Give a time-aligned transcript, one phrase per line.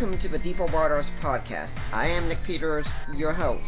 [0.00, 1.76] Welcome to the Deeper Waters podcast.
[1.92, 3.64] I am Nick Peters, your host,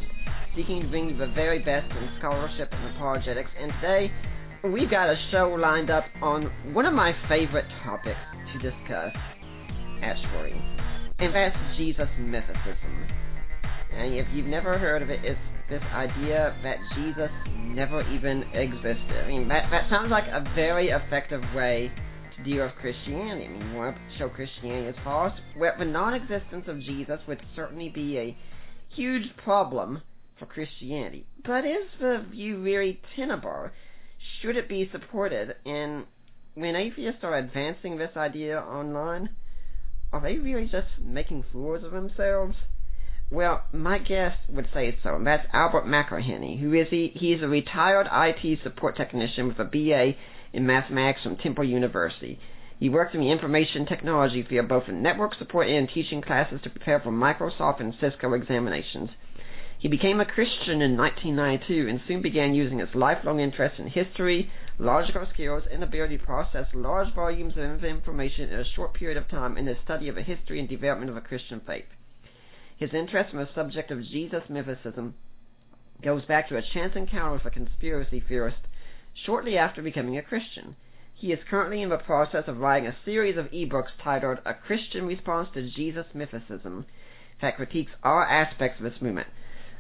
[0.55, 3.51] seeking to bring you the very best in scholarship and apologetics.
[3.59, 4.13] And today,
[4.63, 8.21] we've got a show lined up on one of my favorite topics
[8.53, 9.13] to discuss,
[10.03, 10.53] actually,
[11.19, 13.11] and that's Jesus mythicism.
[13.93, 19.25] And if you've never heard of it, it's this idea that Jesus never even existed.
[19.25, 21.91] I mean, that, that sounds like a very effective way
[22.45, 23.49] deal of Christianity.
[23.79, 25.33] I show Christianity as false?
[25.57, 28.37] Well, the non-existence of Jesus would certainly be a
[28.95, 30.03] huge problem
[30.39, 31.27] for Christianity.
[31.45, 33.71] But is the view really tenable?
[34.41, 35.55] Should it be supported?
[35.65, 36.05] And
[36.55, 39.31] when atheists are advancing this idea online,
[40.13, 42.57] are they really just making fools of themselves?
[43.31, 47.13] Well, my guest would say so, and that's Albert McIlhenny, who is he?
[47.15, 50.17] He's a retired IT support technician with a BA
[50.53, 52.39] in mathematics from Temple University.
[52.79, 56.71] He worked in the information technology field both in network support and teaching classes to
[56.71, 59.11] prepare for Microsoft and Cisco examinations.
[59.79, 64.51] He became a Christian in 1992 and soon began using his lifelong interest in history,
[64.79, 69.29] logical skills, and ability to process large volumes of information in a short period of
[69.29, 71.87] time in the study of the history and development of a Christian faith.
[72.77, 75.13] His interest in the subject of Jesus mythicism
[76.03, 78.61] goes back to a chance encounter with a conspiracy theorist
[79.15, 80.77] shortly after becoming a Christian.
[81.15, 85.07] He is currently in the process of writing a series of ebooks titled A Christian
[85.07, 86.87] Response to Jesus Mythicism
[87.43, 89.29] that critiques all aspects of this movement.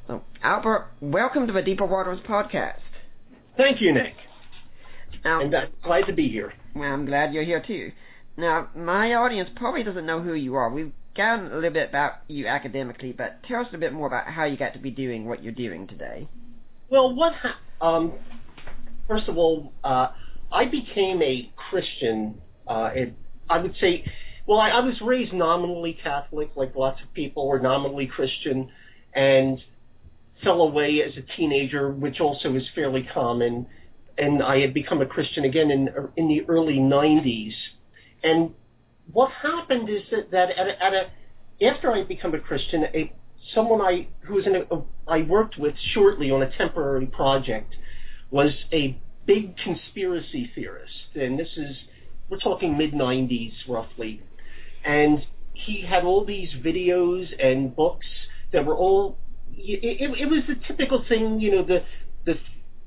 [0.07, 2.81] So, Albert, welcome to the Deeper Waters podcast.
[3.57, 4.15] Thank you, Nick.
[5.25, 6.53] Now, and I'm glad to be here.
[6.75, 7.93] Well, I'm glad you're here too.
[8.37, 10.71] Now, my audience probably doesn't know who you are.
[10.71, 14.27] We've gotten a little bit about you academically, but tell us a bit more about
[14.27, 16.29] how you got to be doing what you're doing today.
[16.89, 18.15] Well, what ha- um,
[19.11, 20.09] first of all, uh,
[20.53, 22.41] I became a Christian.
[22.67, 23.15] Uh, it,
[23.49, 24.05] I would say,
[24.47, 28.71] well, I, I was raised nominally Catholic, like lots of people were nominally Christian,
[29.13, 29.61] and
[30.45, 33.67] fell away as a teenager, which also is fairly common.
[34.17, 37.55] And I had become a Christian again in in the early '90s.
[38.23, 38.55] And
[39.13, 41.11] what happened is that, that at, a, at a
[41.67, 43.13] after I become a Christian, a
[43.55, 47.75] someone I who was in a, I worked with shortly on a temporary project
[48.31, 51.77] was a big conspiracy theorist, and this is
[52.29, 54.23] we're talking mid '90s roughly,
[54.85, 58.07] and he had all these videos and books
[58.53, 59.19] that were all.
[59.53, 61.85] It, it, was the typical thing, you know, the
[62.25, 62.39] the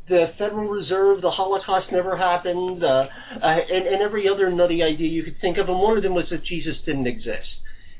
[0.07, 3.07] the Federal Reserve, the Holocaust never happened, uh,
[3.41, 5.69] uh, and, and every other nutty idea you could think of.
[5.69, 7.47] And one of them was that Jesus didn't exist.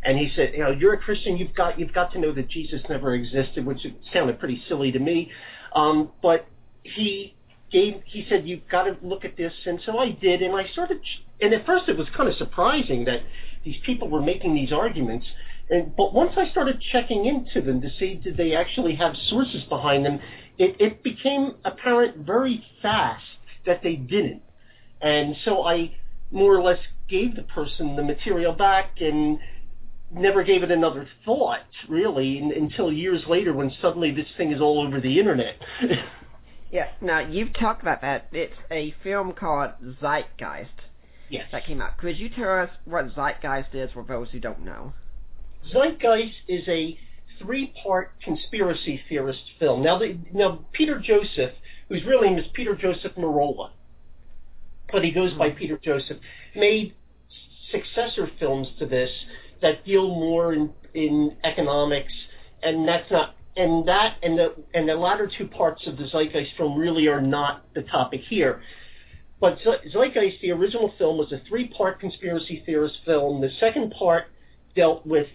[0.04, 2.50] And he said, you know, you're a Christian, you've got you've got to know that
[2.50, 5.32] Jesus never existed, which sounded pretty silly to me.
[5.74, 6.46] Um, but
[6.84, 7.36] he
[7.72, 10.68] gave he said you've got to look at this and so I did and I
[10.76, 10.98] sort of
[11.42, 13.22] and at first it was kind of surprising that
[13.66, 15.26] these people were making these arguments
[15.70, 19.64] and but once I started checking into them to see did they actually have sources
[19.70, 20.20] behind them
[20.58, 23.24] it, it became apparent very fast
[23.66, 24.42] that they didn't.
[25.02, 25.96] And so I
[26.32, 26.80] more or less
[27.10, 29.40] gave the person the material back and
[30.12, 34.86] never gave it another thought really until years later when suddenly this thing is all
[34.86, 35.56] over the internet
[36.74, 36.88] Yeah.
[37.02, 38.30] Now you've talked about that.
[38.32, 40.70] It's a film called Zeitgeist.
[41.30, 41.46] Yes.
[41.52, 41.98] That came out.
[42.00, 44.94] Could you tell us what Zeitgeist is for those who don't know?
[45.72, 46.98] Zeitgeist is a
[47.40, 49.84] three-part conspiracy theorist film.
[49.84, 51.52] Now, the, now Peter Joseph,
[51.90, 53.70] whose real name is Peter Joseph Merola,
[54.92, 55.58] but he goes by hmm.
[55.58, 56.18] Peter Joseph,
[56.56, 56.96] made
[57.72, 59.12] successor films to this
[59.62, 62.14] that deal more in, in economics,
[62.64, 66.56] and that's not and that and the and the latter two parts of the Zeitgeist
[66.58, 68.62] film really are not the topic here.
[69.40, 73.42] But Zeitgeist, the original film, was a three-part conspiracy theorist film.
[73.42, 74.28] The second part
[74.74, 75.28] dealt with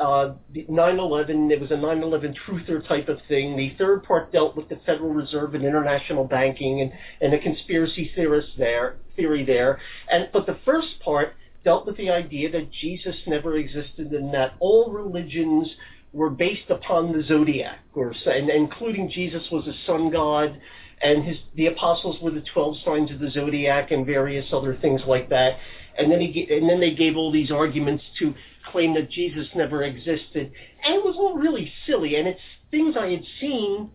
[0.00, 1.50] uh, 9/11.
[1.52, 3.56] It was a 9/11 truther type of thing.
[3.56, 8.10] The third part dealt with the Federal Reserve and international banking and and a conspiracy
[8.14, 9.80] theorist there theory there.
[10.10, 11.34] And but the first part
[11.64, 15.68] dealt with the idea that Jesus never existed and that all religions
[16.12, 20.60] were based upon the zodiac, or and including Jesus was a sun god,
[21.02, 25.00] and his the apostles were the twelve signs of the zodiac and various other things
[25.06, 25.56] like that.
[25.98, 28.34] And then he and then they gave all these arguments to
[28.70, 30.52] claim that Jesus never existed,
[30.84, 32.16] and it was all really silly.
[32.16, 33.90] And it's things I had seen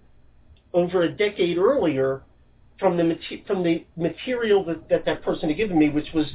[0.73, 2.23] over a decade earlier
[2.79, 6.27] from the from the material that that, that person had given me, which was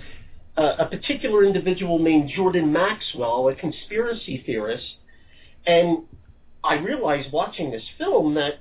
[0.57, 4.85] uh, a particular individual named Jordan Maxwell, a conspiracy theorist,
[5.67, 6.05] and
[6.65, 8.61] I realized watching this film that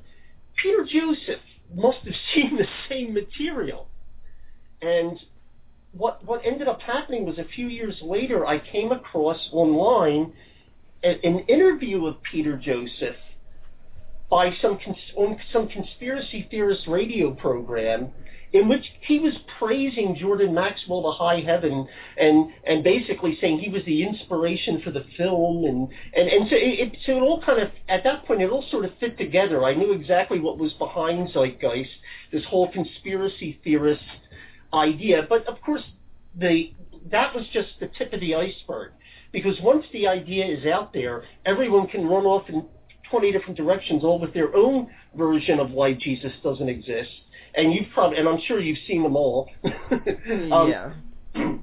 [0.62, 1.42] Peter Joseph
[1.74, 3.88] must have seen the same material.
[4.82, 5.20] And
[5.94, 10.34] what what ended up happening was a few years later, I came across online
[11.04, 13.16] an interview of Peter Joseph
[14.30, 18.12] by some cons- on some conspiracy theorist radio program
[18.54, 21.88] in which he was praising Jordan Maxwell to high heaven
[22.18, 25.66] and and basically saying he was the inspiration for the film.
[25.66, 28.66] And and and so it, so it all kind of at that point it all
[28.70, 29.64] sort of fit together.
[29.64, 31.90] I knew exactly what was behind Zeitgeist,
[32.32, 34.04] this whole conspiracy theorist
[34.74, 35.84] idea, but of course
[36.36, 36.74] the
[37.10, 38.92] that was just the tip of the iceberg.
[39.32, 42.66] Because once the idea is out there, everyone can run off in
[43.10, 47.12] 20 different directions, all with their own version of why Jesus doesn't exist
[47.56, 49.50] and you've probably, and I'm sure you've seen them all.
[49.64, 50.92] um, yeah.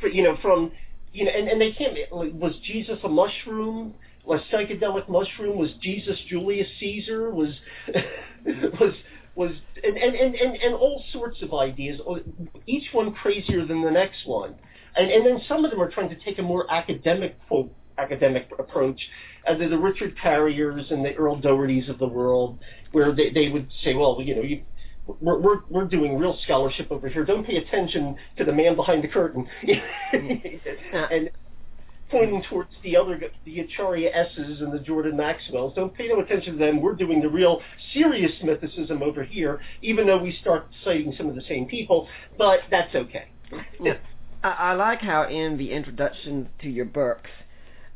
[0.00, 0.72] For, you know, from
[1.12, 1.96] you know, and, and they can't.
[2.12, 3.94] Was Jesus a mushroom?
[4.24, 5.58] Was psychedelic mushroom?
[5.58, 7.30] Was Jesus Julius Caesar?
[7.30, 7.54] Was
[8.44, 8.94] was
[9.34, 9.52] was
[9.82, 12.00] and, and, and, and, and all sorts of ideas,
[12.66, 14.54] each one crazier than the next one.
[14.96, 18.48] And, and then some of them are trying to take a more academic quote academic
[18.58, 19.00] approach,
[19.46, 22.58] uh, the, the Richard Carriers and the Earl Dohertys of the world,
[22.92, 24.62] where they, they would say, well, you know, you,
[25.06, 27.24] we're, we're, we're doing real scholarship over here.
[27.24, 29.46] Don't pay attention to the man behind the curtain.
[30.12, 31.30] and
[32.10, 35.74] pointing towards the other, the Acharya S's and the Jordan Maxwells.
[35.74, 36.80] Don't pay no attention to them.
[36.80, 37.60] We're doing the real
[37.92, 42.08] serious mythicism over here, even though we start citing some of the same people,
[42.38, 43.28] but that's okay.
[43.80, 43.94] Yeah.
[44.42, 47.30] I, I like how in the introduction to your books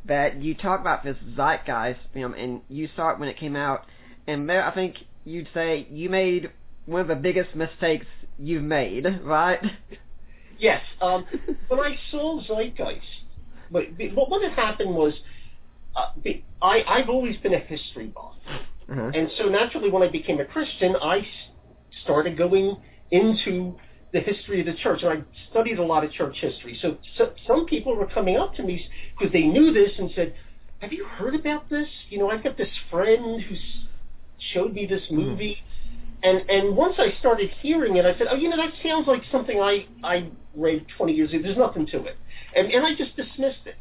[0.04, 3.87] that you talk about this zeitgeist film, and you saw it when it came out,
[4.26, 6.50] and there I think you'd say you made
[6.88, 8.06] one of the biggest mistakes
[8.38, 9.61] you've made, right?
[10.58, 10.82] Yes.
[11.00, 11.25] Um,
[11.69, 13.00] when I saw Zeitgeist,
[13.70, 15.12] but, but what had happened was,
[15.94, 16.08] uh,
[16.61, 18.35] I I've always been a history buff,
[18.90, 19.12] uh-huh.
[19.14, 21.26] and so naturally when I became a Christian, I
[22.02, 22.76] started going
[23.11, 23.76] into
[24.12, 26.79] the history of the church, and I studied a lot of church history.
[26.82, 28.85] So, so some people were coming up to me
[29.17, 30.35] because they knew this and said,
[30.81, 31.88] "Have you heard about this?
[32.11, 33.55] You know, I've got this friend who
[34.52, 35.17] showed me this mm-hmm.
[35.17, 35.77] movie." Mm-hmm
[36.23, 39.23] and and once I started hearing it, I said, oh, you know, that sounds like
[39.31, 41.43] something I I read 20 years ago.
[41.43, 42.17] There's nothing to it,
[42.55, 43.76] and and I just dismissed it.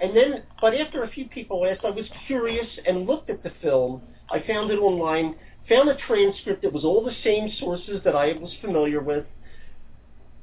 [0.00, 3.52] And then, but after a few people asked, I was curious and looked at the
[3.60, 4.02] film.
[4.30, 5.34] I found it online,
[5.68, 9.26] found a transcript that was all the same sources that I was familiar with,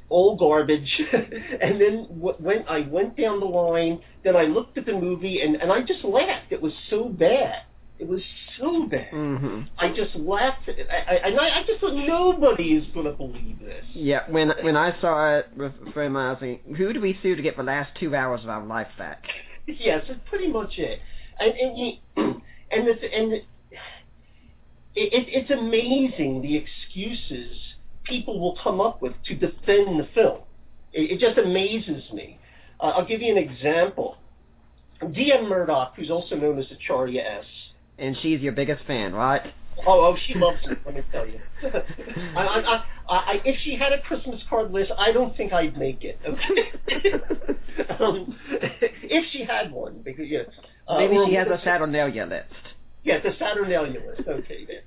[0.09, 1.01] all garbage.
[1.61, 5.41] and then w- when I went down the line, then I looked at the movie
[5.41, 6.51] and and I just laughed.
[6.51, 7.63] It was so bad.
[7.99, 8.21] It was
[8.59, 9.11] so bad.
[9.11, 9.61] Mm-hmm.
[9.79, 13.85] I just laughed, I, I, I, I just thought nobody is going to believe this.
[13.93, 17.35] Yeah, when when I saw it with friend I was thinking, who do we sue
[17.35, 19.23] to get the last two hours of our life back?
[19.65, 20.99] yes, that's pretty much it.
[21.39, 21.93] And and you,
[22.71, 23.43] and this, and it,
[24.95, 27.57] it, it's amazing the excuses
[28.03, 30.41] people will come up with to defend the film.
[30.93, 32.37] It, it just amazes me.
[32.79, 34.17] Uh, I'll give you an example.
[34.99, 35.49] D.M.
[35.49, 37.45] Murdock, who's also known as Acharya S
[37.97, 39.41] and she's your biggest fan, right?
[39.85, 40.79] Oh, oh, she loves it.
[40.85, 41.39] let me tell you.
[42.35, 45.77] I, I, I, I, if she had a Christmas card list, I don't think I'd
[45.77, 46.19] make it.
[46.25, 47.13] Okay.
[47.99, 48.37] um,
[49.03, 50.43] if she had one, because yeah.
[50.87, 52.45] Uh, Maybe she has a Saturnalia list.
[53.03, 54.27] Yeah, the Saturnalia list.
[54.27, 54.77] Okay, then.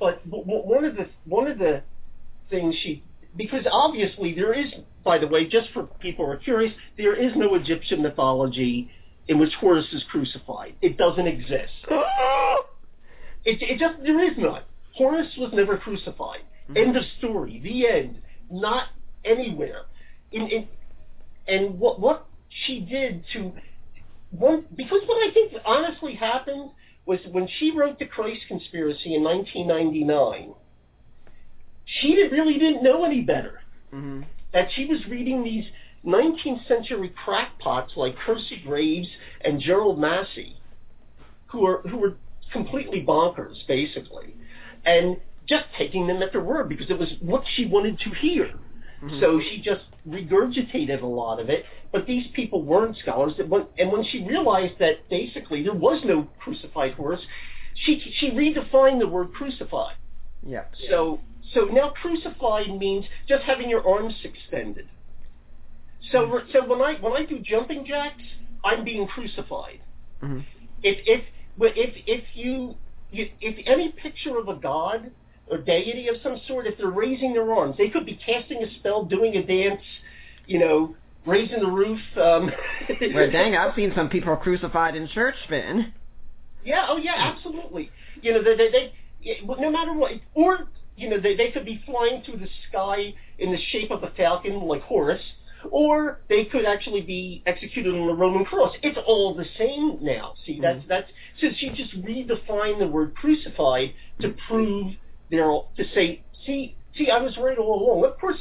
[0.00, 1.82] But, but one of the one of the
[2.48, 3.02] things she
[3.36, 4.66] because obviously there is,
[5.04, 8.90] by the way, just for people who are curious, there is no Egyptian mythology
[9.28, 10.74] in which Horus is crucified.
[10.80, 11.72] It doesn't exist.
[13.44, 14.62] it, it just there is none.
[14.94, 16.40] Horus was never crucified.
[16.64, 16.76] Mm-hmm.
[16.76, 17.60] End of story.
[17.62, 18.22] The end.
[18.50, 18.88] Not
[19.24, 19.82] anywhere.
[20.32, 20.68] In, in
[21.46, 22.26] and what what
[22.66, 23.52] she did to
[24.30, 26.70] one because what I think honestly happened
[27.06, 30.54] was when she wrote the Christ Conspiracy in 1999.
[31.86, 33.62] She did, really didn't know any better.
[33.94, 34.24] Mm-hmm.
[34.52, 35.64] That she was reading these
[36.06, 39.08] 19th century crackpots like Kersey Graves
[39.40, 40.56] and Gerald Massey,
[41.46, 42.16] who are who were
[42.52, 44.34] completely bonkers, basically,
[44.84, 45.16] and
[45.48, 48.50] just taking them at their word because it was what she wanted to hear.
[49.02, 49.20] Mm-hmm.
[49.20, 51.64] So she just regurgitated a lot of it.
[51.92, 53.32] But these people weren't scholars.
[53.38, 57.20] and when she realized that basically there was no crucified Horus,
[57.74, 59.96] she she redefined the word crucified.
[60.46, 60.64] Yeah.
[60.90, 61.20] So
[61.54, 64.88] So now crucified means just having your arms extended.
[66.12, 68.22] So so when I when I do jumping jacks,
[68.64, 69.80] I'm being crucified.
[70.22, 70.40] Mm-hmm.
[70.82, 71.24] If if
[71.60, 72.76] if if you,
[73.10, 75.10] you if any picture of a god
[75.48, 78.74] or deity of some sort, if they're raising their arms, they could be casting a
[78.78, 79.80] spell, doing a dance,
[80.46, 80.94] you know,
[81.26, 82.00] raising the roof.
[82.16, 82.50] Um,
[83.14, 85.92] well, dang, I've seen some people crucified in church, Ben.
[86.64, 87.90] Yeah, oh yeah, absolutely.
[88.22, 91.82] You know, they they, they no matter what, or you know, they they could be
[91.86, 95.22] flying through the sky in the shape of a falcon, like Horus,
[95.70, 98.74] or they could actually be executed on the Roman cross.
[98.82, 100.34] It's all the same now.
[100.46, 100.88] See, that's mm-hmm.
[100.88, 101.10] that's
[101.40, 104.94] so she just redefined the word crucified to prove
[105.30, 108.10] they're all to say, see, see, I was right all along.
[108.10, 108.38] Of course,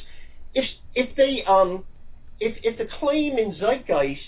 [0.53, 1.83] if if they um
[2.39, 4.19] if if the claim in Zeitgeist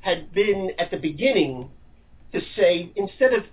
[0.00, 1.70] had been at the beginning
[2.32, 3.44] to say instead of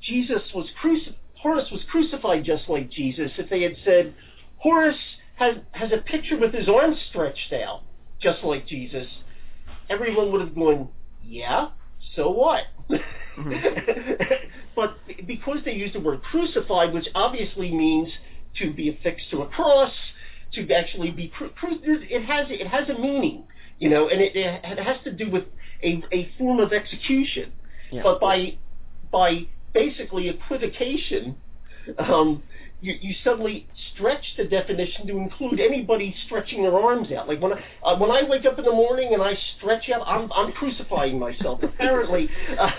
[0.00, 4.14] Jesus was crucified, Horus was crucified just like Jesus, if they had said
[4.58, 4.96] Horus
[5.36, 7.82] has has a picture with his arms stretched out
[8.20, 9.06] just like Jesus,
[9.88, 10.88] everyone would have gone,
[11.24, 11.68] yeah,
[12.16, 12.62] so what?
[12.90, 14.22] Mm-hmm.
[14.76, 18.10] but because they use the word crucified, which obviously means
[18.58, 19.92] to be affixed to a cross,
[20.52, 23.44] to actually be cru- cru- it has it has a meaning,
[23.78, 25.44] you know, and it, it has to do with
[25.82, 27.52] a, a form of execution.
[27.90, 28.02] Yeah.
[28.02, 28.58] But by
[29.10, 31.36] by basically equivocation,
[31.98, 32.42] um,
[32.84, 37.26] you, you suddenly stretch the definition to include anybody stretching their arms out.
[37.26, 40.06] Like when I, uh, when I wake up in the morning and I stretch out,
[40.06, 41.62] I'm I'm crucifying myself.
[41.62, 42.70] Apparently, uh,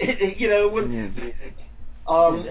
[0.36, 1.34] you know, when,
[2.06, 2.46] um,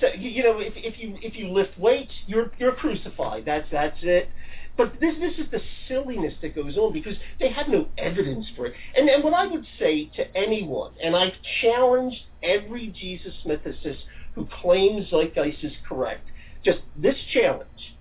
[0.00, 3.44] so you know, if if you if you lift weights, you're you're crucified.
[3.46, 4.28] That's that's it.
[4.76, 8.66] But this this is the silliness that goes on because they have no evidence for
[8.66, 8.74] it.
[8.94, 11.32] And and what I would say to anyone, and I've
[11.62, 14.00] challenged every Jesus mythicist
[14.36, 16.28] who claims Zeitgeist is correct,
[16.64, 17.96] just this challenge: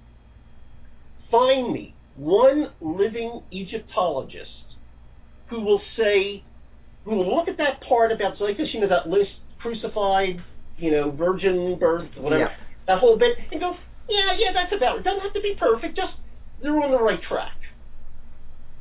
[1.31, 4.51] find me one living Egyptologist
[5.47, 6.43] who will say,
[7.03, 10.43] who will look at that part about Zeitgeist, you know, that list, crucified,
[10.77, 12.55] you know, virgin birth, whatever, yeah.
[12.87, 13.75] that whole bit, and go,
[14.09, 15.03] yeah, yeah, that's about it.
[15.03, 15.95] Doesn't have to be perfect.
[15.95, 16.13] Just
[16.61, 17.57] they're on the right track.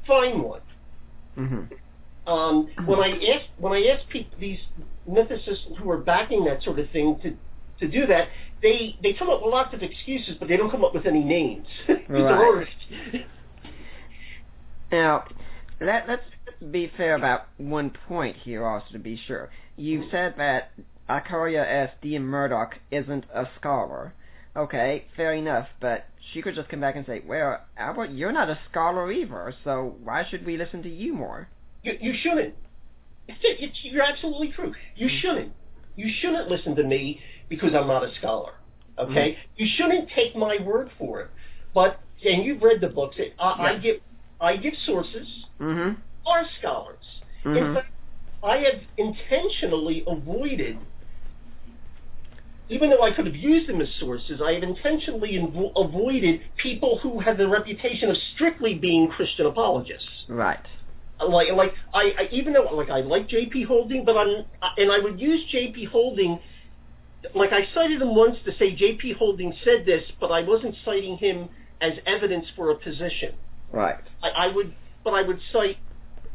[0.06, 0.60] Find one.
[1.36, 2.30] Mm-hmm.
[2.30, 4.60] Um, when I ask when I ask people, these
[5.08, 7.36] mythicists who are backing that sort of thing to
[7.80, 8.28] to do that,
[8.62, 11.22] they they come up with lots of excuses, but they don't come up with any
[11.22, 11.66] names.
[12.08, 12.66] right.
[14.90, 15.24] now,
[15.80, 16.22] let, let's
[16.70, 19.50] be fair about one point here, also to be sure.
[19.76, 20.70] You've said that
[21.08, 21.90] Acharya S.
[22.00, 22.18] D.
[22.18, 24.14] Murdock isn't a scholar.
[24.56, 28.48] Okay, fair enough, but she could just come back and say, well, Albert, you're not
[28.48, 31.48] a scholar either, so why should we listen to you more?
[31.82, 32.54] You, you shouldn't.
[33.26, 34.74] It's, it's, you're absolutely true.
[34.96, 35.16] You mm-hmm.
[35.20, 35.52] shouldn't.
[35.96, 38.52] You shouldn't listen to me because I'm not a scholar.
[38.98, 39.32] Okay?
[39.32, 39.62] Mm-hmm.
[39.62, 41.30] You shouldn't take my word for it.
[41.74, 43.62] But, and you've read the books, I, yeah.
[43.62, 43.96] I give
[44.40, 45.26] I give sources,
[45.60, 46.00] mm-hmm.
[46.26, 47.04] are scholars.
[47.44, 47.56] Mm-hmm.
[47.56, 47.88] In fact,
[48.42, 50.78] I have intentionally avoided
[52.68, 56.98] even though I could have used them as sources, I have intentionally invo- avoided people
[57.02, 60.08] who have the reputation of strictly being Christian apologists.
[60.28, 60.58] Right.
[61.20, 63.64] Like, like I, I even though like I like J.P.
[63.64, 64.44] Holding, but I'm
[64.78, 65.84] and I would use J.P.
[65.84, 66.40] Holding.
[67.34, 69.14] Like I cited him once to say J.P.
[69.18, 71.48] Holding said this, but I wasn't citing him
[71.80, 73.34] as evidence for a position.
[73.72, 73.96] Right.
[74.22, 75.78] I, I would, but I would cite.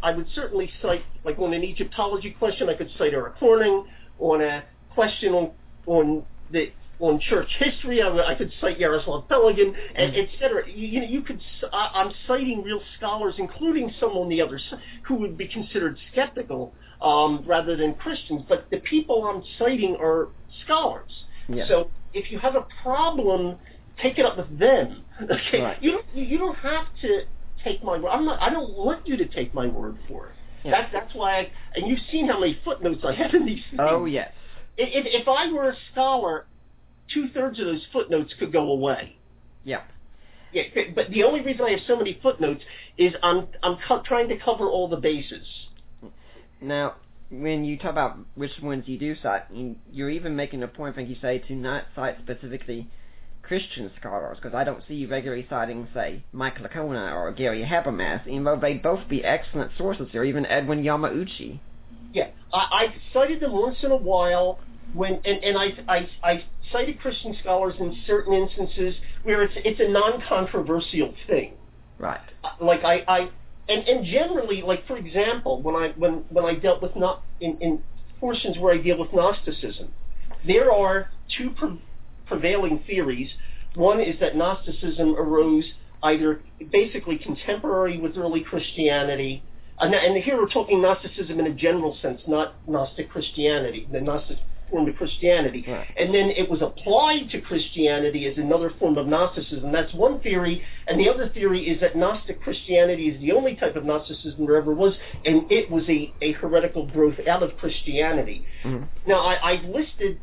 [0.02, 3.86] I would certainly cite, like on an Egyptology question, I could cite Eric Hornung.
[4.20, 5.52] On a question on
[5.86, 8.02] on the on church history.
[8.02, 10.34] I, I could cite Jaroslav Pelikan, and mm.
[10.34, 10.70] etc.
[10.70, 11.40] You, know, you could.
[11.72, 15.98] I, I'm citing real scholars, including some on the other side who would be considered
[16.12, 18.44] skeptical um, rather than Christians.
[18.48, 20.30] But the people I'm citing are
[20.66, 21.12] scholars.
[21.48, 21.68] Yeah.
[21.68, 23.58] So if you have a problem,
[24.02, 25.04] take it up with them.
[25.22, 25.62] Okay.
[25.62, 25.84] Right.
[25.84, 26.06] You don't.
[26.16, 27.24] You don't have to
[27.62, 28.10] take my word.
[28.10, 28.42] I'm not.
[28.42, 30.36] I don't want you to take my word for it.
[30.64, 30.72] Yeah.
[30.72, 31.40] That's that's why.
[31.40, 33.62] I, and you've seen how many footnotes I have in these.
[33.70, 33.82] Things.
[33.84, 34.32] Oh yes.
[34.78, 36.46] If, if I were a scholar,
[37.14, 39.16] two thirds of those footnotes could go away.
[39.64, 39.82] Yeah.
[40.52, 40.64] Yeah,
[40.96, 42.64] but the only reason I have so many footnotes
[42.98, 45.46] is I'm I'm co- trying to cover all the bases.
[46.60, 46.96] Now,
[47.30, 49.44] when you talk about which ones you do cite,
[49.92, 52.90] you're even making a point, I think you say, to not cite specifically
[53.44, 58.28] Christian scholars, because I don't see you regularly citing, say, Mike Licona or Gary Habermas,
[58.28, 61.60] even though they both be excellent sources, or even Edwin Yamauchi.
[62.12, 64.60] Yeah, I, I cited them once in a while
[64.94, 69.80] when and, and I, I I cited Christian scholars in certain instances where it's it's
[69.80, 71.54] a non-controversial thing.
[71.98, 72.20] Right.
[72.62, 73.30] Like I, I
[73.68, 77.58] and and generally like for example when I when when I dealt with not in,
[77.60, 77.84] in
[78.20, 79.94] portions where I deal with Gnosticism,
[80.46, 81.80] there are two pro-
[82.26, 83.30] prevailing theories.
[83.76, 85.66] One is that Gnosticism arose
[86.02, 86.42] either
[86.72, 89.44] basically contemporary with early Christianity,
[89.80, 94.38] and, and here we're talking Gnosticism in a general sense, not Gnostic Christianity, the Gnostic
[94.70, 95.66] form of Christianity.
[95.68, 95.88] Right.
[95.98, 99.72] And then it was applied to Christianity as another form of Gnosticism.
[99.72, 100.64] That's one theory.
[100.88, 104.58] And the other theory is that Gnostic Christianity is the only type of Gnosticism there
[104.58, 104.94] ever was,
[105.26, 108.46] and it was a, a heretical growth out of Christianity.
[108.64, 108.88] Mhm.
[109.08, 110.20] Now, I, I've listed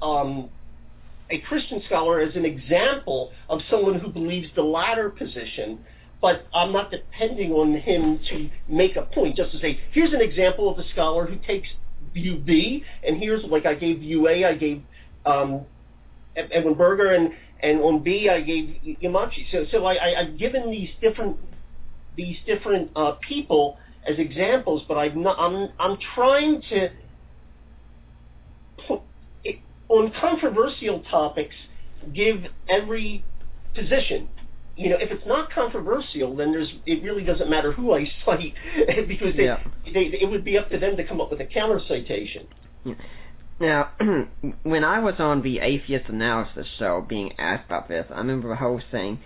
[0.00, 0.50] um,
[1.30, 5.78] a Christian scholar as an example of someone who believes the latter position,
[6.20, 10.20] but I'm not depending on him to make a point, just to say, here's an
[10.20, 11.68] example of a scholar who takes
[12.14, 14.82] B, and here's, like I gave view A, I gave
[15.24, 15.64] um,
[16.36, 19.50] Edwin Berger, and, and on B, I gave Yamauchi.
[19.50, 21.36] So, so I, I, I've given these different
[22.14, 26.90] these different uh, people as examples, but I've not, I'm I'm trying to
[29.88, 31.54] on controversial topics
[32.14, 33.24] give every
[33.74, 34.28] position.
[34.76, 38.54] You know, if it's not controversial, then there's it really doesn't matter who I cite
[39.08, 39.60] because they, Yeah.
[39.84, 42.46] they, it would be up to them to come up with a counter citation.
[43.60, 43.90] Now,
[44.62, 48.56] when I was on the Atheist Analysis show being asked about this, I remember the
[48.56, 49.20] host saying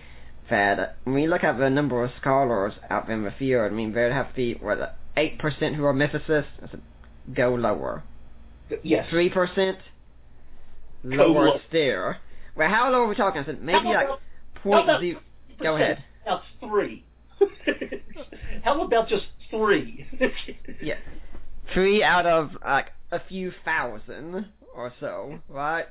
[0.49, 3.73] that when we look at the number of scholars out there in the field, I
[3.73, 6.45] mean, there'd have to be, what, 8% who are mythicists?
[6.63, 6.81] I said,
[7.33, 8.03] go lower.
[8.83, 9.07] Yes.
[9.11, 9.77] 3%?
[11.03, 12.15] Go Lower still.
[12.55, 13.41] Well, how low are we talking?
[13.41, 14.07] I said, maybe like
[14.55, 15.19] point zero.
[15.61, 16.03] Go ahead.
[16.23, 17.05] About three.
[18.63, 20.05] How about just three?
[20.81, 20.95] Yeah.
[21.73, 25.85] Three out of, like, a few thousand or so, right?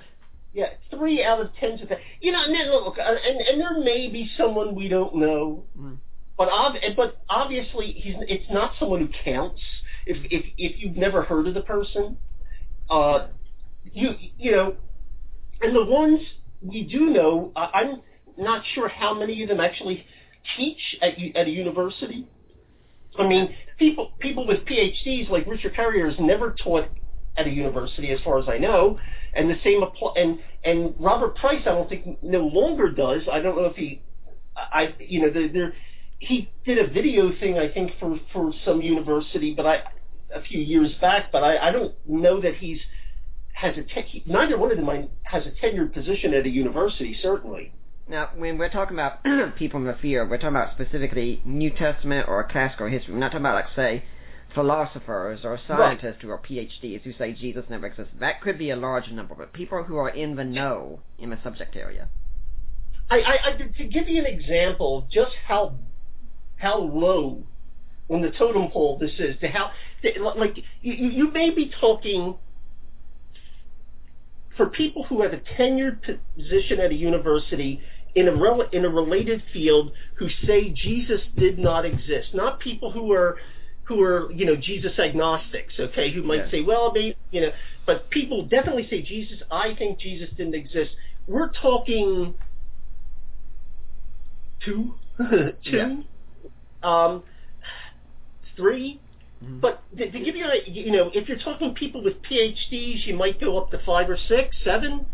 [0.55, 2.07] Yeah, three out of tens of thousands.
[2.23, 5.65] You know, and then look, uh, and and there may be someone we don't know,
[5.79, 5.99] Mm.
[6.39, 9.61] but ob- but obviously he's it's not someone who counts.
[10.07, 12.17] If if if you've never heard of the person,
[12.89, 13.27] uh,
[13.93, 14.77] you you know,
[15.61, 16.21] and the ones
[16.63, 18.01] we do know, I I'm
[18.39, 20.05] not sure how many of them actually
[20.57, 22.27] teach at at a university.
[23.19, 26.89] I mean, people people with PhDs like Richard Carrier has never taught
[27.37, 28.99] at a university, as far as I know,
[29.35, 30.15] and the same apply.
[30.17, 33.23] And and Robert Price, I don't think no longer does.
[33.31, 34.03] I don't know if he,
[34.57, 35.75] I you know, there, there
[36.19, 39.83] he did a video thing I think for for some university, but I
[40.35, 42.79] a few years back, but I I don't know that he's
[43.53, 47.17] has a te- he, neither one of them has a tenured position at a university
[47.23, 47.73] certainly.
[48.09, 49.25] Now, when we're talking about
[49.57, 53.15] people in the field, we're talking about specifically New Testament or classical history.
[53.15, 54.05] We're not talking about, like, say,
[54.55, 58.15] philosophers or scientists who are PhDs who say Jesus never existed.
[58.21, 61.39] That could be a large number, but people who are in the know in the
[61.43, 62.09] subject area.
[63.11, 65.75] I, I, I to give you an example of just how
[66.57, 67.45] how low
[68.09, 69.73] on the totem pole this is, to how
[70.37, 72.37] like you, you may be talking
[74.57, 76.01] for people who have a tenured
[76.35, 77.81] position at a university
[78.17, 82.91] in a rel- in a related field who say Jesus did not exist, not people
[82.91, 83.37] who are
[83.85, 86.51] who are you know Jesus agnostics, okay, who might Yes.
[86.51, 87.53] say, well, maybe you know,
[87.85, 89.41] but people definitely say Jesus.
[89.51, 90.91] I think Jesus didn't exist.
[91.29, 92.35] We're talking
[94.65, 95.97] two, two, Yeah.
[96.83, 97.23] um,
[98.57, 99.01] three.
[99.45, 99.61] Mhm.
[99.61, 103.15] But to, to give you, a, you know, if you're talking people with PhDs, you
[103.15, 105.05] might go up to five or six, seven.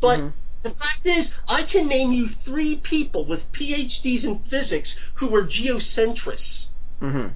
[0.00, 0.32] But Mhm.
[0.66, 5.46] The fact is, I can name you three people with PhDs in physics who are
[5.46, 6.66] geocentrists,
[7.02, 7.28] Mm-hmm.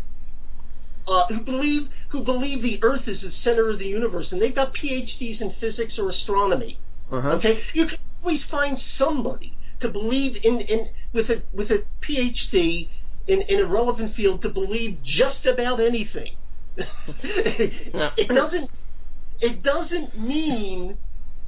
[1.07, 4.55] uh, who believe who believe the Earth is the center of the universe, and they've
[4.55, 6.79] got PhDs in physics or astronomy.
[7.13, 7.29] Uh-huh.
[7.33, 12.89] Okay, you can always find somebody to believe in, in with a with a PhD
[13.29, 16.37] in, in a relevant field to believe just about anything.
[16.77, 18.71] it doesn't
[19.41, 20.97] it doesn't mean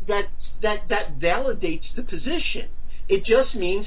[0.09, 0.29] that
[0.63, 2.69] that that validates the position.
[3.09, 3.87] It just means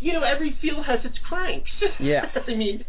[0.00, 1.70] you know every field has its cranks.
[1.98, 2.30] Yeah.
[2.48, 2.84] I mean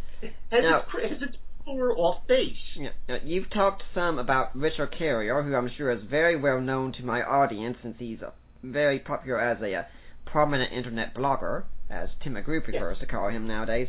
[0.52, 2.54] has Now- its cr- has its or off base.
[2.76, 2.90] Yeah.
[3.10, 7.04] Now, you've talked some about Richard Carrier, who I'm sure is very well known to
[7.04, 9.84] my audience since he's a, very popular as a, uh
[10.26, 13.88] prominent internet blogger, as Tim McGrew prefers to call him nowadays.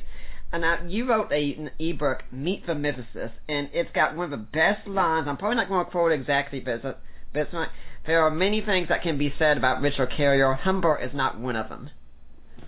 [0.52, 4.30] And now you wrote a, an ebook, Meet the Mythicist, and it's got one of
[4.30, 5.26] the best lines.
[5.28, 6.96] I'm probably not going to quote it exactly, but it's, a,
[7.32, 7.70] but it's not.
[8.06, 10.54] There are many things that can be said about Richard Carrier.
[10.54, 11.90] Humber is not one of them.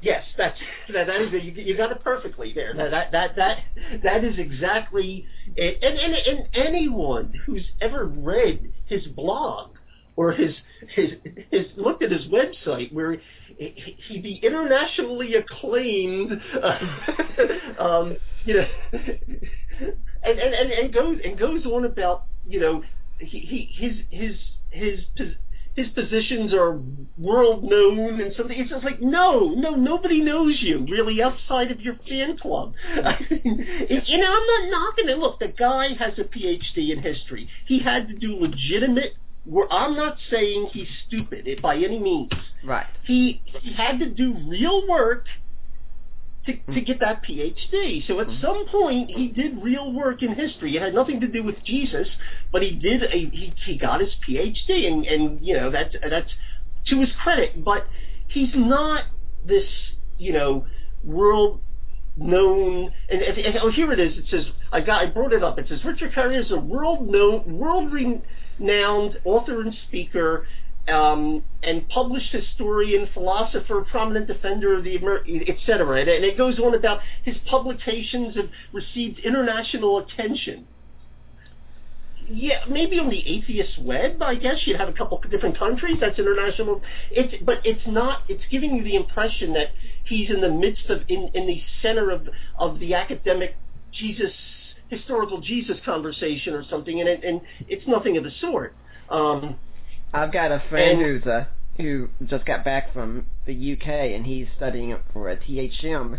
[0.00, 0.58] Yes, that's
[0.92, 1.06] that.
[1.06, 2.72] That is you, you got it perfectly there.
[2.74, 3.58] That that that that,
[4.04, 5.82] that is exactly it.
[5.82, 9.70] And, and and anyone who's ever read his blog
[10.14, 10.54] or his
[10.94, 11.10] his
[11.50, 13.20] his looked at his website where
[13.56, 16.78] he, he the internationally acclaimed, uh,
[17.82, 22.84] um, you know, and, and and and goes and goes on about you know
[23.18, 24.36] he, he his his
[24.70, 25.00] his
[25.78, 26.80] his positions are
[27.16, 28.58] world known and something.
[28.58, 32.72] It's just like, no, no, nobody knows you really outside of your fan club.
[32.88, 35.18] I mean, and I'm not knocking it.
[35.18, 37.48] Look, the guy has a PhD in history.
[37.66, 39.14] He had to do legitimate.
[39.70, 42.32] I'm not saying he's stupid by any means.
[42.64, 42.86] Right.
[43.04, 45.26] He he had to do real work
[46.48, 46.86] to, to mm.
[46.86, 48.06] get that PhD.
[48.06, 48.40] So at mm-hmm.
[48.40, 50.76] some point, he did real work in history.
[50.76, 52.08] It had nothing to do with Jesus,
[52.50, 56.30] but he did a he, he got his PhD, and and you know that's that's
[56.88, 57.64] to his credit.
[57.64, 57.86] But
[58.28, 59.04] he's not
[59.46, 59.68] this
[60.18, 60.66] you know
[61.04, 61.60] world
[62.16, 65.44] known and, and, and, oh here it is it says I got I brought it
[65.44, 70.48] up it says Richard Carrier is a world known world renowned author and speaker
[70.88, 74.96] um, and published historian, philosopher, prominent defender of the
[75.48, 76.00] etc.
[76.00, 80.66] And, and it goes on about his publications have received international attention.
[82.30, 85.96] Yeah, maybe on the atheist web, I guess you'd have a couple different countries.
[85.98, 86.82] That's international.
[87.10, 88.22] It's but it's not.
[88.28, 89.68] It's giving you the impression that
[90.04, 93.56] he's in the midst of in in the center of of the academic
[93.92, 94.32] Jesus
[94.88, 98.74] historical Jesus conversation or something, and it, and it's nothing of the sort.
[99.08, 99.58] Um,
[100.12, 104.26] I've got a friend and, who's a who just got back from the UK and
[104.26, 106.18] he's studying for a THM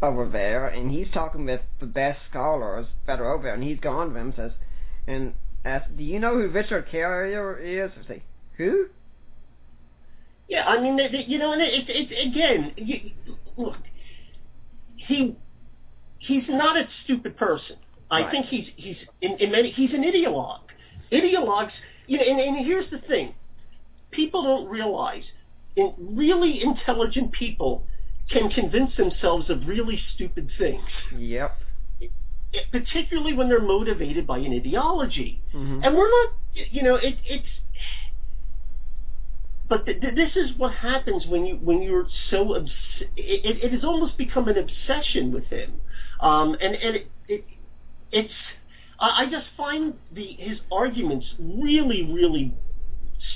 [0.00, 3.80] over there and he's talking with the best scholars that are over there and he's
[3.80, 4.52] gone to them and says
[5.06, 7.90] and asks, Do you know who Richard Carrier is?
[8.02, 8.22] I say,
[8.56, 8.86] Who?
[10.48, 13.10] Yeah, I mean, you know, and it, it, it again, you,
[13.56, 13.76] look,
[14.96, 15.36] he
[16.18, 17.76] he's not a stupid person.
[18.10, 18.30] I right.
[18.30, 20.60] think he's he's in, in many he's an ideologue.
[21.12, 21.72] Ideologues
[22.06, 23.34] you know, and, and here's the thing:
[24.10, 25.24] people don't realize,
[25.76, 27.86] in, really intelligent people
[28.30, 30.84] can convince themselves of really stupid things.
[31.16, 31.60] Yep.
[32.00, 32.10] It,
[32.70, 35.82] particularly when they're motivated by an ideology, mm-hmm.
[35.82, 37.48] and we're not, you know, it, it's.
[39.68, 42.70] But th- th- this is what happens when you when you're so obs-
[43.16, 45.80] it, it has almost become an obsession with him,
[46.20, 47.44] um, and and it, it
[48.12, 48.34] it's
[48.98, 52.54] I, I just find the his arguments really, really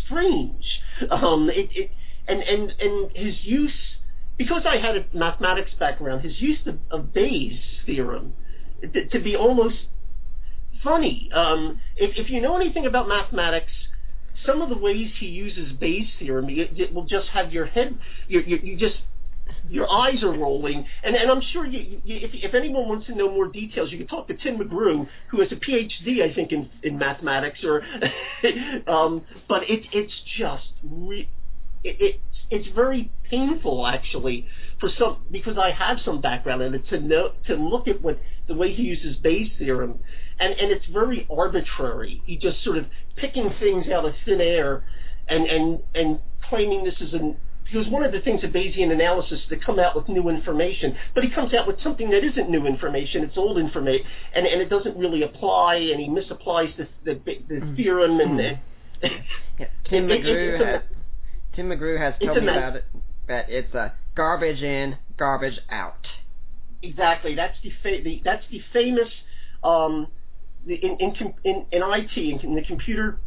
[0.05, 0.81] strange.
[1.11, 1.91] Um, it, it
[2.27, 3.73] and and and his use
[4.37, 8.35] because I had a mathematics background, his use of, of Bayes' theorem
[8.81, 9.77] to, to be almost
[10.83, 11.31] funny.
[11.35, 13.73] Um, if, if you know anything about mathematics,
[14.47, 17.99] some of the ways he uses Bayes' theorem, it, it will just have your head,
[18.29, 18.97] you, you, you just
[19.71, 23.15] your eyes are rolling, and, and I'm sure you, you, if, if anyone wants to
[23.15, 26.53] know more details, you can talk to Tim McGrew, who has a PhD, I think,
[26.53, 27.61] in, in mathematics.
[27.65, 27.83] Or,
[28.89, 31.29] um, but it, it's just re-
[31.85, 34.47] it, it, it's very painful actually
[34.81, 38.19] for some because I have some background in it to know to look at what
[38.47, 39.99] the way he uses Bayes' theorem,
[40.41, 42.23] and and it's very arbitrary.
[42.25, 44.85] He just sort of picking things out of thin air,
[45.29, 47.37] and and and claiming this is an
[47.71, 50.97] because one of the things of Bayesian analysis is to come out with new information,
[51.15, 54.61] but he comes out with something that isn't new information, it's old information, and, and
[54.61, 57.77] it doesn't really apply, and he misapplies the, the, the mm.
[57.77, 58.59] theorem, and mm.
[59.03, 59.67] yeah.
[59.91, 60.83] Tim McGrew has,
[61.55, 62.85] Tim McGrew has told me about it,
[63.27, 66.07] that it's a garbage in, garbage out.
[66.83, 69.09] Exactly, that's the, fa- the that's the famous
[69.63, 70.07] um,
[70.67, 73.19] in, in, in, in IT, in the computer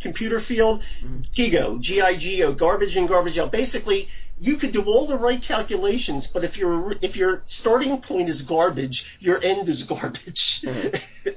[0.00, 1.20] computer field, mm-hmm.
[1.36, 3.52] GIGO, G-I-G-O, garbage in, garbage out.
[3.52, 4.08] Basically,
[4.40, 8.40] you could do all the right calculations, but if your if your starting point is
[8.42, 11.28] garbage, your end is garbage, mm-hmm.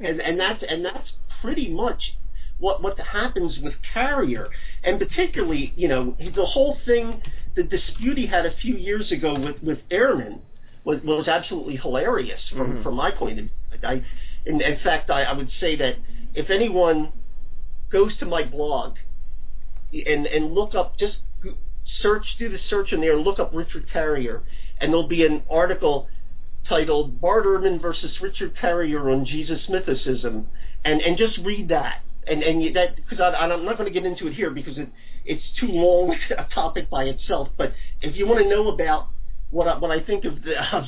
[0.04, 1.08] and and that's and that's
[1.42, 2.14] pretty much
[2.58, 4.48] what what happens with Carrier,
[4.84, 7.20] and particularly you know the whole thing,
[7.56, 10.40] the dispute he had a few years ago with with Ehrman
[10.84, 12.82] was was absolutely hilarious from mm-hmm.
[12.82, 13.50] from my point of view.
[13.82, 14.04] I,
[14.46, 15.96] in, in fact, I, I would say that
[16.34, 17.12] if anyone
[17.90, 18.96] goes to my blog
[19.92, 21.16] and and look up just
[22.02, 24.42] search do the search in there and look up Richard Carrier
[24.80, 26.08] and there'll be an article
[26.68, 30.46] titled Bart Ehrman versus Richard Carrier on Jesus mythicism
[30.84, 34.26] and and just read that and and that because I'm not going to get into
[34.26, 34.88] it here because it
[35.24, 37.72] it's too long a topic by itself but
[38.02, 39.08] if you want to know about
[39.50, 40.84] what I, what I think of, the, of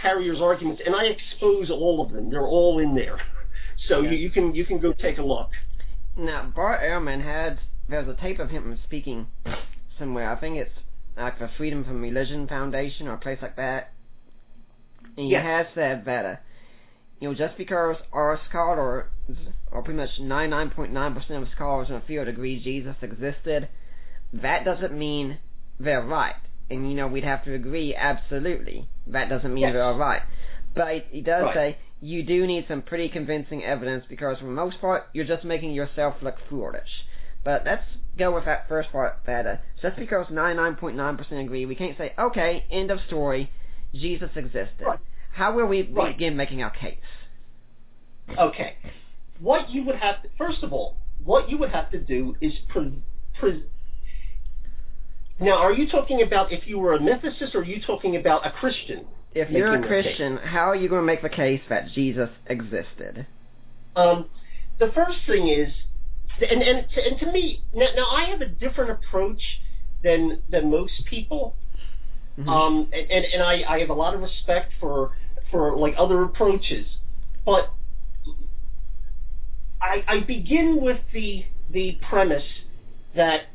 [0.00, 3.18] Carrier's arguments and I expose all of them they're all in there
[3.88, 4.10] so yeah.
[4.10, 5.50] you, you can you can go take a look.
[6.16, 9.28] Now, Bart Ehrman had, there's a tape of him speaking
[9.98, 10.30] somewhere.
[10.30, 10.74] I think it's
[11.16, 13.92] like the Freedom from Religion Foundation or a place like that.
[15.16, 16.36] And he has said that, uh,
[17.20, 19.06] you know, just because our scholars,
[19.70, 23.68] or pretty much 99.9% of scholars in the field agree Jesus existed,
[24.32, 25.38] that doesn't mean
[25.78, 26.36] they're right.
[26.70, 28.88] And, you know, we'd have to agree absolutely.
[29.06, 29.72] That doesn't mean yes.
[29.74, 30.22] they're right.
[30.74, 31.54] But he does right.
[31.54, 35.44] say you do need some pretty convincing evidence because for the most part you're just
[35.44, 36.88] making yourself look foolish.
[37.44, 37.84] But let's
[38.18, 39.60] go with that first part better.
[39.80, 43.50] Just because 99.9% agree, we can't say, okay, end of story,
[43.94, 44.86] Jesus existed.
[44.86, 44.98] Right.
[45.32, 46.16] How will we Right.
[46.16, 46.98] begin making our case?
[48.38, 48.76] Okay.
[49.40, 52.52] What you would have to, first of all, what you would have to do is
[52.68, 52.92] pre,
[53.38, 53.64] pre,
[55.42, 58.46] now, are you talking about if you were a mythicist, or are you talking about
[58.46, 59.06] a Christian?
[59.34, 60.04] If you're a making the case?
[60.04, 63.26] Christian, how are you going to make the case that Jesus existed?
[63.96, 64.26] Um,
[64.78, 65.72] the first thing is,
[66.40, 69.42] and and to, and to me, now, now I have a different approach
[70.02, 71.56] than than most people.
[72.38, 72.48] Mhm.
[72.48, 75.16] Um, and and, and I, I have a lot of respect for
[75.50, 76.86] for like other approaches,
[77.44, 77.72] but
[79.80, 82.44] I, I begin with the the premise
[83.14, 83.48] that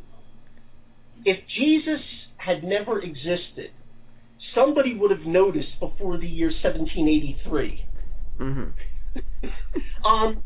[1.26, 2.02] if Jesus
[2.38, 3.72] had never existed,
[4.54, 7.86] somebody would have noticed before the year 1783.
[8.38, 8.64] hmm
[10.06, 10.44] um,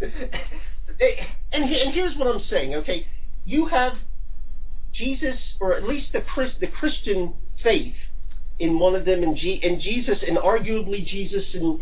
[0.00, 3.06] and, and here's what I'm saying, okay?
[3.44, 3.94] You have
[4.92, 7.94] Jesus, or at least the Chris, the Christian faith
[8.58, 11.80] in one of them, and, G, and Jesus, and arguably Jesus, and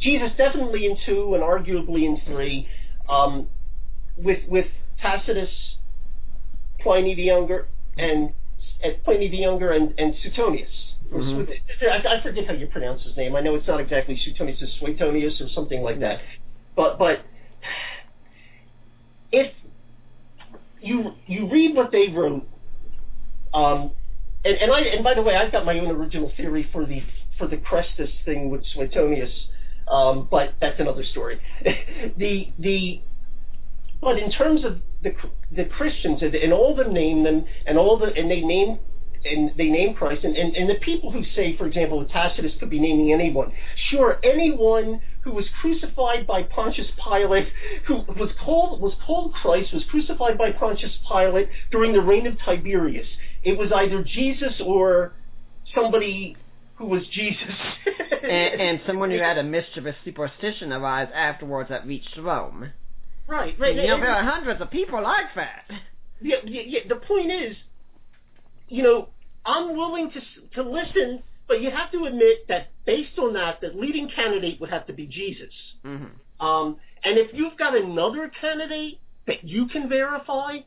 [0.00, 2.66] Jesus definitely in two, and arguably in three,
[3.08, 3.48] um,
[4.16, 4.66] with with
[5.00, 5.50] Tacitus,
[6.80, 8.32] Pliny the Younger, and,
[8.82, 10.68] and Pliny the Younger, and, and Suetonius.
[11.12, 11.48] Mhm.
[11.82, 13.36] I, I forget how you pronounce his name.
[13.36, 16.20] I know it's not exactly Suetonius, it's Suetonius or something like that.
[16.74, 17.24] But but
[19.32, 19.52] if
[20.80, 22.46] you you read what they wrote,
[23.54, 23.92] um,
[24.44, 27.02] and, and I and by the way, I've got my own original theory for the
[27.38, 29.30] for the Chrestus thing with Suetonius,
[29.88, 31.40] um, but that's another story.
[32.16, 33.00] the the
[34.00, 35.14] but in terms of the
[35.50, 38.78] the Christians and, all of them name them and all the and they name
[39.24, 42.52] and they name Christ and, and, and the people who say, for example, that Tacitus
[42.60, 43.52] could be naming anyone.
[43.90, 47.48] Sure, anyone who was crucified by Pontius Pilate,
[47.86, 52.38] who was called was called Christ, was crucified by Pontius Pilate during the reign of
[52.44, 53.08] Tiberius.
[53.42, 55.14] It was either Jesus or
[55.74, 56.36] somebody
[56.76, 57.54] who was Jesus.
[58.22, 62.72] and, and someone who had a mischievous superstition arise afterwards that reached Rome.
[63.28, 63.74] Right, right.
[63.74, 65.64] you know, there are hundreds of people like that.
[66.20, 67.56] yeah, yeah, yeah, the point is,
[68.68, 69.08] you know,
[69.44, 70.20] I'm willing to
[70.62, 74.70] to listen, but you have to admit that based on that, the leading candidate would
[74.70, 75.52] have to be Jesus.
[75.84, 76.06] hmm
[76.40, 80.58] Um, and if you've got another candidate that you can verify,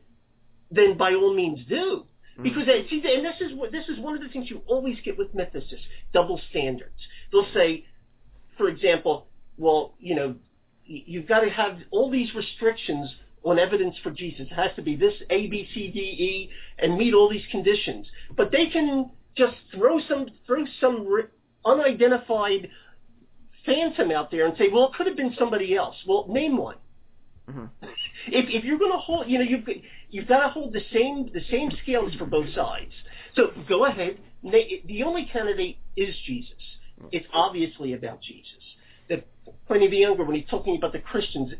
[0.70, 2.06] then by all means do.
[2.42, 4.96] Because uh, see, and this is what this is one of the things you always
[5.04, 6.94] get with mythicists: double standards.
[7.30, 7.84] They'll say,
[8.56, 9.26] for example,
[9.58, 10.36] well, you know,
[10.90, 13.10] you've got to have all these restrictions
[13.44, 14.46] on evidence for Jesus.
[14.50, 18.06] It has to be this A, B, C, D, E, and meet all these conditions.
[18.36, 21.06] But they can just throw some throw some
[21.64, 22.68] unidentified
[23.64, 25.96] phantom out there and say, well, it could have been somebody else.
[26.06, 26.76] Well, name one.
[27.48, 27.66] hmm
[28.26, 29.66] If if you're going to hold, you know, you've
[30.10, 32.92] you've got to hold the same the same scales for both sides.
[33.36, 34.18] So go ahead.
[34.42, 36.52] The only candidate is Jesus.
[37.12, 38.62] It's obviously about Jesus.
[39.66, 41.52] Pliny the Younger, when he's talking about the Christians,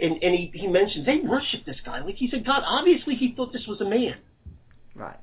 [0.00, 2.62] and, and he, he mentions they worship this guy like he's a god.
[2.66, 4.16] Obviously, he thought this was a man
[4.94, 5.18] Right.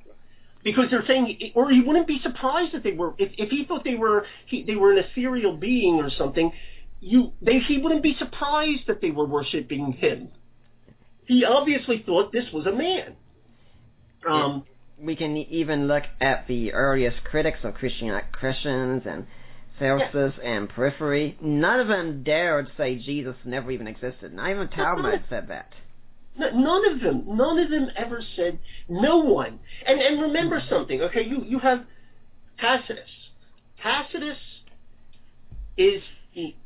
[0.62, 3.14] because they're saying, or he wouldn't be surprised that they were.
[3.18, 6.52] If, if he thought they were, he, they were an ethereal being or something.
[7.00, 10.28] You, they, he wouldn't be surprised that they were worshiping him.
[11.26, 13.16] He obviously thought this was a man.
[14.28, 14.64] Um,
[14.98, 19.26] We can even look at the earliest critics of Christian Christians and
[19.78, 21.36] Celsus and Porphyry.
[21.40, 24.32] None of them dared say Jesus never even existed.
[24.32, 25.72] Not even Talmud said that.
[26.36, 28.58] none of them, none of them ever said
[28.88, 29.58] no one.
[29.86, 30.68] And and remember hmm.
[30.68, 31.24] something, okay?
[31.24, 31.84] You you have
[32.58, 33.10] Tacitus.
[33.82, 34.38] Tacitus
[35.76, 36.02] is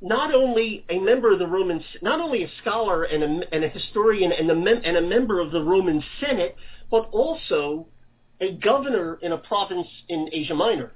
[0.01, 3.69] not only a member of the Roman, not only a scholar and a, and a
[3.69, 6.57] historian and a, mem- and a member of the Roman Senate,
[6.91, 7.87] but also
[8.41, 10.93] a governor in a province in Asia Minor.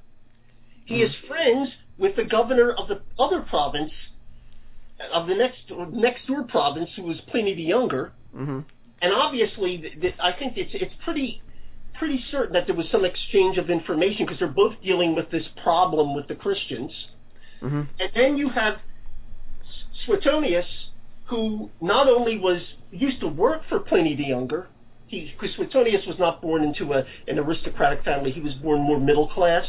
[0.87, 1.03] He hmm.
[1.03, 3.93] is friends with the governor of the other province,
[5.13, 5.59] of the next
[5.93, 8.13] next door province, who was Pliny the Younger.
[8.35, 8.61] hmm
[9.01, 11.43] And obviously, th- th- I think it's it's pretty
[11.99, 15.45] pretty certain that there was some exchange of information because they're both dealing with this
[15.63, 16.93] problem with the Christians.
[17.61, 18.79] hmm And then you have
[20.07, 20.67] Suetonius,
[21.27, 24.69] who not only was used to work for Pliny the Younger,
[25.07, 28.99] he because Suetonius was not born into a an aristocratic family; he was born more
[28.99, 29.67] middle class.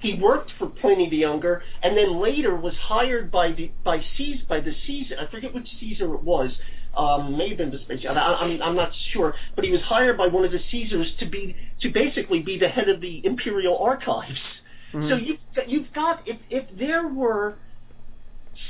[0.00, 4.44] He worked for Pliny the Younger, and then later was hired by the by Caesar
[4.48, 5.16] by the Caesar.
[5.20, 6.52] I forget which Caesar it was.
[6.96, 8.16] Um, may have been Vespasian.
[8.16, 11.26] I, I'm I'm not sure, but he was hired by one of the Caesars to
[11.26, 14.40] be to basically be the head of the imperial archives.
[14.92, 15.08] Mhm.
[15.08, 17.56] So you've got, you've got if if there were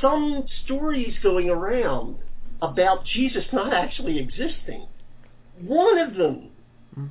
[0.00, 2.16] some stories going around
[2.60, 4.86] about Jesus not actually existing,
[5.60, 6.50] one of them,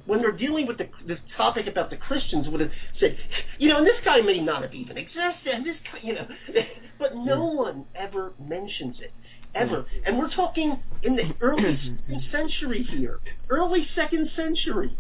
[0.06, 3.18] when they're dealing with the, this topic about the Christians, would have said,
[3.58, 6.28] you know, and this guy may not have even existed, and this guy, you know,
[7.00, 7.56] but no mm.
[7.56, 9.12] one ever mentions it.
[9.56, 9.62] Mm.
[9.62, 9.86] Ever.
[10.06, 13.20] And we're talking in the early second century here.
[13.50, 14.98] Early second century.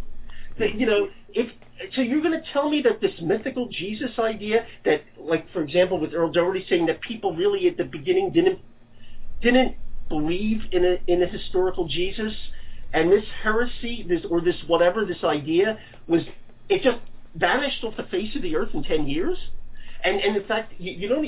[0.57, 1.51] That, you know, if
[1.95, 5.99] so you're going to tell me that this mythical Jesus idea that like for example
[5.99, 8.59] with Earl Doherty saying that people really at the beginning didn't
[9.41, 9.75] didn't
[10.09, 12.33] believe in a in a historical Jesus
[12.93, 16.21] and this heresy this or this whatever this idea was
[16.69, 16.99] it just
[17.35, 19.37] vanished off the face of the earth in 10 years
[20.03, 21.23] and and in fact you, you know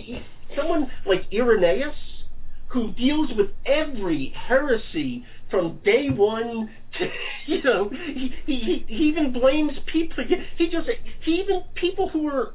[0.56, 1.96] someone like Irenaeus
[2.70, 7.12] who deals with every heresy from day one to,
[7.48, 10.24] you know, he, he, he even blames people.
[10.58, 10.90] He just,
[11.22, 12.54] he even, people who were,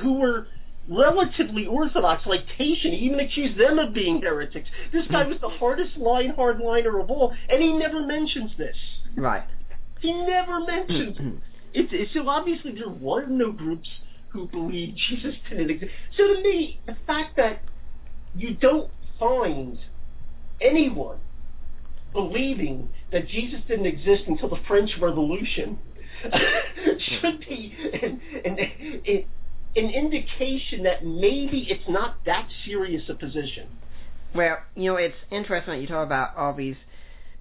[0.00, 0.46] who were
[0.88, 4.68] relatively orthodox, like Tatian, he even accused them of being heretics.
[4.92, 8.76] This guy was the hardest line hardliner of all, and he never mentions this.
[9.16, 9.44] Right.
[10.00, 11.42] He never mentions it.
[11.76, 13.88] It's, so obviously there were no groups
[14.28, 15.90] who believed Jesus didn't exist.
[16.16, 17.62] So to me, the fact that
[18.36, 19.76] you don't find
[20.60, 21.18] anyone
[22.12, 25.80] believing that Jesus didn't exist until the French Revolution
[27.20, 29.24] should be an, an,
[29.76, 33.68] an, indication that maybe it's not that serious a position.
[34.34, 36.76] Well, you know, it's interesting that you talk about all these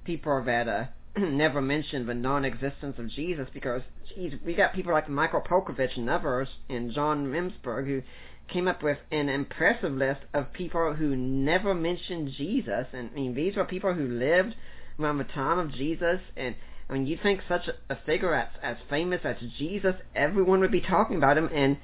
[0.06, 0.86] people that uh,
[1.18, 3.82] never mentioned the non-existence of Jesus because,
[4.16, 8.02] geez, we got people like Michael Paulkovich and others and John Remsburg who
[8.48, 12.88] came up with an impressive list of people who never mentioned Jesus.
[12.94, 14.56] And I mean, these were people who lived
[15.00, 16.20] around the time of Jesus.
[16.36, 16.56] And
[16.90, 20.82] I mean, you think such a figure as, as famous as Jesus, everyone would be
[20.82, 21.78] talking about him, and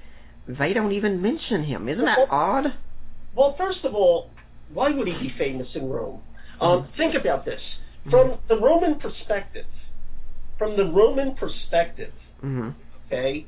[0.57, 1.87] they don't even mention him.
[1.87, 2.73] Isn't that well, odd?
[3.35, 4.31] Well, first of all,
[4.73, 6.21] why would he be famous in Rome?
[6.59, 6.97] Um, mm-hmm.
[6.97, 7.61] Think about this
[8.09, 8.47] from mm-hmm.
[8.47, 9.65] the Roman perspective.
[10.57, 12.11] From the Roman perspective,
[12.43, 12.71] mm-hmm.
[13.07, 13.45] okay,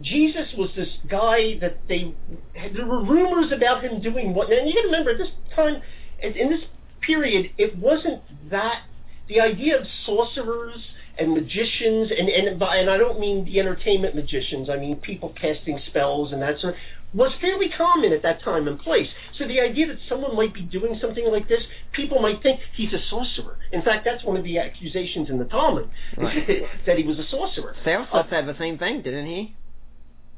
[0.00, 2.14] Jesus was this guy that they
[2.54, 4.50] there were rumors about him doing what.
[4.52, 5.82] And you got to remember at this time,
[6.22, 6.60] in this
[7.00, 8.82] period, it wasn't that
[9.28, 10.86] the idea of sorcerers
[11.18, 14.68] and magicians, and and and I don't mean the entertainment magicians.
[14.68, 16.74] I mean people casting spells and that sort.
[16.74, 16.80] Of,
[17.14, 19.08] was fairly common at that time and place.
[19.38, 22.92] So the idea that someone might be doing something like this, people might think he's
[22.92, 23.58] a sorcerer.
[23.72, 26.46] In fact, that's one of the accusations in the Talmud, right.
[26.86, 27.74] that he was a sorcerer.
[27.84, 29.56] Celsus uh, said the same thing, didn't he?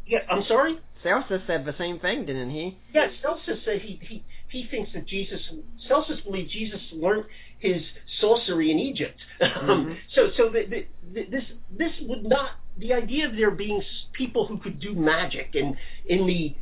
[0.07, 0.79] Yeah, I'm sorry.
[1.03, 2.79] Celsus said the same thing, didn't he?
[2.93, 5.41] Yes, Celsus said he he he thinks that Jesus.
[5.87, 7.25] Celsus believed Jesus learned
[7.59, 7.83] his
[8.21, 9.19] sorcery in Egypt.
[9.41, 9.93] Mm-hmm.
[10.15, 11.45] so so the, the, the, this
[11.77, 16.27] this would not the idea of there being people who could do magic and in
[16.27, 16.55] the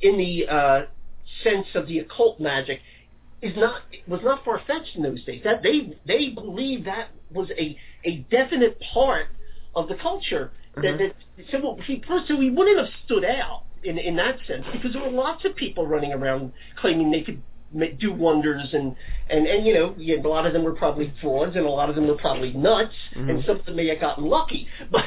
[0.00, 0.86] in the uh,
[1.42, 2.80] sense of the occult magic
[3.42, 5.42] is not was not far fetched in those days.
[5.44, 9.26] That they they believed that was a a definite part
[9.74, 10.98] of the culture Mm-hmm.
[10.98, 14.92] That, that, so he so he wouldn't have stood out in in that sense because
[14.92, 17.40] there were lots of people running around claiming they could
[17.98, 18.96] do wonders and
[19.28, 21.96] and and you know a lot of them were probably frauds and a lot of
[21.96, 23.30] them were probably nuts mm-hmm.
[23.30, 25.04] and some of them may have gotten lucky but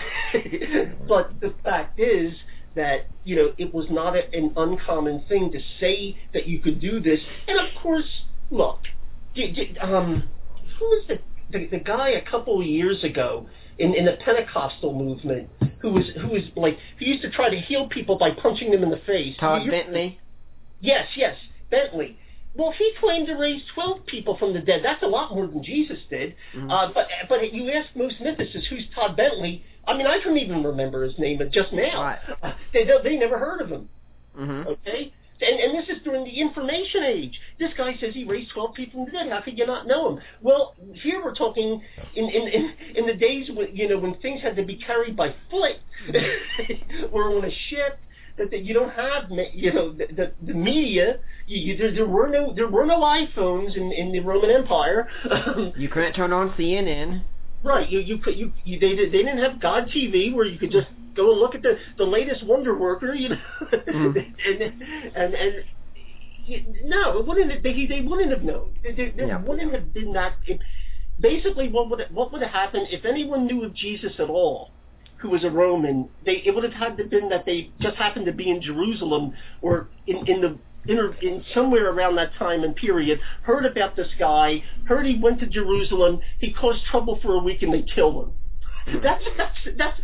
[1.07, 2.33] but the fact is
[2.75, 6.79] that you know it was not a, an uncommon thing to say that you could
[6.79, 8.79] do this and of course look
[9.81, 10.23] um
[10.77, 11.19] who was the
[11.51, 13.47] the, the guy a couple of years ago
[13.79, 15.49] in, in the Pentecostal movement
[15.81, 18.83] who was who was like who used to try to heal people by punching them
[18.83, 19.35] in the face.
[19.39, 20.19] Todd Bentley.
[20.81, 21.35] Yes, yes,
[21.69, 22.17] Bentley.
[22.55, 24.81] Well, he claimed to raise twelve people from the dead.
[24.83, 26.35] That's a lot more than Jesus did.
[26.55, 26.71] Mm-hmm.
[26.71, 29.63] Uh, but but you ask most mythicists who's Todd Bentley.
[29.87, 32.01] I mean, I couldn't even remember his name just now.
[32.01, 32.19] Right.
[32.41, 33.89] Uh, they they never heard of him.
[34.37, 34.67] Mm-hmm.
[34.69, 35.13] Okay.
[35.41, 37.39] And, and this is during the information age.
[37.59, 39.31] This guy says he raised 12 people from the dead.
[39.31, 40.23] How could you not know him?
[40.41, 41.81] Well, here we're talking
[42.15, 45.15] in, in, in, in the days when, you know, when things had to be carried
[45.15, 45.77] by foot
[47.13, 47.99] or on a ship
[48.39, 51.19] that, that you don't have, you know, the, the, the media.
[51.45, 55.07] You, you, there, there were no there were no iPhones in, in the Roman Empire.
[55.77, 57.23] you couldn't turn on CNN.
[57.63, 57.89] Right.
[57.89, 60.87] You you could you, you they they didn't have God TV where you could just
[61.15, 64.15] go and look at the the latest Wonder Worker, you know, mm.
[64.47, 64.61] and
[65.15, 65.53] and and.
[66.85, 67.61] No, it wouldn't.
[67.61, 68.73] They, they wouldn't have known.
[68.81, 69.39] There, there yeah.
[69.39, 70.33] wouldn't have been that.
[70.47, 70.59] It,
[71.19, 74.71] basically, what would what would have happened if anyone knew of Jesus at all,
[75.19, 76.09] who was a Roman?
[76.25, 79.33] They it would have had to been that they just happened to be in Jerusalem
[79.61, 80.57] or in in the
[80.87, 85.39] in, in somewhere around that time and period, heard about this guy, heard he went
[85.41, 89.01] to Jerusalem, he caused trouble for a week, and they killed him.
[89.03, 90.01] That's that's that's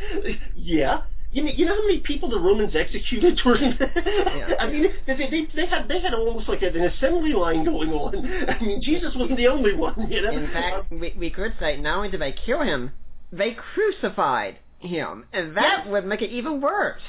[0.55, 1.03] yeah.
[1.31, 3.77] you know, you know how many people the Romans executed during?
[3.79, 4.53] yeah.
[4.59, 8.49] I mean, they, they they had they had almost like an assembly line going on.
[8.49, 10.11] I mean, Jesus wasn't the only one.
[10.11, 10.31] You know.
[10.31, 12.91] In fact, we we could say not only did they kill him,
[13.31, 15.87] they crucified him, and that yes.
[15.87, 17.01] would make it even worse.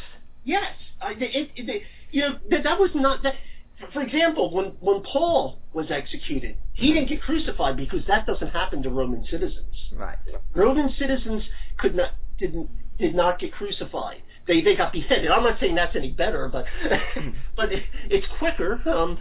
[0.44, 3.34] Yes, it, it, it, you know that that was not that.
[3.92, 8.82] For example, when when Paul was executed, he didn't get crucified because that doesn't happen
[8.84, 9.74] to Roman citizens.
[9.92, 10.16] Right.
[10.54, 11.42] Roman citizens
[11.78, 14.22] could not didn't did not get crucified.
[14.46, 15.30] They they got beheaded.
[15.30, 16.64] I'm not saying that's any better, but
[17.56, 18.74] but it, it's quicker.
[18.88, 19.18] Um,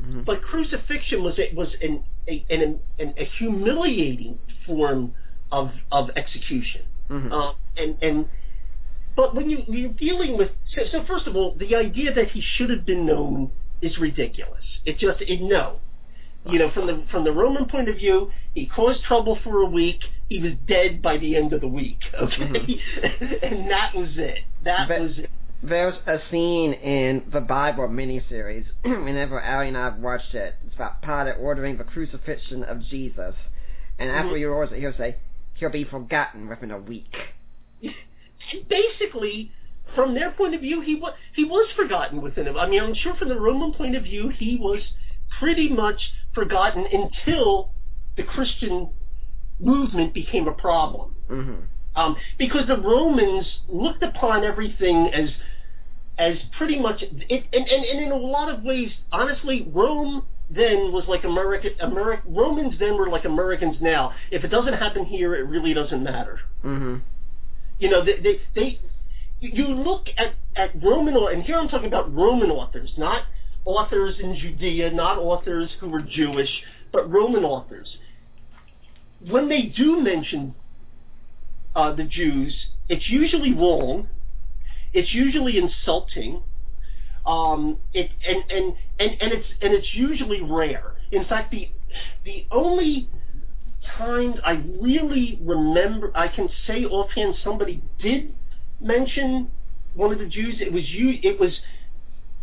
[0.00, 0.22] mm-hmm.
[0.22, 5.14] But crucifixion was it was an a, an, an, a humiliating form
[5.50, 6.82] of of execution.
[7.12, 7.32] Mm-hmm.
[7.32, 8.28] Uh, and and
[9.14, 12.40] but when you you're dealing with so, so first of all, the idea that he
[12.56, 14.64] should have been known is ridiculous.
[14.86, 15.80] It just it no
[16.46, 19.66] you know, from the from the Roman point of view, he caused trouble for a
[19.66, 20.00] week.
[20.28, 21.98] He was dead by the end of the week.
[22.20, 23.24] Okay, mm-hmm.
[23.42, 24.40] and that was it.
[24.64, 25.30] That but was it.
[25.62, 28.66] There's a scene in the Bible miniseries.
[28.84, 33.34] whenever Ali and I've watched it, it's about Pilate ordering the crucifixion of Jesus,
[33.98, 34.36] and after mm-hmm.
[34.36, 35.16] he orders it, he'll say
[35.62, 37.14] he'll be forgotten within a week.
[38.68, 39.52] Basically,
[39.94, 42.58] from their point of view, he was he was forgotten within a.
[42.58, 44.80] I mean, I'm sure from the Roman point of view, he was
[45.38, 47.70] pretty much forgotten until
[48.16, 48.90] the Christian
[49.60, 51.14] movement became a problem.
[51.30, 51.62] Mm-hmm.
[51.94, 55.30] Um, because the Romans looked upon everything as
[56.18, 60.92] as pretty much it, and, and, and in a lot of ways, honestly, Rome then
[60.92, 64.12] was like American American Romans then were like Americans now.
[64.30, 66.40] If it doesn't happen here, it really doesn't matter.
[66.64, 66.96] Mm-hmm.
[67.78, 68.80] You know, they, they they
[69.40, 73.24] you look at at Roman and here I'm talking about Roman authors, not
[73.64, 76.50] authors in Judea, not authors who were Jewish,
[76.92, 77.96] but Roman authors.
[79.28, 80.54] When they do mention
[81.74, 82.54] uh, the Jews,
[82.88, 84.08] it's usually wrong.
[84.92, 86.42] It's usually insulting.
[87.24, 90.94] Um, it, and, and, and, and it's and it's usually rare.
[91.12, 91.68] In fact, the
[92.24, 93.08] the only
[93.96, 98.34] times I really remember, I can say offhand, somebody did
[98.80, 99.50] mention
[99.94, 100.56] one of the Jews.
[100.60, 101.18] It was you.
[101.22, 101.52] It was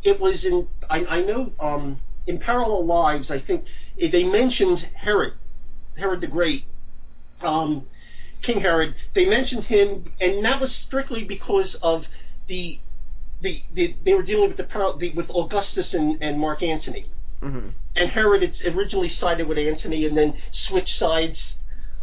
[0.04, 3.66] it was in I, I know um, in Parallel Lives I think
[4.00, 5.34] they mentioned Herod,
[5.98, 6.66] Herod the Great,
[7.42, 7.86] um,
[8.44, 8.96] King Herod.
[9.14, 12.04] They mentioned him, and that was strictly because of
[12.48, 12.80] the
[13.42, 14.68] the, the they were dealing with the,
[15.00, 17.06] the with Augustus and, and Mark Antony.
[17.42, 17.70] Mm-hmm.
[17.96, 20.38] And Herod had originally sided with Antony and then
[20.68, 21.38] switched sides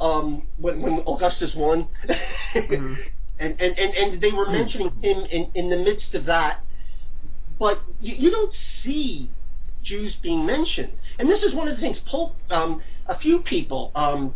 [0.01, 1.89] um, when, when Augustus won.
[2.07, 2.95] mm-hmm.
[3.39, 6.63] and, and, and, and they were mentioning him in, in the midst of that
[7.59, 8.53] but you, you don't
[8.85, 9.31] see
[9.83, 10.93] Jews being mentioned.
[11.19, 11.97] And this is one of the things.
[12.07, 14.35] Pope, um, a few people, um,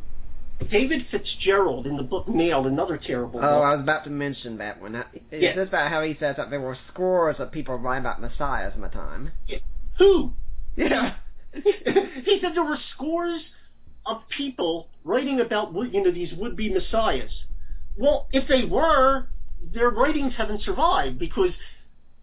[0.71, 3.39] David Fitzgerald in the book Nailed, another terrible.
[3.39, 3.65] Oh, book.
[3.65, 4.95] I was about to mention that one.
[4.97, 5.03] Is
[5.33, 5.55] yeah.
[5.55, 8.83] this about how he says that there were scores of people writing about messiahs in
[8.83, 9.33] the time?
[9.47, 9.59] Yeah.
[9.99, 10.33] Who?
[10.77, 11.15] Yeah.
[11.55, 13.41] he said there were scores
[14.07, 17.31] of people writing about you know these would-be messiahs.
[17.97, 19.29] Well, if they were,
[19.75, 21.51] their writings haven't survived because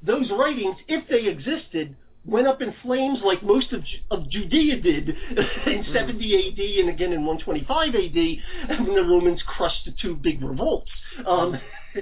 [0.01, 1.95] those writings, if they existed,
[2.27, 5.09] went up in flames like most of, of Judea did
[5.65, 5.93] in mm.
[5.93, 10.91] 70 AD and again in 125 AD when the Romans crushed the two big revolts.
[11.25, 11.59] Um,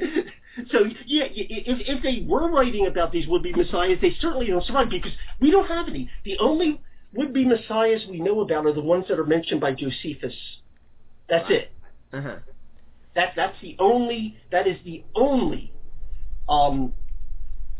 [0.71, 4.89] so yeah, if, if they were writing about these would-be messiahs, they certainly don't survive
[4.89, 6.09] because we don't have any.
[6.25, 6.81] The only
[7.13, 10.33] would-be messiahs we know about are the ones that are mentioned by Josephus.
[11.29, 11.71] That's it.
[12.11, 12.37] Uh-huh.
[13.15, 14.37] That that's the only.
[14.51, 15.71] That is the only
[16.49, 16.93] um,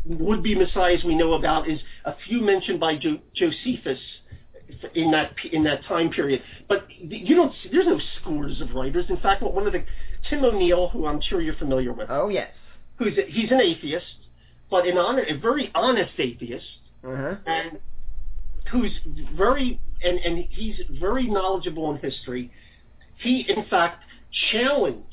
[0.08, 3.98] would-be messiahs we know about is a few mentioned by jo- Josephus
[4.94, 6.42] in that in that time period.
[6.68, 7.52] But you don't.
[7.70, 9.06] There's no scores of writers.
[9.08, 9.84] In fact, one of the
[10.28, 12.08] Tim O'Neill, who I'm sure you're familiar with.
[12.10, 12.50] Oh yes.
[12.98, 14.06] Who's a, he's an atheist,
[14.70, 16.64] but an honor, a very honest atheist,
[17.06, 17.36] uh-huh.
[17.46, 17.78] and
[18.70, 18.92] who's
[19.36, 22.50] very and and he's very knowledgeable in history.
[23.18, 24.02] He in fact
[24.50, 25.06] challenged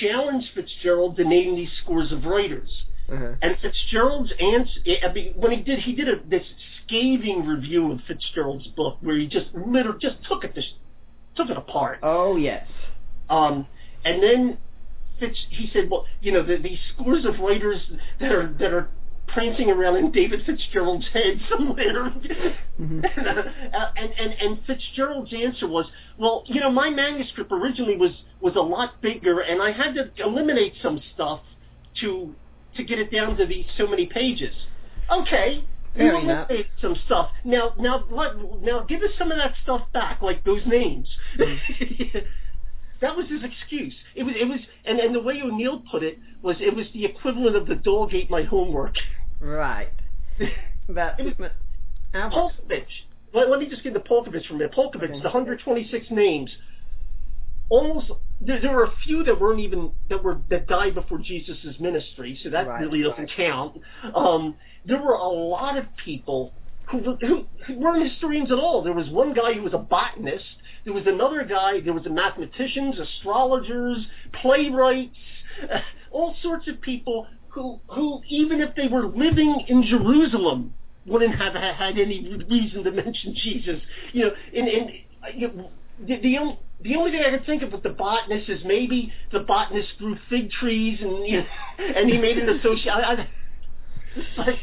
[0.00, 2.68] challenged Fitzgerald to name these scores of writers.
[3.10, 3.34] Uh-huh.
[3.40, 6.44] And Fitzgerald's answer, I mean, when he did, he did a, this
[6.84, 10.74] scathing review of Fitzgerald's book where he just literally just took it, just
[11.34, 12.00] took it apart.
[12.02, 12.66] Oh yes.
[13.30, 13.66] Um,
[14.04, 14.58] and then
[15.18, 17.80] Fitz, he said, well, you know, the, these scores of writers
[18.20, 18.88] that are that are
[19.26, 22.10] prancing around in David Fitzgerald's head somewhere.
[22.80, 23.00] mm-hmm.
[23.16, 23.28] and,
[23.74, 25.86] uh, and, and and Fitzgerald's answer was,
[26.18, 30.10] well, you know, my manuscript originally was was a lot bigger, and I had to
[30.18, 31.40] eliminate some stuff
[32.00, 32.34] to
[32.78, 34.54] to get it down to these so many pages.
[35.10, 35.64] Okay,
[35.94, 37.30] Fair you eliminate some stuff.
[37.44, 41.08] Now, now, let, now, give us some of that stuff back, like those names.
[41.38, 41.58] Mm.
[43.00, 43.94] that was his excuse.
[44.14, 47.04] It was, it was, and, and the way O'Neill put it was, it was the
[47.04, 48.94] equivalent of the dog ate my homework.
[49.40, 49.92] Right.
[50.90, 51.50] But It was-
[52.14, 53.04] Albert, Paulkovich.
[53.34, 54.72] Let, let me just get the Paulkovich for a minute.
[54.72, 55.18] Paulkovich, Okay.
[55.18, 56.50] the 126 names.
[57.70, 58.10] Almost
[58.40, 62.38] there, there were a few that weren't even that were that died before Jesus' ministry,
[62.42, 63.80] so that Right, really doesn't count.
[64.14, 64.54] Um,
[64.84, 66.52] there were a lot of people
[66.90, 68.82] who, who, who weren't historians at all.
[68.82, 70.44] There was one guy who was a botanist.
[70.84, 71.80] There was another guy.
[71.80, 73.98] There was the mathematicians, astrologers,
[74.40, 75.16] playwrights,
[75.62, 80.74] uh, all sorts of people who who even if they were living in Jerusalem
[81.06, 83.80] wouldn't have had any reason to mention Jesus.
[84.12, 84.88] You know, in in
[85.34, 85.70] you know,
[86.06, 89.12] the the only, the only thing I could think of with the botanist is maybe
[89.32, 91.46] the botanist grew fig trees and you know,
[91.78, 92.90] and he made an association.
[92.90, 93.28] I, I,
[94.36, 94.54] but,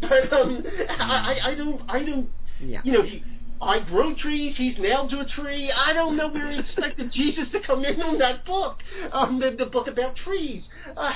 [0.00, 2.30] but um, I, I I don't I don't
[2.60, 2.80] yeah.
[2.84, 3.22] you know he.
[3.60, 4.54] I grow trees.
[4.56, 5.72] He's nailed to a tree.
[5.72, 8.78] I don't know where he expected Jesus to come in on that book,
[9.12, 10.62] um, the, the book about trees.
[10.96, 11.12] Uh,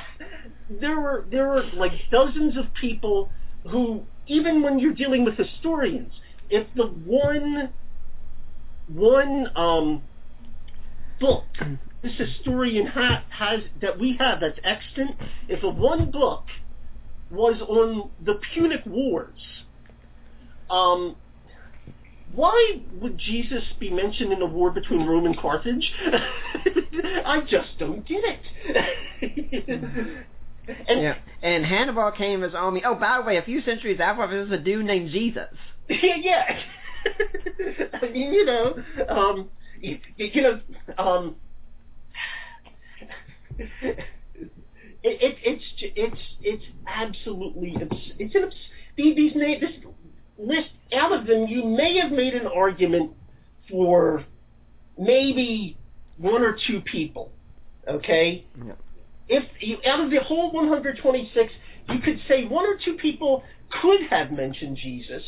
[0.80, 3.30] there were there were like dozens of people
[3.68, 6.12] who, even when you're dealing with historians,
[6.50, 7.72] if the one
[8.88, 10.02] one um,
[11.20, 11.44] book
[12.02, 15.12] this historian ha- has that we have that's extant,
[15.48, 16.44] if a one book
[17.30, 19.40] was on the Punic Wars,
[20.68, 21.16] um,
[22.34, 25.92] why would Jesus be mentioned in a war between Rome and Carthage?
[27.24, 28.40] I just don't get it.
[30.88, 31.14] and Yeah.
[31.42, 32.82] And Hannibal came as army.
[32.84, 35.48] Oh, by the way, a few centuries after, there was a dude named Jesus.
[35.88, 36.58] yeah, yeah.
[38.02, 38.76] I mean, you know,
[39.08, 39.48] um,
[39.80, 40.60] you, you know,
[40.98, 41.36] um,
[43.80, 43.98] it,
[45.02, 48.54] it, it's it's it's absolutely abs- it's an abs-
[48.96, 49.72] these these na- this
[50.38, 53.12] list out of them you may have made an argument
[53.70, 54.24] for
[54.98, 55.76] maybe
[56.18, 57.30] one or two people,
[57.88, 58.44] okay?
[58.64, 58.72] Yeah.
[59.28, 61.52] If you out of the whole 126,
[61.88, 63.42] you could say one or two people
[63.80, 65.22] could have mentioned Jesus,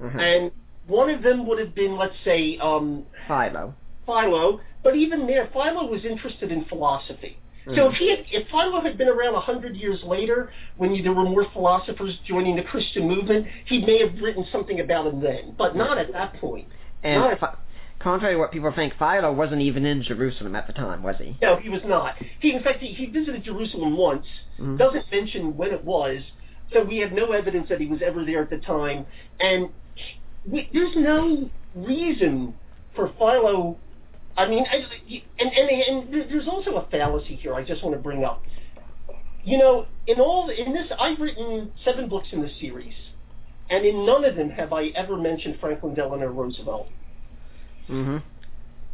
[0.00, 0.18] Uh-huh.
[0.18, 0.50] and
[0.90, 3.74] one of them would have been, let's say, um, Philo.
[4.06, 4.60] Philo.
[4.82, 7.38] But even there, Philo was interested in philosophy.
[7.66, 7.92] So Mhm.
[7.92, 11.12] if he had, if Philo had been around a hundred years later, when you, there
[11.12, 15.54] were more philosophers joining the Christian movement, he may have written something about him then,
[15.56, 16.66] but not at that point.
[17.04, 17.58] And Not-
[17.98, 21.36] contrary to what people think, Philo wasn't even in Jerusalem at the time, was he?
[21.42, 22.16] No, he was not.
[22.40, 24.26] He, in fact, he, he visited Jerusalem once.
[24.58, 24.78] Mhm.
[24.78, 26.22] Doesn't mention when it was,
[26.72, 29.04] so we have no evidence that he was ever there at the time.
[29.38, 29.68] And
[30.46, 32.54] we, there's no reason
[32.94, 33.76] for Philo.
[34.36, 34.76] I mean, I,
[35.38, 37.54] and, and and there's also a fallacy here.
[37.54, 38.42] I just want to bring up.
[39.44, 42.94] You know, in all in this, I've written seven books in this series,
[43.68, 46.88] and in none of them have I ever mentioned Franklin Delano Roosevelt.
[47.88, 48.18] Mm-hmm.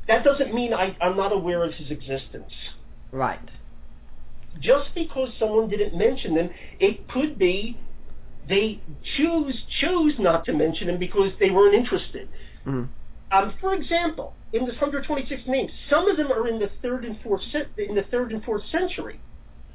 [0.09, 2.53] That doesn't mean I, I'm not aware of his existence.
[3.13, 3.41] Right.
[4.61, 7.79] just because someone didn't mention them, it could be
[8.49, 8.81] they
[9.17, 12.29] choose chose not to mention him because they weren't interested.
[12.67, 12.89] Mm.
[13.33, 17.21] Um, for example, in this 126 names, some of them are in the third and
[17.23, 19.21] fourth cent- in the third and fourth century.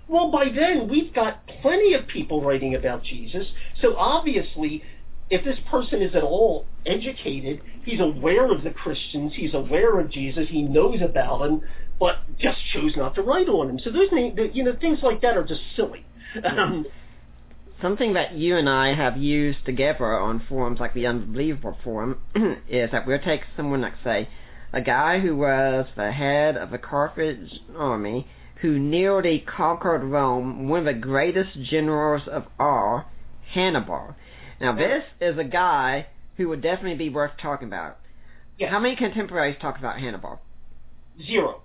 [0.08, 3.48] Well, by then we've got plenty of people writing about Jesus,
[3.82, 4.84] so obviously.
[5.30, 10.12] If this person is at all educated, he's aware of the Christians, he's aware of
[10.12, 11.62] Jesus, he knows about him,
[12.02, 13.80] but just chose not to write on him.
[13.80, 16.06] So those, you know, things like that are just silly.
[16.44, 16.86] Um,
[17.82, 22.20] Something that you and I have used together on forums like the Unbelievable Forum
[22.70, 24.30] is that we'll take someone like, say,
[24.72, 28.28] a guy who was the head of the Carthage army
[28.62, 33.06] who nearly conquered Rome, one of the greatest generals of all,
[33.54, 34.16] Hannibal.
[34.60, 36.06] Now, this is a guy
[36.38, 37.98] who would definitely be worth talking about.
[38.60, 38.70] Yeah.
[38.70, 40.40] How many contemporaries talk about Hannibal?
[41.26, 41.64] zero.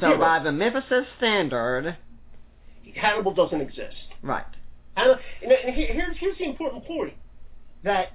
[0.00, 0.18] So, Zero.
[0.18, 1.96] by the Memphis standard,
[2.94, 3.96] Hannibal doesn't exist.
[4.22, 4.44] right.
[4.98, 5.18] And,
[5.74, 7.14] here's here's the important point
[7.84, 8.08] that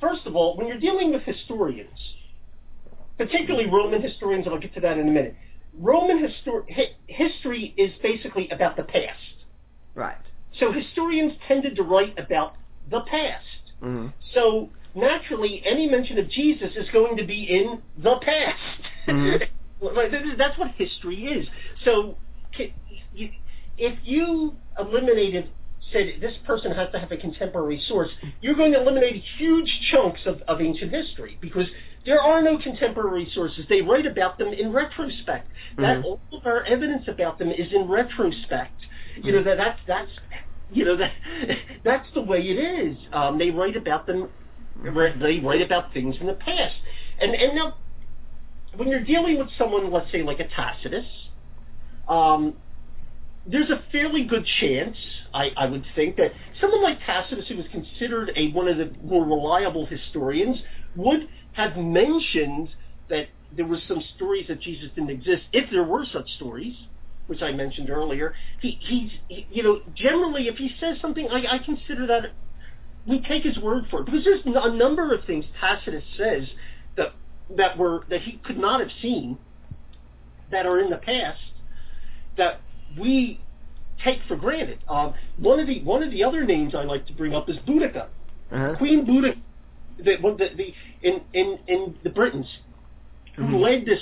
[0.00, 1.98] first of all, when you're dealing with historians,
[3.16, 5.34] particularly Roman historians, and I'll get to that in a minute.
[5.76, 9.44] Roman histor- hi- history is basically about the past.
[9.94, 10.16] Right.
[10.58, 12.54] So historians tended to write about
[12.90, 13.44] the past.
[13.80, 18.58] hmm So naturally, any mention of Jesus is going to be in the past.
[19.08, 19.38] Mhm.
[19.80, 21.48] Th- That's what history is.
[21.84, 22.18] So
[23.14, 23.30] you-
[23.78, 25.48] if you eliminated,
[25.92, 28.10] said this person has to have a contemporary source,
[28.40, 31.66] you're going to eliminate huge chunks of, of ancient history because
[32.04, 33.64] there are no contemporary sources.
[33.68, 35.50] They write about them in retrospect.
[35.78, 36.04] That Mhm.
[36.04, 38.74] all of our evidence about them is in retrospect.
[39.22, 40.10] You know that that's that's
[40.70, 41.12] you know that
[41.84, 42.96] that's the way it is.
[43.12, 44.28] Um, they write about them.
[44.82, 46.74] They write about things in the past,
[47.20, 47.74] and and now
[48.76, 51.06] when you're dealing with someone, let's say like a Tacitus,
[52.08, 52.54] um,
[53.50, 54.96] there's a fairly good chance,
[55.32, 58.92] I, I would think, that someone like Tacitus, who was considered a one of the
[59.02, 60.58] more reliable historians,
[60.96, 62.68] would have mentioned
[63.08, 66.74] that there were some stories that Jesus didn't exist, if there were such stories,
[67.26, 68.34] which I mentioned earlier.
[68.60, 72.32] He, he's, he, you know, generally, if he says something, I, I consider that
[73.06, 76.48] we take his word for it because there's a number of things Tacitus says
[76.96, 77.14] that
[77.56, 79.38] that were that he could not have seen
[80.50, 81.40] that are in the past
[82.36, 82.60] that
[82.96, 83.40] we
[84.04, 84.78] take for granted.
[84.88, 87.56] Um, one of the one of the other names I like to bring up is
[87.58, 88.06] Boudica,
[88.52, 88.74] Uh-huh.
[88.76, 89.36] Queen Boudica,
[89.98, 92.46] the, the, the in in in the Britons,
[93.36, 93.60] who Mhm.
[93.60, 94.00] led this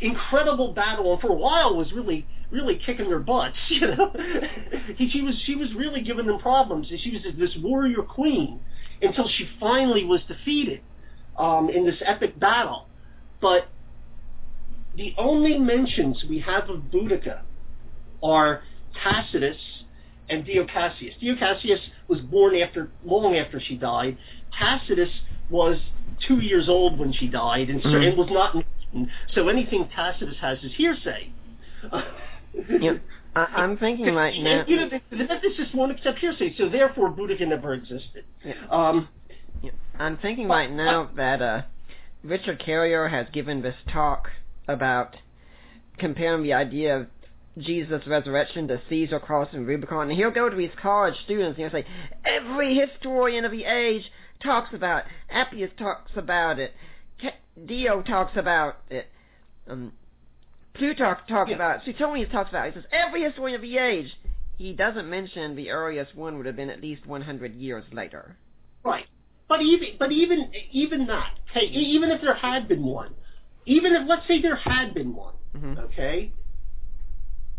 [0.00, 3.56] incredible battle, and for a while was really really kicking their butts.
[3.68, 4.10] You know,
[4.96, 6.90] he, she was she was really giving them problems.
[6.90, 8.60] and She was this warrior queen
[9.02, 10.80] until she finally was defeated
[11.38, 12.88] um, in this epic battle.
[13.40, 13.68] But
[14.96, 17.42] the only mentions we have of Boudica
[18.22, 18.62] are
[19.02, 19.56] Tacitus
[20.28, 21.14] and Dio Cassius.
[21.20, 24.18] Dio Cassius was born after long after she died.
[24.58, 25.10] Tacitus
[25.50, 25.78] was
[26.26, 28.08] two years old when she died, and so Mhm.
[28.08, 28.56] and was not.
[29.32, 31.30] So anything Tacitus has is hearsay.
[32.80, 32.94] Yeah,
[33.36, 34.64] I, I'm thinking right now.
[34.66, 38.24] You know, the, mythicists won't accept hearsay, so therefore Boudica never existed.
[38.44, 38.54] Yeah.
[38.70, 39.08] Um,
[39.62, 41.62] Yeah, I'm thinking right now that uh,
[42.24, 44.30] Richard Carrier has given this talk
[44.66, 45.16] about
[45.98, 47.06] comparing the idea of
[47.56, 51.70] Jesus' resurrection the Caesar cross and Rubicon, and he'll go to his college students and
[51.70, 51.86] he'll say,
[52.24, 54.02] every historian of the age
[54.42, 55.06] talks about it.
[55.30, 56.72] Appian talks about it.
[57.66, 59.08] Dio talks about it.
[59.68, 59.92] Um,
[60.74, 61.56] Plutarch talks Yeah.
[61.56, 61.84] about it.
[61.86, 62.74] Suetonius talks about it.
[62.74, 64.16] He says, every historian of the age.
[64.56, 68.36] He doesn't mention the earliest one would have been at least 100 years later.
[68.84, 69.06] Right.
[69.48, 73.14] But even but even even that, hey, even if there had been one,
[73.66, 75.78] even if let's say there had been one, Mhm.
[75.78, 76.32] okay?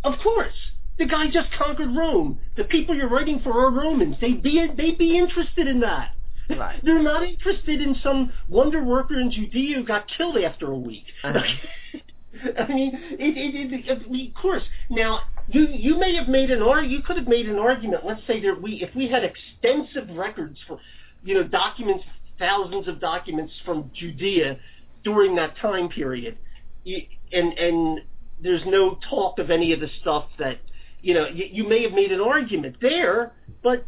[0.04, 0.54] Of course,
[0.98, 2.40] the guy just conquered Rome.
[2.58, 4.16] The people you're writing for are Romans.
[4.22, 6.16] They'd be they'd be interested in that.
[6.50, 6.80] Right.
[6.84, 11.06] They're not interested in some wonder worker in Judea who got killed after a week.
[11.24, 11.40] Uh-huh.
[12.60, 14.64] I mean, it, it, it, of course.
[14.90, 18.06] Now, you you may have made an ar- you could have made an argument.
[18.06, 20.80] Let's say that we if we had extensive records for,
[21.24, 22.04] you know, documents,
[22.38, 24.58] thousands of documents from Judea
[25.04, 26.38] during that time period,
[26.86, 28.00] and and
[28.42, 30.60] there's no talk of any of the stuff that
[31.02, 33.34] you know you, you may have made an argument there,
[33.64, 33.86] but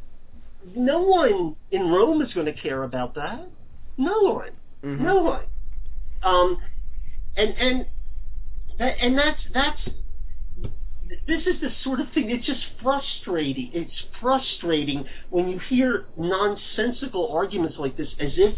[0.76, 3.47] no one in Rome is going to care about that.
[3.97, 4.52] No one.
[4.84, 4.99] Mhm.
[4.99, 5.45] No one.
[6.24, 6.58] Um,
[7.36, 7.86] and and
[8.80, 9.80] that, and that's that's
[11.28, 12.30] this is the sort of thing.
[12.30, 13.72] It's just frustrating.
[13.74, 13.91] It's
[14.22, 18.56] frustrating when you hear nonsensical arguments like this, as if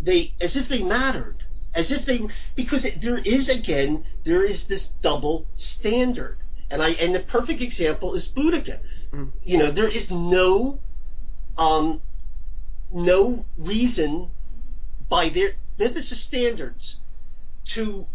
[0.00, 2.20] they as if they mattered, as if they
[2.56, 5.46] because it, there is again there is this double
[5.78, 6.38] standard,
[6.70, 8.78] and I and the perfect example is Boudica.
[9.12, 9.32] Mm.
[9.44, 10.80] You know there is no
[11.56, 12.00] um,
[12.92, 14.30] no reason
[15.08, 16.96] by their mythicist standards
[17.74, 18.06] to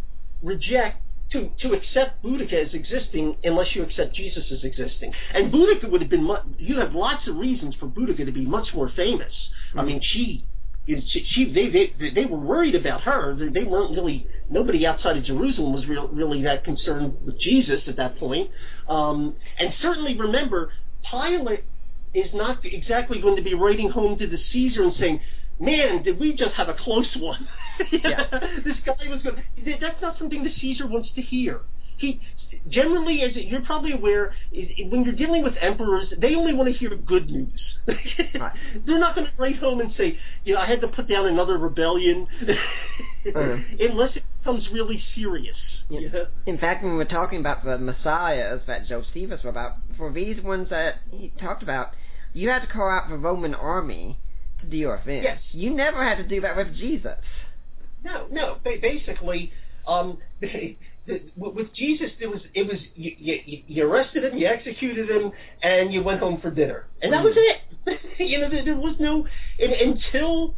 [0.41, 1.01] reject
[1.31, 5.13] to to accept Boudica as existing unless you accept Jesus as existing.
[5.33, 8.45] And Boudica would have been mu- you have lots of reasons for Boudica to be
[8.45, 9.33] much more famous.
[9.75, 10.45] I mean, she
[10.88, 13.36] she, she they, they they were worried about her.
[13.36, 17.81] They, they weren't really nobody outside of Jerusalem was real, really that concerned with Jesus
[17.88, 18.51] at that point.
[18.88, 20.71] Um, and certainly remember,
[21.09, 21.63] Pilate
[22.13, 25.21] is not exactly going to be writing home to the Caesar and saying,
[25.59, 27.47] "Man, did we just have a close one?"
[27.91, 28.29] Yeah.
[28.63, 29.43] this guy was going.
[29.81, 31.61] That's not something the Caesar wants to hear.
[31.97, 32.21] He
[32.69, 36.77] generally, as you're probably aware, is, when you're dealing with emperors, they only want to
[36.77, 37.59] hear good news.
[37.87, 41.25] They're not going to write home and say, "You know, I had to put down
[41.27, 43.57] another rebellion," Uh-huh.
[43.79, 45.57] unless it becomes really serious.
[45.89, 46.09] Yeah.
[46.09, 46.27] know?
[46.45, 50.69] In fact, when we're talking about the messiahs that Josephus were about, for these ones
[50.69, 51.91] that he talked about,
[52.33, 54.19] you had to call out the Roman army
[54.61, 55.23] to do your thing.
[55.23, 55.39] Yes.
[55.51, 57.17] You never had to do that with Jesus.
[58.03, 58.57] No, no.
[58.63, 59.51] Ba- basically,
[59.87, 60.17] um,
[61.35, 65.31] with Jesus, it was it was you, you, you arrested him, you executed him,
[65.61, 67.99] and you went home for dinner, and that was it.
[68.19, 69.27] you know, there, there was no
[69.59, 70.55] and, until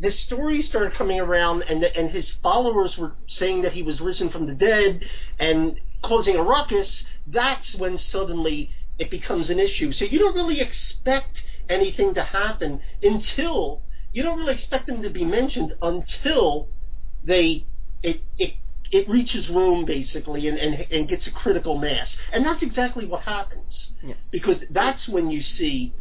[0.00, 4.30] the story started coming around, and and his followers were saying that he was risen
[4.30, 5.00] from the dead
[5.38, 6.88] and causing a ruckus.
[7.26, 9.92] That's when suddenly it becomes an issue.
[9.92, 11.36] So you don't really expect
[11.68, 13.82] anything to happen until
[14.12, 16.68] you don't really expect them to be mentioned until
[17.24, 17.64] they
[18.02, 18.54] it it
[18.92, 22.08] it reaches Rome basically and, and and gets a critical mass.
[22.32, 23.72] And that's exactly what happens.
[24.02, 24.14] Yeah.
[24.30, 25.94] Because that's when you see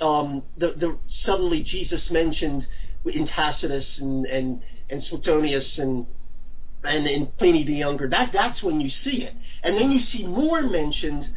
[0.00, 2.66] um, the the suddenly Jesus mentioned
[3.06, 6.06] in Tacitus and and and Suetonius and
[6.84, 8.08] and in Pliny the Younger.
[8.08, 11.28] That that's when you see it, and then you see more mentioned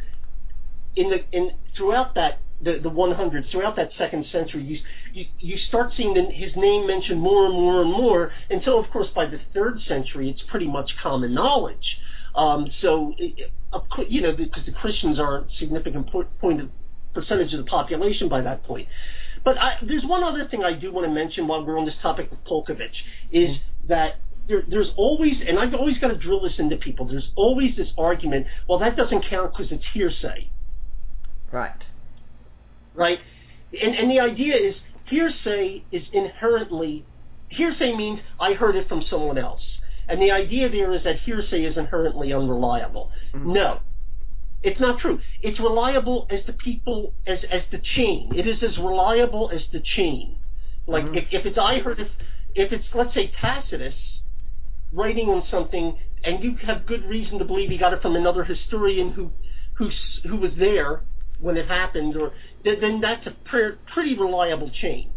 [0.96, 4.62] in the in throughout that the the 100s throughout that second century.
[4.62, 4.80] You
[5.12, 8.90] you, you start seeing the, his name mentioned more and more and more until, of
[8.90, 11.98] course, by the third century, it's pretty much common knowledge.
[12.34, 13.52] Um, so, it,
[14.08, 16.70] you know, because the Christians are a significant point of
[17.14, 18.88] percentage of the population by that point.
[19.44, 21.94] But I, there's one other thing I do want to mention while we're on this
[22.02, 22.88] topic of Paulkovich
[23.30, 23.88] is mm-hmm.
[23.88, 24.16] that
[24.48, 27.06] there, there's always, and I've always got to drill this into people.
[27.06, 28.46] There's always this argument.
[28.68, 30.50] Well, that doesn't count because it's hearsay.
[31.52, 31.72] Right.
[32.94, 33.18] Right.
[33.80, 34.74] And and the idea is
[35.06, 37.04] hearsay is inherently
[37.48, 39.62] hearsay means I heard it from someone else.
[40.08, 43.10] And the idea there is that hearsay is inherently unreliable.
[43.34, 43.52] Mm-hmm.
[43.52, 43.80] No,
[44.62, 45.20] it's not true.
[45.42, 48.32] It's reliable as the people, as, as the chain.
[48.34, 50.38] It is as reliable as the chain.
[50.86, 51.16] Like mm-hmm.
[51.16, 52.08] if, if it's I heard if
[52.54, 53.94] if it's let's say Tacitus
[54.92, 58.44] writing on something and you have good reason to believe he got it from another
[58.44, 59.30] historian who
[59.74, 59.90] who
[60.28, 61.02] who was there
[61.44, 62.32] when it happens, or
[62.64, 65.10] then that's a pretty reliable chain.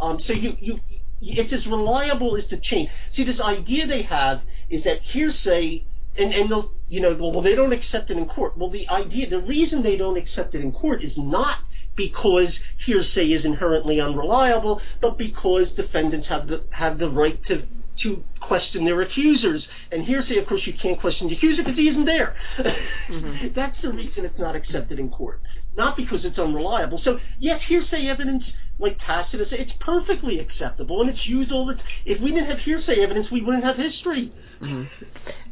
[0.00, 0.80] Um, so you you
[1.20, 2.90] it's as reliable as the chain.
[3.14, 5.84] See, this idea they have is that hearsay
[6.16, 8.56] and and they'll you know well they don't accept it in court.
[8.56, 11.58] Well, the idea the reason they don't accept it in court is not
[11.96, 12.48] because
[12.84, 17.66] hearsay is inherently unreliable, but because defendants have the have the right to
[18.02, 19.64] to question their accusers.
[19.92, 22.36] And hearsay, of course, you can't question the accuser because he isn't there.
[22.58, 23.48] Mm-hmm.
[23.54, 25.40] That's the reason it's not accepted in court,
[25.76, 27.00] not because it's unreliable.
[27.04, 28.44] So yes, hearsay evidence
[28.78, 31.74] like Tacitus, it's perfectly acceptable and it's used all the.
[31.74, 34.32] T- if we didn't have hearsay evidence, we wouldn't have history.
[34.60, 35.04] Mm-hmm.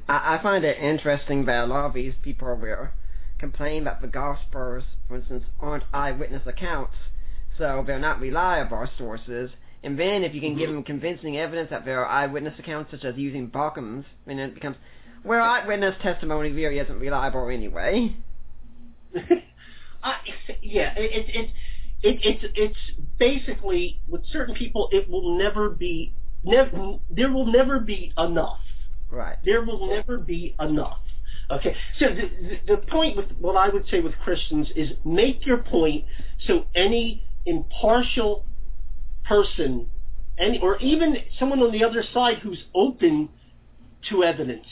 [0.08, 2.88] I, I find it interesting that a lot of these people will
[3.38, 6.94] complain that the Gospels, for instance, aren't eyewitness accounts,
[7.58, 9.50] so they're not reliable sources.
[9.84, 10.58] And then if you can mm-hmm.
[10.58, 14.54] give them convincing evidence that there are eyewitness accounts, such as using Bauckham's, then it
[14.54, 14.76] becomes,
[15.24, 18.16] well, eyewitness testimony really isn't reliable anyway.
[19.16, 20.12] uh,
[20.62, 21.50] yeah, it, it,
[22.02, 22.78] it, it's it's
[23.18, 26.14] basically with certain people, it will never be,
[26.44, 28.58] never, there will never be enough
[29.12, 29.36] Right.
[29.44, 30.98] There will never be enough.
[31.50, 32.30] Okay, so the,
[32.66, 36.06] the, the point with what I would say with Christians is make your point
[36.46, 38.46] so any impartial
[39.26, 39.88] person,
[40.38, 43.28] any or even someone on the other side who's open
[44.10, 44.66] to evidence,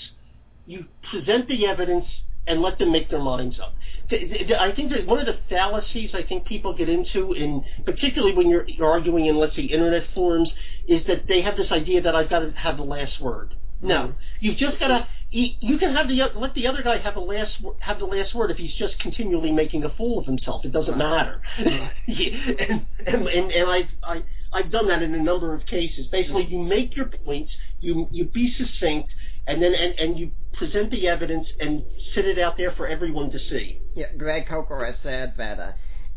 [0.67, 2.07] you present the evidence
[2.47, 3.75] and let them make their minds up.
[4.11, 8.49] I think that one of the fallacies I think people get into, in particularly when
[8.49, 10.49] you're, you're arguing in let's say internet forums,
[10.89, 13.55] is that they have this idea that I've got to have the last word.
[13.83, 14.13] No, mm-hmm.
[14.41, 15.07] you've just got to.
[15.33, 18.51] You can have the let the other guy have the last have the last word
[18.51, 20.65] if he's just continually making a fool of himself.
[20.65, 21.41] It doesn't matter.
[21.59, 26.07] and, and and and I've I I've done that in a number of cases.
[26.11, 29.11] Basically, you make your points, you you be succinct,
[29.47, 31.85] and then and, and you present the evidence and
[32.15, 33.81] sit it out there for everyone to see.
[33.95, 35.73] Yeah, Greg Koukl has said that uh,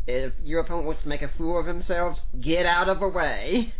[0.06, 3.72] if your opponent wants to make a fool of himself, get out of the way.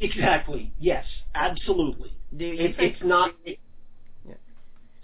[0.00, 0.72] Exactly.
[0.78, 1.04] Yes.
[1.34, 2.12] Absolutely.
[2.36, 3.34] Do you it, think, it's not.
[3.44, 3.58] It,
[4.26, 4.34] yeah.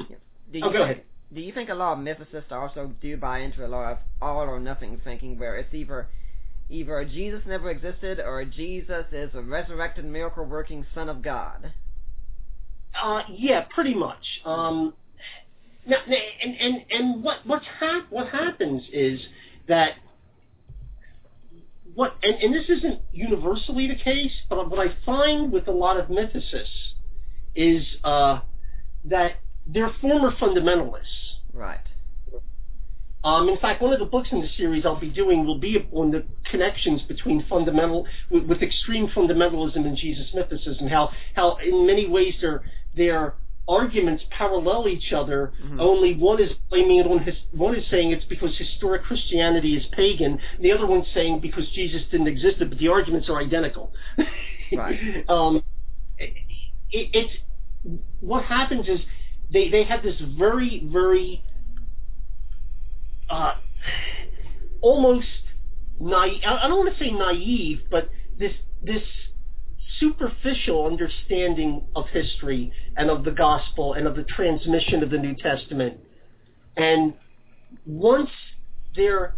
[0.00, 0.16] yeah.
[0.52, 1.02] Do you oh, go think, ahead.
[1.32, 4.40] Do you think a lot of mythicists also do buy into a lot of all
[4.40, 6.08] or nothing thinking, where it's either
[6.72, 11.72] either Jesus never existed or Jesus is a resurrected miracle working Son of God?
[13.00, 14.40] Uh, yeah, pretty much.
[14.44, 14.94] Um,
[15.86, 15.96] now,
[16.42, 19.20] and and and what what's hap- what happens is
[19.68, 19.92] that
[21.94, 25.98] what and, and this isn't universally the case, but what I find with a lot
[25.98, 26.92] of mythicists
[27.54, 28.40] is uh,
[29.04, 29.32] that
[29.66, 31.38] they're former fundamentalists.
[31.52, 31.80] Right.
[33.24, 35.88] Um, in fact, one of the books in the series I'll be doing will be
[35.92, 40.90] on the connections between fundamental, with, with extreme fundamentalism and Jesus mythicism.
[40.90, 42.64] How, how in many ways their
[42.94, 43.34] their
[43.68, 45.52] arguments parallel each other.
[45.62, 45.80] Mm-hmm.
[45.80, 49.84] Only one is blaming it on his, one is saying it's because historic Christianity is
[49.92, 50.38] pagan.
[50.60, 53.92] The other one's saying because Jesus didn't exist, but the arguments are identical.
[54.74, 54.98] Right.
[55.28, 55.62] um,
[56.18, 56.32] it,
[56.90, 57.34] it's
[58.20, 59.00] what happens is
[59.52, 61.44] they they have this very very
[63.32, 63.54] uh,
[64.82, 65.26] almost
[65.98, 66.42] naive.
[66.46, 68.52] I don't want to say naive, but this
[68.82, 69.02] this
[69.98, 75.34] superficial understanding of history and of the gospel and of the transmission of the New
[75.34, 75.98] Testament.
[76.76, 77.14] And
[77.86, 78.30] once
[78.96, 79.36] their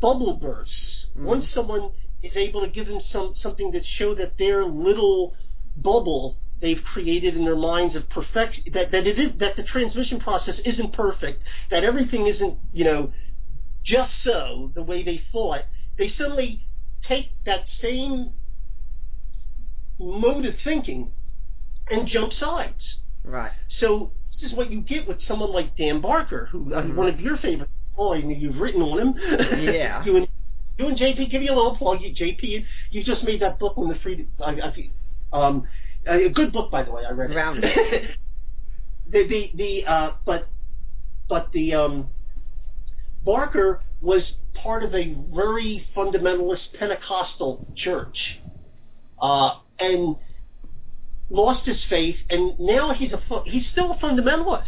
[0.00, 0.74] bubble bursts,
[1.16, 1.24] mm-hmm.
[1.24, 5.34] once someone is able to give them some something that show that their little
[5.76, 10.20] bubble they've created in their minds of perfection that, that it is that the transmission
[10.20, 13.12] process isn't perfect, that everything isn't, you know,
[13.84, 15.62] just so the way they thought,
[15.98, 16.66] they suddenly
[17.06, 18.30] take that same
[19.98, 21.10] mode of thinking
[21.90, 22.82] and jump sides.
[23.24, 23.52] Right.
[23.80, 26.94] So this is what you get with someone like Dan Barker, who uh, Mhm.
[26.94, 27.68] one of your favorite.
[27.98, 29.18] Oh, I mean, you've written on him.
[29.62, 30.02] Yeah.
[30.06, 30.28] you and
[30.78, 32.00] you and JP, give you a little plug.
[32.00, 34.26] You, JP, you just made that book on the free.
[34.42, 34.52] I,
[35.32, 35.68] I, um,
[36.06, 37.04] a good book, by the way.
[37.04, 37.34] I read it.
[37.34, 37.62] Round.
[39.10, 40.48] the the the uh, but
[41.28, 42.08] but the um,
[43.24, 44.22] Barker was
[44.54, 48.16] part of a very fundamentalist Pentecostal church,
[49.20, 50.16] uh, and
[51.28, 54.64] lost his faith, and now he's a he's still a fundamentalist.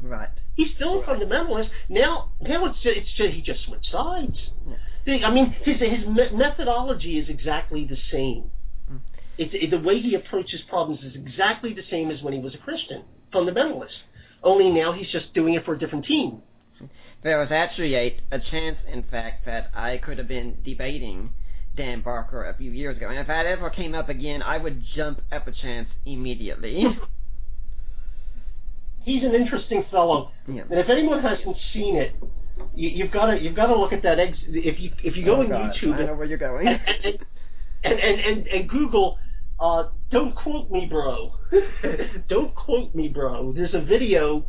[0.00, 0.28] Right.
[0.54, 1.70] He's still a fundamentalist.
[1.88, 4.36] Now, now it's it's just, he just switched sides.
[5.06, 5.26] Yeah.
[5.26, 8.50] I mean, his his me- methodology is exactly the same.
[8.90, 9.00] Mm.
[9.38, 12.54] It's it, the way he approaches problems is exactly the same as when he was
[12.54, 13.96] a Christian fundamentalist.
[14.42, 16.42] Only now he's just doing it for a different team.
[17.24, 21.30] There was actually a, a chance, in fact, that I could have been debating
[21.74, 23.08] Dan Barker a few years ago.
[23.08, 26.84] And if that ever came up again, I would jump at the chance immediately.
[29.04, 30.62] He's an interesting fellow, yeah.
[30.70, 32.14] and if anyone hasn't seen it,
[32.74, 34.18] you, you've got to you've got to look at that.
[34.18, 36.68] Ex- if you if you go Oh, on God, YouTube I know where you're going.
[36.68, 37.18] and, and,
[37.84, 39.18] and, and, and, and Google,
[39.60, 41.34] uh, don't quote me, bro.
[42.28, 43.52] don't quote me, bro.
[43.52, 44.46] There's a video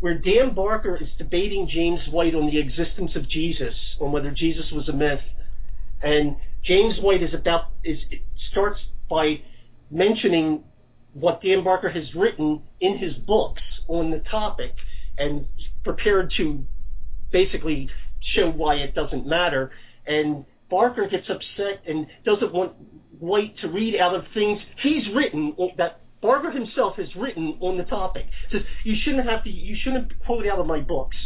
[0.00, 4.70] where Dan Barker is debating James White on the existence of Jesus, on whether Jesus
[4.70, 5.20] was a myth,
[6.02, 7.98] and James White is about is
[8.50, 9.40] starts by
[9.90, 10.64] mentioning
[11.14, 14.74] what Dan Barker has written in his books on the topic,
[15.16, 15.46] and
[15.84, 16.64] prepared to
[17.32, 17.88] basically
[18.20, 19.70] show why it doesn't matter.
[20.06, 22.72] And Barker gets upset and doesn't want
[23.18, 27.84] White to read out of things he's written that Barker himself has written on the
[27.84, 28.26] topic.
[28.50, 29.50] Says you shouldn't have to.
[29.50, 31.16] You shouldn't quote out of my books.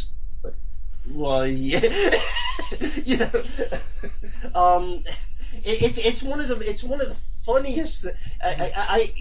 [1.10, 1.80] Well, yeah,
[3.04, 3.30] you know,
[4.54, 5.02] um,
[5.64, 7.16] it, it, it's one of the it's one of the
[7.46, 7.94] funniest.
[8.42, 9.12] I, I,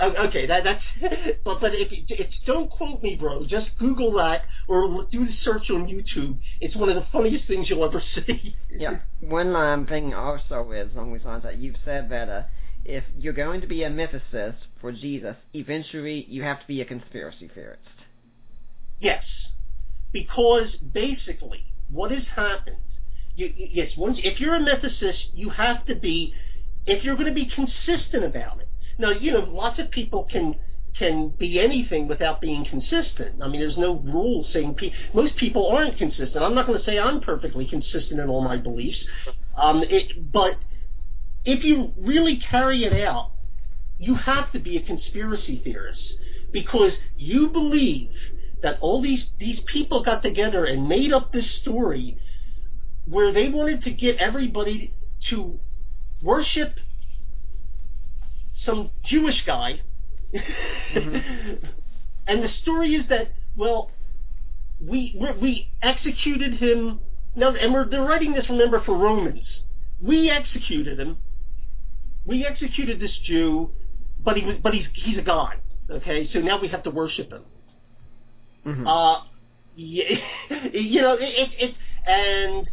[0.00, 0.82] I okay, that that's
[1.44, 3.44] but but if it's don't quote me, bro.
[3.46, 6.38] Just Google that or do the search on YouTube.
[6.60, 8.56] It's one of the funniest things you'll ever see.
[8.70, 8.98] Yeah.
[9.20, 12.42] One um, thing also is along these lines that you've said that uh,
[12.84, 16.84] if you're going to be a mythicist for Jesus, eventually you have to be a
[16.84, 17.82] conspiracy theorist.
[19.00, 19.24] Yes,
[20.12, 22.76] because basically what has happened.
[23.36, 26.34] You, yes, once if you're a mythicist, you have to be.
[26.86, 28.68] If you're going to be consistent about it.
[28.98, 30.56] Now, you know, lots of people can
[30.98, 33.40] can be anything without being consistent.
[33.40, 36.42] I mean, there's no rule saying pe- most people aren't consistent.
[36.42, 38.98] I'm not going to say I'm perfectly consistent in all my beliefs,
[39.56, 40.56] um, it, but
[41.44, 43.32] if you really carry it out,
[43.98, 46.00] you have to be a conspiracy theorist
[46.52, 48.10] because you believe
[48.62, 52.18] that all these these people got together and made up this story
[53.06, 54.92] where they wanted to get everybody
[55.30, 55.58] to
[56.22, 56.74] worship
[58.64, 59.80] some Jewish guy.
[60.34, 61.66] Mm-hmm.
[62.26, 63.90] and the story is that well,
[64.80, 67.00] we we, we executed him.
[67.34, 68.48] Now, and we're they're writing this.
[68.48, 69.44] Remember for Romans,
[70.00, 71.16] we executed him.
[72.28, 73.70] We executed this Jew,
[74.24, 75.56] but he was but he's he's a god.
[75.90, 77.44] Okay, so now we have to worship him.
[78.66, 78.86] Mhm.
[78.86, 79.22] Uh,
[79.74, 80.04] yeah,
[80.72, 81.74] you know, it, it, it,
[82.06, 82.68] and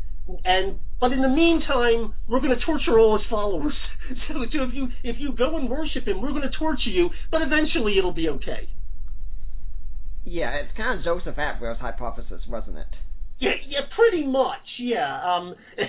[0.46, 3.74] and but in the meantime, we're going to torture all his followers.
[4.28, 7.10] So, so if you if you go and worship him, we're going to torture you,
[7.32, 8.70] but eventually it'll be okay.
[10.26, 12.88] yeah, it's kind of Joseph Atwill's hypothesis, wasn't it?
[13.40, 15.22] Yeah, yeah, pretty much, yeah.
[15.22, 15.56] Um,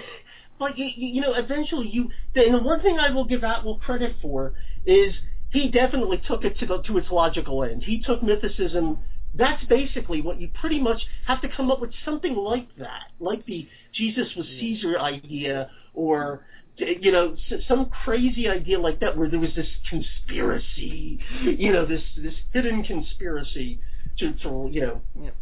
[0.58, 2.10] but you, you know, eventually you.
[2.34, 4.54] And the one thing I will give Atwill credit for
[4.84, 5.14] is
[5.50, 7.82] he definitely took it to the, to its logical end.
[7.82, 8.98] He took mythicism.
[9.34, 13.44] That's basically what you pretty much have to come up with something like that, like
[13.44, 16.40] the Jesus was Caesar idea, or
[16.78, 17.36] you know,
[17.68, 22.82] some crazy idea like that, where there was this conspiracy, you know, this this hidden
[22.82, 23.78] conspiracy
[24.18, 25.00] to, to you know,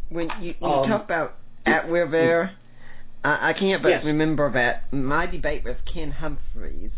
[0.09, 1.37] When you, when you Um, talk about
[1.67, 2.57] Atwill there,
[3.25, 4.05] I, I can't but Yes.
[4.05, 6.93] remember that my debate with Ken Humphreys,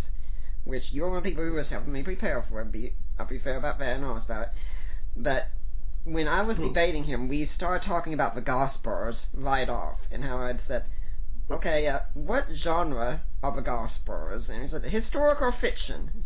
[0.64, 3.27] which you're one of the people who was helping me prepare for it, be, I'll
[3.27, 4.49] be fair about that and honest about it,
[5.16, 5.49] but
[6.05, 6.68] when I was Hmm.
[6.68, 10.85] debating him, we started talking about the Gospels right off, and how I'd said,
[11.51, 14.45] okay, uh, what genre are the Gospels?
[14.49, 16.24] And he said, historical fiction.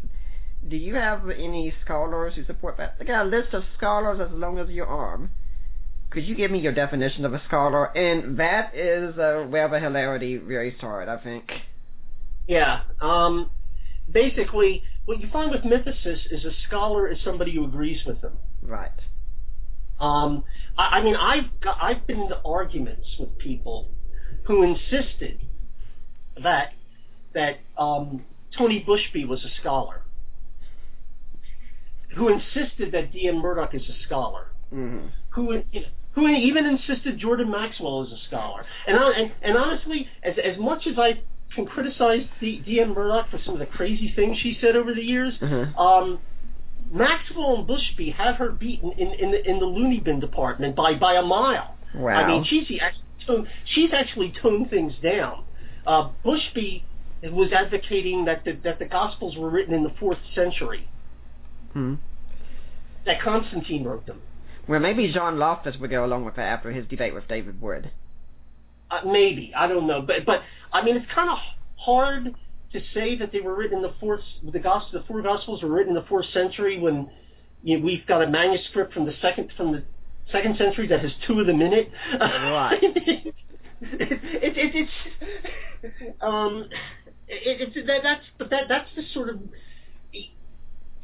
[0.67, 2.97] Do you have any scholars who support that?
[3.01, 5.31] I got a list of scholars as long as your arm.
[6.11, 7.97] Could you give me your definition of a scholar?
[7.97, 11.51] And that is uh, where the hilarity really started, I think.
[12.49, 12.83] Yeah.
[13.01, 13.51] Um,
[14.11, 18.33] basically, what you find with mythicists is a scholar is somebody who agrees with them.
[18.61, 18.91] Right.
[20.01, 20.45] Um,
[20.77, 23.89] I, I mean, I've got, I've been in arguments with people
[24.45, 25.41] who insisted
[26.43, 26.73] that
[27.35, 28.25] that um,
[28.59, 30.03] Tony Bushby was a scholar,
[32.17, 33.37] who insisted that D.M.
[33.37, 35.09] Murdock is a scholar, Mm-hmm.
[35.31, 35.63] who
[36.13, 38.65] who even insisted Jordan Maxwell is a scholar.
[38.87, 41.21] And and, and honestly, as as much as I
[41.55, 42.95] can criticize D.M.
[42.95, 45.77] Murdock for some of the crazy things she said over the years, Mhm.
[45.77, 46.19] um,
[46.93, 50.95] Maxwell and Bushby have her beaten in in the, in the loony bin department by
[50.95, 51.77] by a mile.
[51.95, 52.13] Wow.
[52.15, 55.45] I mean, she's actually toned, she's actually toned things down.
[55.87, 56.83] Uh, Bushby
[57.23, 60.89] was advocating that the, that the Gospels were written in the fourth century,
[61.73, 61.95] Hmm.
[63.07, 64.23] that Constantine wrote them.
[64.71, 67.91] Well, maybe John Loftus would go along with that after his debate with David Wood.
[68.89, 70.43] Uh, maybe I don't know, but but
[70.73, 71.39] I mean, it's kind of
[71.75, 72.37] hard
[72.73, 74.21] to say that they were written in the fourth.
[74.45, 77.11] The gospel, the four Gospels were written in the fourth century when
[77.65, 79.83] you know, we've got a manuscript from the second from the
[80.31, 81.91] second century that has two of them in it.
[82.21, 82.79] Right.
[82.81, 83.35] it,
[83.83, 84.89] it, it,
[85.83, 86.69] it's um,
[87.27, 89.41] it, it's that that's but that that's the sort of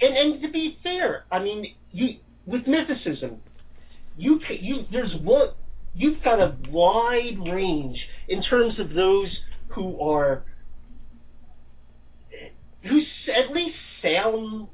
[0.01, 3.39] and and to be fair, I mean you with mythicism,
[4.17, 5.49] you you there's one
[5.95, 7.99] you've got a wide range
[8.29, 9.29] in terms of those
[9.69, 10.45] who are
[12.83, 13.01] who
[13.35, 14.69] at least sound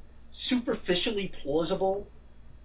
[0.49, 2.07] superficially plausible.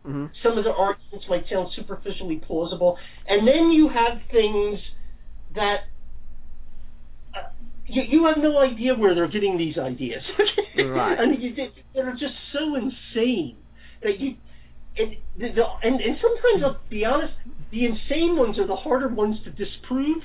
[0.03, 2.97] hmm Some of the arguments might sound superficially plausible,
[3.27, 4.79] and then you have things
[5.55, 5.81] that
[7.35, 7.49] uh,
[7.85, 10.23] you, you have no idea where they're getting these ideas.
[10.77, 11.19] Right.
[11.19, 13.57] I mean, you, they're just so insane
[14.03, 14.35] that you.
[14.99, 17.33] And, the, the, and and sometimes I'll be honest,
[17.71, 20.23] the insane ones are the harder ones to disprove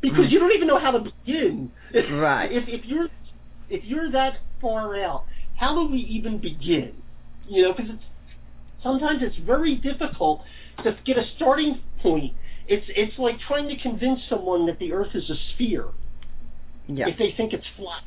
[0.00, 0.30] because Mhm.
[0.30, 1.72] you don't even know how to begin.
[1.94, 2.50] Right.
[2.52, 3.08] If if you're
[3.68, 5.24] if you're that far out,
[5.56, 6.92] how do we even begin?
[7.48, 8.04] You know, because it's
[8.82, 10.42] sometimes it's very difficult
[10.84, 12.34] to get a starting point.
[12.68, 15.86] It's it's like trying to convince someone that the Earth is a sphere
[16.88, 17.08] Yeah.
[17.08, 18.02] if they think it's flat.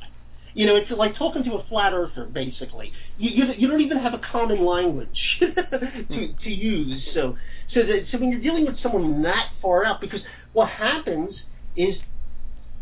[0.54, 2.92] You know, it's like talking to a flat earther, basically.
[3.18, 7.04] You, you, you don't even have a common language to, to use.
[7.14, 7.38] So,
[7.74, 10.22] so, that, so when you're dealing with someone that far out, because
[10.54, 11.36] what happens
[11.76, 11.96] is,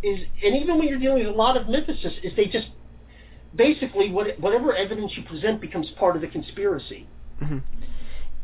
[0.02, 2.68] is, and even when you're dealing with a lot of mythicists, is they just
[3.56, 7.08] basically what, whatever evidence you present becomes part of the conspiracy.
[7.40, 7.60] hmm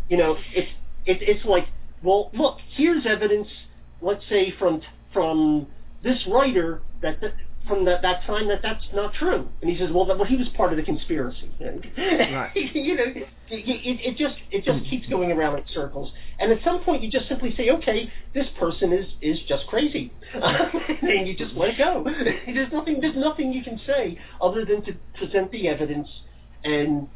[0.10, 0.70] You know, it's
[1.06, 1.68] it, it's like,
[2.02, 3.48] well, look, here's evidence.
[4.02, 4.82] Let's say from
[5.14, 5.68] from
[6.04, 7.34] this writer that, that
[7.68, 10.36] from that that time that that's not true, and he says, well, that, well, he
[10.36, 11.50] was part of the conspiracy.
[11.62, 12.52] Right.
[12.56, 14.90] you know, it, it, it just it just hmm.
[14.90, 18.48] keeps going around in circles, and at some point you just simply say, okay, this
[18.60, 22.06] person is is just crazy, and you just let it go.
[22.54, 26.10] there's nothing there's nothing you can say other than to present the evidence
[26.64, 27.08] and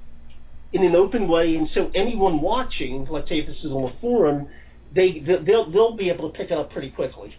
[0.73, 4.01] in an open way, and so anyone watching, let's say if this is on a
[4.01, 4.47] forum,
[4.93, 7.35] they they'll they'll be able to pick it up pretty quickly.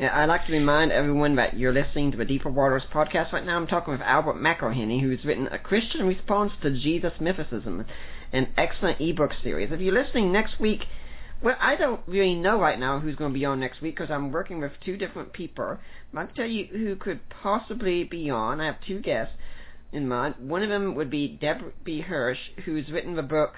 [0.00, 3.56] I'd like to remind everyone that you're listening to the Deeper Waters podcast right now.
[3.56, 7.84] I'm talking with Albert McIlhenny, who's written A Christian Response to Jesus Mythicism,
[8.32, 9.70] an excellent ebook series.
[9.70, 10.86] If you're listening next week,
[11.42, 14.10] well, I don't really know right now who's going to be on next week because
[14.10, 15.78] I'm working with two different people.
[16.12, 18.62] But I can tell you who could possibly be on.
[18.62, 19.34] I have two guests
[19.92, 20.36] in mind.
[20.38, 22.00] One of them would be Deborah B.
[22.00, 23.52] Hirsch, who's written the book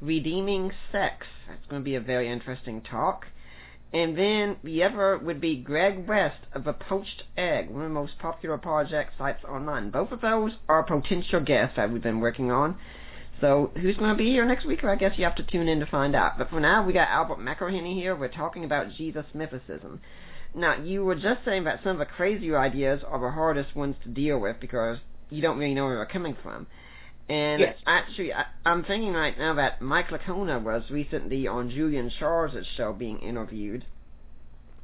[0.00, 1.26] Redeeming Sex.
[1.48, 3.26] That's going to be a very interesting talk.
[3.92, 7.94] And then the other would be Greg West of The Poached Egg, one of the
[7.94, 9.90] most popular project sites online.
[9.90, 12.76] Both of those are potential guests that we've been working on.
[13.40, 14.84] So who's going to be here next week?
[14.84, 16.38] I guess you have to tune in to find out.
[16.38, 18.14] But for now, we got Albert McIlhenny here.
[18.14, 19.98] We're talking about Jesus mythicism.
[20.54, 23.96] Now, you were just saying that some of the crazier ideas are the hardest ones
[24.02, 24.98] to deal with because
[25.30, 26.66] you don't really know where they're coming from.
[27.30, 27.76] And Yes.
[27.86, 32.92] actually, I, I'm thinking right now that Mike Licona was recently on Julian Charles' show
[32.92, 33.84] being interviewed,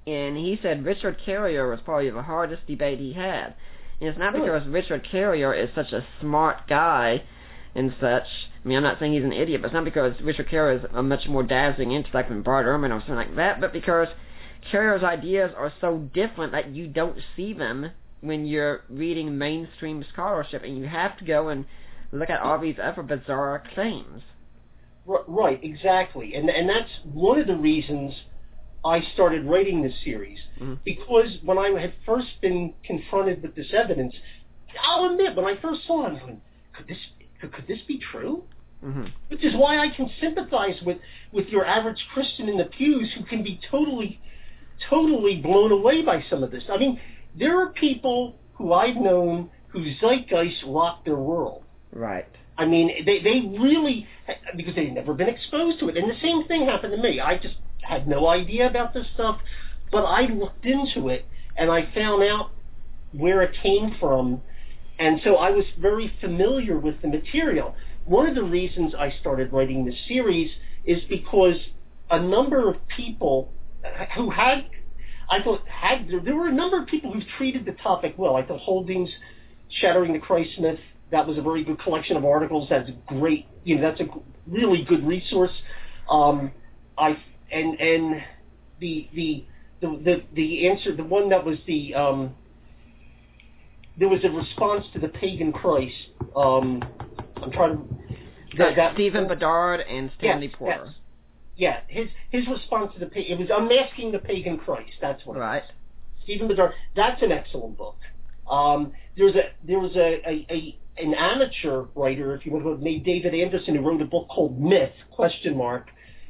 [0.06, 3.56] and he said Richard Carrier was probably the hardest debate he had.
[4.00, 4.46] And it's not Really?
[4.46, 7.24] because Richard Carrier is such a smart guy
[7.74, 8.26] and such.
[8.64, 10.84] I mean, I'm not saying he's an idiot, but it's not because Richard Carrier is
[10.94, 14.06] a much more dazzling intellect than Bart Ehrman or something like that, but because
[14.70, 17.90] Carrier's ideas are so different that you don't see them
[18.20, 21.64] when you're reading mainstream scholarship, and you have to go and
[22.12, 24.22] look at all these other bizarre claims.
[25.06, 28.12] Right, exactly, and and that's one of the reasons
[28.84, 30.78] I started writing this series Mhm.
[30.84, 34.14] because when I had first been confronted with this evidence,
[34.82, 36.40] I'll admit when I first saw it, I was going,
[36.72, 36.98] could this
[37.40, 38.44] could, could this be true?
[38.80, 40.98] hmm Which is why I can sympathize with
[41.32, 44.20] with your average Christian in the pews who can be totally
[44.90, 46.64] totally blown away by some of this.
[46.68, 47.00] I mean,
[47.34, 51.62] there are people who I've known whose zeitgeist rocked their world.
[51.96, 52.26] Right.
[52.58, 54.06] I mean, they they really
[54.56, 55.96] because they've never been exposed to it.
[55.96, 57.20] And the same thing happened to me.
[57.20, 59.38] I just had no idea about this stuff,
[59.90, 61.24] but I looked into it
[61.56, 62.50] and I found out
[63.12, 64.42] where it came from,
[64.98, 67.74] and so I was very familiar with the material.
[68.04, 70.50] One of the reasons I started writing this series
[70.84, 71.56] is because
[72.10, 73.52] a number of people
[74.16, 74.66] who had,
[75.30, 78.36] I thought, had there were a number of people who treated the topic well.
[78.36, 79.10] I thought Holdings,
[79.80, 80.78] Shattering the Christ Myth,
[81.10, 82.68] that was a very good collection of articles.
[82.68, 83.46] That's great.
[83.64, 84.06] You know, that's a
[84.46, 85.52] really good resource.
[86.10, 86.52] Um,
[86.98, 87.16] I
[87.50, 88.22] and and
[88.80, 89.44] the the
[89.80, 92.34] the the, the answer, the one that was the um,
[93.98, 95.94] there was a response to the pagan Christ.
[96.34, 96.82] Um,
[97.36, 98.56] I'm trying to.
[98.58, 100.84] That, that Stephen Bedard and Stanley yes, Porter.
[100.86, 100.94] Yes.
[101.58, 104.92] Yeah, his his response to the it was unmasking the pagan Christ.
[105.00, 105.36] That's what.
[105.36, 105.62] Right.
[106.24, 106.72] Stephen Bedard.
[106.94, 107.96] That's an excellent book.
[108.50, 112.82] Um, there's a there was a, a, a an amateur writer, if you want to
[112.82, 115.88] named David Anderson, who wrote a book called Myth question mark,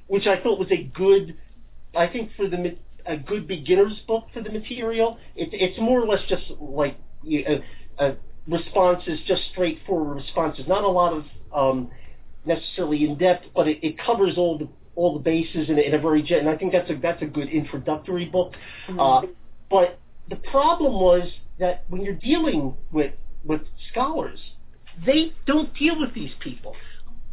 [0.09, 1.37] which I thought was a good,
[1.95, 5.19] I think for the a good beginner's book for the material.
[5.37, 7.63] It, it's more or less just like a,
[7.99, 8.17] a
[8.49, 10.67] responses, just straightforward responses.
[10.67, 11.91] Not a lot of um,
[12.45, 15.95] necessarily in depth, but it, it covers all the all the bases in a, in
[15.95, 18.55] a very and I think that's a that's a good introductory book.
[18.89, 19.01] Mm-hmm.
[19.01, 19.23] Uh,
[19.71, 19.99] but
[20.29, 23.13] the problem was that when you're dealing with
[23.45, 24.41] with scholars,
[25.05, 26.75] they don't deal with these people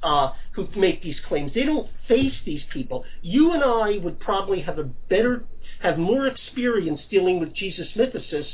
[0.01, 1.53] uh, who make these claims.
[1.53, 3.05] They don't face these people.
[3.21, 5.45] You and I would probably have a better,
[5.81, 8.45] have more experience dealing with Jesus mythicists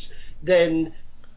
[0.44, 0.94] than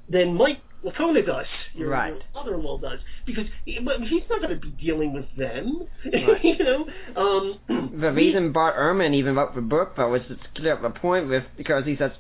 [0.09, 2.13] than Mike Licona does, your, right.
[2.13, 6.45] your father-in-law does, because he, he's not going to be dealing with them, right.
[6.45, 6.87] you know.
[7.17, 7.59] Um,
[8.01, 11.29] the reason Bart Ehrman even wrote the book, though, was to clear up a point
[11.29, 12.11] with because he says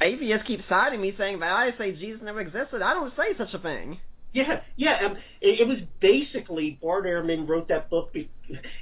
[0.00, 2.80] atheists keep citing me saying that I say Jesus never existed.
[2.80, 3.98] I don't say such a thing.
[4.32, 4.98] Yeah, yeah.
[5.04, 8.30] Um, it, it was basically Bart Ehrman wrote that book, be,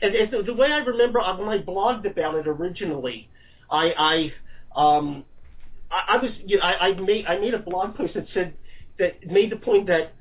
[0.01, 3.29] and, and the, the way I remember uh, when I blogged about it originally,
[3.71, 4.33] I,
[4.77, 5.25] I, um,
[5.91, 8.55] I, I was, you know, I, I made I made a blog post that said
[8.99, 10.13] that made the point that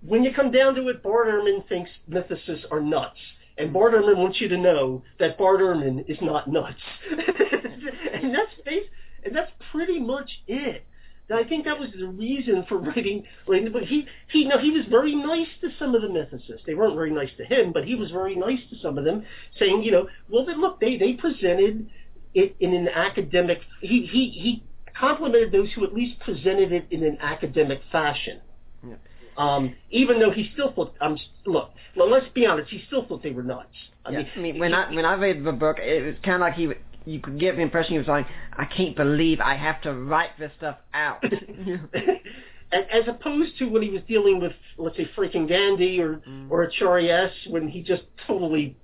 [0.00, 3.18] when you come down to it, Bart Ehrman thinks mythicists are nuts.
[3.58, 6.76] And Bart Ehrman wants you to know that Bart Ehrman is not nuts.
[7.10, 8.84] and that's bas-
[9.24, 10.84] and that's pretty much it.
[11.28, 13.84] And I think that was the reason for writing writing the book.
[13.84, 16.64] He he no he was very nice to some of the mythicists.
[16.66, 19.24] They weren't very nice to him, but he was very nice to some of them,
[19.58, 21.88] saying, you know, well then look, they they presented
[22.34, 24.62] it in an academic he he he
[24.98, 28.40] complimented those who at least presented it in an academic fashion.
[28.86, 28.94] Yeah.
[29.36, 33.22] Um, even though he still thought, um, look, well, let's be honest, he still thought
[33.22, 33.68] they were nuts.
[34.04, 34.18] I yeah.
[34.18, 36.54] mean, I mean, when I when I read the book, it was kind of like
[36.54, 36.68] he
[37.06, 40.30] you could get the impression he was like, I can't believe I have to write
[40.38, 41.22] this stuff out.
[42.72, 46.50] as opposed to when he was dealing with, let's say, Freke and Gandy or Mm.
[46.50, 48.76] or Acharya S, when he just totally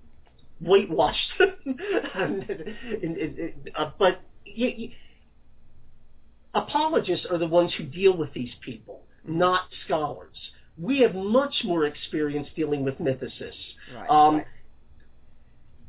[0.61, 1.33] whitewashed.
[2.14, 4.91] and, and, and, uh, but you, you,
[6.55, 10.37] apologists are the ones who deal with these people, not scholars.
[10.79, 13.53] We have much more experience dealing with mythicists.
[13.95, 14.47] Right, Um, right.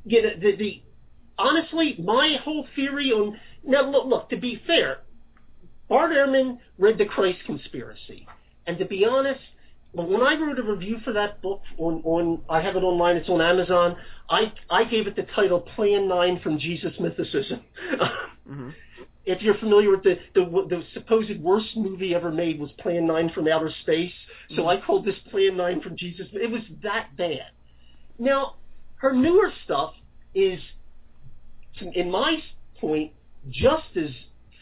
[0.06, 0.84] Yeah, the, the, the
[1.38, 5.00] honestly, my whole theory on now look, look to be fair,
[5.88, 8.28] Bart Ehrman read the Christ Conspiracy,
[8.68, 9.42] and to be honest,
[9.94, 13.30] when I wrote a review for that book on on I have it online, it's
[13.30, 13.96] on Amazon.
[14.30, 17.62] I I gave it the title Plan Nine from Jesus Mythicism.
[18.48, 18.70] hmm
[19.26, 23.32] if you're familiar with the, the the supposed worst movie ever made was Plan Nine
[23.34, 24.12] from Outer Space,
[24.56, 26.28] so I called this Plan Nine from Jesus.
[26.34, 27.52] It was that bad.
[28.20, 28.56] Now,
[28.96, 29.94] her newer stuff
[30.36, 30.60] is,
[31.82, 32.38] in my
[32.80, 33.12] point,
[33.50, 34.10] just as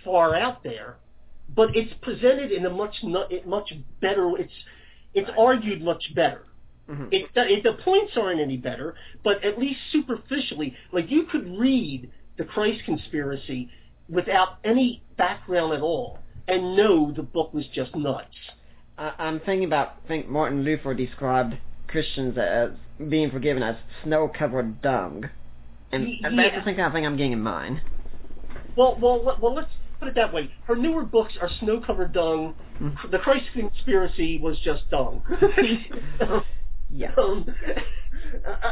[0.04, 0.98] far out there,
[1.56, 2.96] but it's presented in a much
[3.46, 4.38] much better.
[4.38, 4.54] It's
[5.14, 5.38] it's Right.
[5.38, 6.46] argued much better.
[6.88, 11.58] hmm It, it, the points aren't any better, but at least superficially, like you could
[11.58, 13.70] read the Christ conspiracy
[14.10, 18.28] without any background at all and know the book was just nuts.
[18.98, 19.96] I, I'm thinking about.
[20.04, 21.56] I think Martin Luther described
[21.88, 22.72] Christians as
[23.10, 25.30] being forgiven as snow-covered dung,
[25.92, 26.60] and, and that's yeah.
[26.60, 27.82] the thing kind of thing I'm getting in mind.
[28.76, 29.54] Well, well, well.
[29.54, 30.52] Let's put it that way.
[30.66, 32.56] Her newer books are snow-covered dung.
[32.80, 33.12] Mm.
[33.12, 35.24] The Christ conspiracy was just dung.
[36.94, 37.12] Yeah.
[37.18, 37.46] Um,
[38.46, 38.72] uh, uh,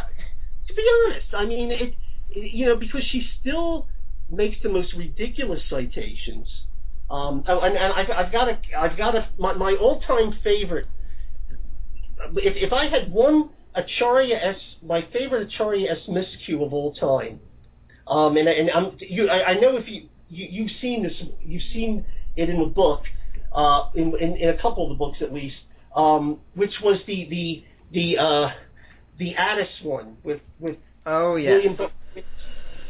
[0.67, 1.95] to be honest, I mean, it,
[2.31, 3.87] it, you know, because she still
[4.29, 6.47] makes the most ridiculous citations.
[7.09, 10.87] Um, oh, and, and I've, I've got a, I've got a, my, my all-time favorite.
[12.35, 17.39] If, if I had one Acharya S, my favorite Acharya S miscue of all time,
[18.07, 21.63] um, and, and I'm, you, I, I know if you, you, you've seen this, you've
[21.73, 22.05] seen
[22.35, 23.03] it in the book,
[23.51, 25.57] uh, in, in, in a couple of the books at least,
[25.95, 28.49] um, which was the, the, the, uh,
[29.17, 31.51] the Attis one with, with Oh yeah.
[31.51, 31.77] William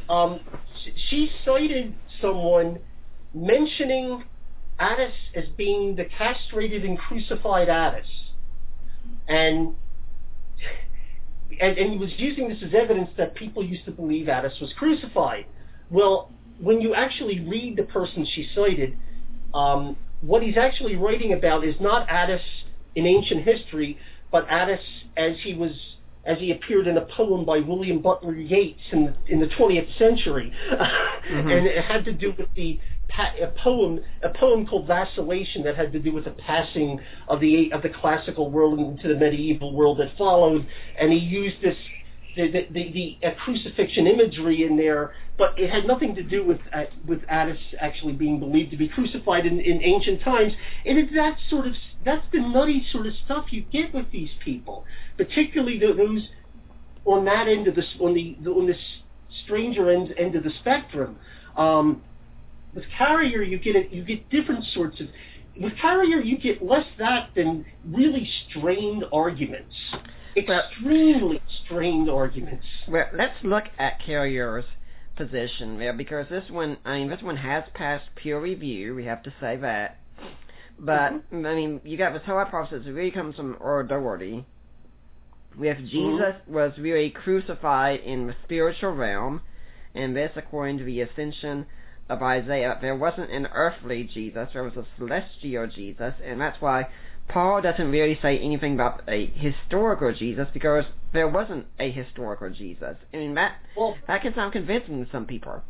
[0.09, 0.39] um,
[0.83, 2.79] sh- she cited someone
[3.33, 4.23] mentioning
[4.79, 8.07] Attis as being the castrated and crucified Attis.
[9.27, 9.75] And,
[11.59, 14.71] and, and he was using this as evidence that people used to believe Attis was
[14.77, 15.45] crucified.
[15.89, 18.97] Well, when you actually read the person she cited,
[19.53, 22.41] um, what he's actually writing about is not Attis
[22.95, 23.97] in ancient history,
[24.31, 24.81] but Attis
[25.17, 25.71] as he was
[26.25, 29.97] as he appeared in a poem by William Butler Yeats in the, in the 20th
[29.97, 31.47] century, mm-hmm.
[31.49, 32.79] and it had to do with the
[33.17, 37.71] a poem a poem called Vacillation that had to do with the passing of the
[37.73, 40.67] of the classical world into the medieval world that followed,
[40.99, 41.77] and he used this
[42.35, 46.59] the the, the, the crucifixion imagery in there, but it had nothing to do with
[46.73, 50.53] uh, with Attis actually being believed to be crucified in, in ancient times.
[50.85, 51.73] And it's that sort of
[52.05, 54.85] that's the nutty sort of stuff you get with these people,
[55.17, 56.29] particularly those
[57.05, 58.77] on that end of the on the on this
[59.43, 61.17] stranger end end of the spectrum.
[61.57, 62.03] Um,
[62.73, 63.91] with Carrier, you get it.
[63.91, 65.07] You get different sorts of.
[65.59, 69.75] With Carrier, you get less that than really strained arguments
[70.37, 72.65] extremely strained arguments.
[72.87, 74.65] Well, let's look at Carrier's
[75.15, 78.95] position there because this one, I mean, this one has passed peer review.
[78.95, 79.97] We have to say that.
[80.77, 81.45] But mm-hmm.
[81.45, 82.81] I mean, you got this whole process.
[82.85, 84.45] It really comes from Doherty.
[85.57, 85.87] With mm-hmm.
[85.87, 86.53] Jesus mm-hmm.
[86.53, 89.41] was really crucified in the spiritual realm,
[89.93, 91.65] and this, according to the ascension
[92.09, 96.87] of Isaiah, there wasn't an earthly Jesus, there was a celestial Jesus, and that's why
[97.29, 102.97] Paul doesn't really say anything about a historical Jesus because there wasn't a historical Jesus.
[103.13, 105.61] I mean that well, that can sound convincing to some people.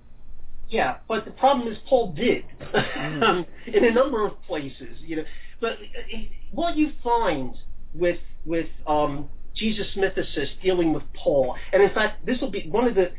[0.69, 3.23] Yeah, but the problem is Paul did mm-hmm.
[3.23, 4.99] um, in a number of places.
[5.01, 5.23] You know,
[5.59, 6.17] but uh,
[6.51, 7.55] what you find
[7.93, 12.87] with with um, Jesus Mythicist dealing with Paul, and in fact, this will be one
[12.87, 13.11] of the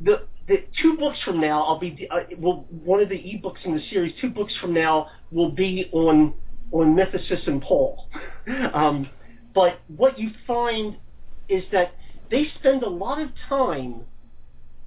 [0.00, 1.62] the the two books from now.
[1.62, 4.14] I'll be uh, well, one of the ebooks in the series.
[4.20, 6.34] Two books from now will be on
[6.72, 8.08] on Mythicists and Paul.
[8.74, 9.08] Um,
[9.54, 10.96] but what you find
[11.48, 11.94] is that
[12.30, 14.02] they spend a lot of time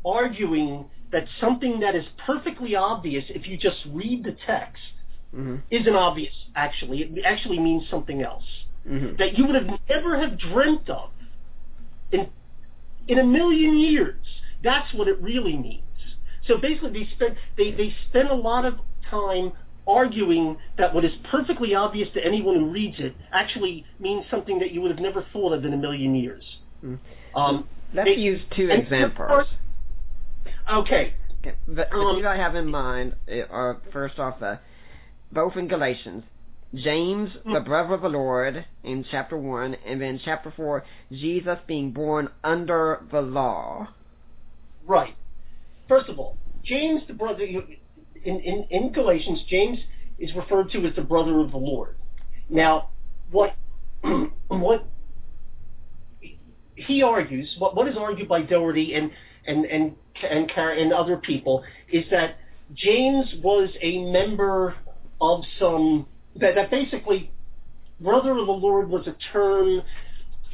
[0.06, 4.84] arguing that something that is perfectly obvious if you just read the text
[5.34, 5.56] mm-hmm.
[5.72, 7.02] isn't obvious actually.
[7.02, 8.44] It actually means something else.
[8.88, 9.16] Mm-hmm.
[9.18, 11.10] That you would have never have dreamt of
[12.12, 12.30] in
[13.08, 14.24] in a million years.
[14.64, 15.84] That's what it really means.
[16.48, 18.76] So basically they spend they, they spend a lot of
[19.10, 19.52] time
[19.88, 24.72] arguing that what is perfectly obvious to anyone who reads it actually means something that
[24.72, 26.44] you would have never thought of in a million years.
[26.84, 27.00] Mm.
[27.36, 29.48] Um, Let's they, use two examples.
[30.72, 31.14] okay.
[31.68, 33.16] The, um, two I have in mind
[33.50, 34.58] are first off, uh,
[35.32, 36.24] both in Galatians.
[36.76, 37.54] James, mm.
[37.54, 42.30] the brother of the Lord, in chapter 1, and then chapter 4, Jesus being born
[42.44, 43.88] under the law.
[44.88, 45.16] Right.
[45.90, 47.66] First of all, James, the brother, in,
[48.24, 49.78] in, in Galatians, James
[50.18, 51.98] is referred to as the brother of the Lord.
[52.50, 52.90] Now,
[53.30, 53.56] what
[54.48, 54.88] what
[56.76, 59.12] he argues, what, what is argued by Doherty and
[59.46, 59.96] and and
[60.30, 62.38] and, and other people is that
[62.74, 64.76] James was a member
[65.20, 66.08] of some
[66.38, 67.32] that, that basically
[68.00, 69.82] brother of the Lord was a term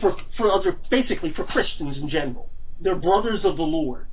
[0.02, 2.50] for for other basically for Christians in general.
[2.82, 4.08] They're brothers of the Lord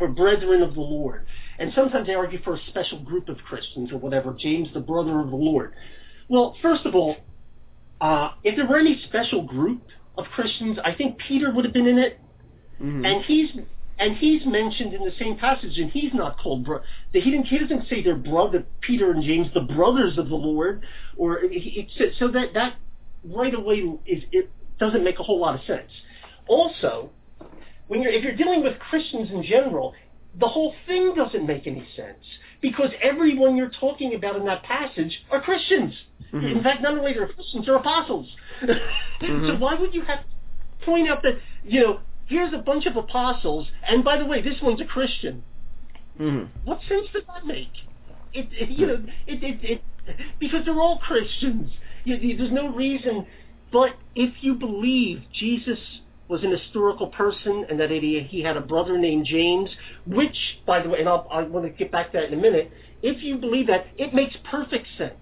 [0.00, 1.26] or brethren of the Lord.
[1.58, 5.20] And sometimes they argue for a special group of Christians or whatever, James the brother
[5.20, 5.74] of the Lord.
[6.28, 7.16] Well, first of all,
[8.00, 9.82] uh, if there were any special group
[10.16, 12.20] of Christians, I think Peter would have been in it.
[12.80, 13.04] Mm-hmm.
[13.04, 13.50] And he's
[13.98, 16.80] and he's mentioned in the same passage, and he's not called bro.
[17.12, 17.46] He didn't.
[17.46, 20.82] He doesn't say they're brother Peter and James, the brothers of the Lord,
[21.16, 22.74] or it, it, so that that
[23.24, 24.50] right away is it
[24.80, 25.90] doesn't make a whole lot of sense.
[26.48, 27.10] Also,
[27.94, 29.94] when you're if you're dealing with Christians in general,
[30.40, 32.24] the whole thing doesn't make any sense
[32.60, 35.94] because everyone you're talking about in that passage are Christians.
[36.32, 36.58] Mm-hmm.
[36.58, 38.26] In fact, not only are Christians, they're apostles.
[38.62, 39.46] mm-hmm.
[39.46, 41.34] So why would you have to point out that
[41.64, 45.44] you know here's a bunch of apostles, and by the way, this one's a Christian?
[46.20, 46.68] Mm-hmm.
[46.68, 47.72] What sense does that make?
[48.32, 49.82] It, it you know it, it, it
[50.40, 51.70] because they're all Christians.
[52.02, 53.26] You, you, there's no reason.
[53.72, 55.78] But if you believe Jesus
[56.28, 59.70] was an historical person and that he, he had a brother named James,
[60.06, 60.36] which,
[60.66, 62.70] by the way, and I'll, I want to get back to that in a minute,
[63.02, 65.12] if you believe that, it makes perfect sense.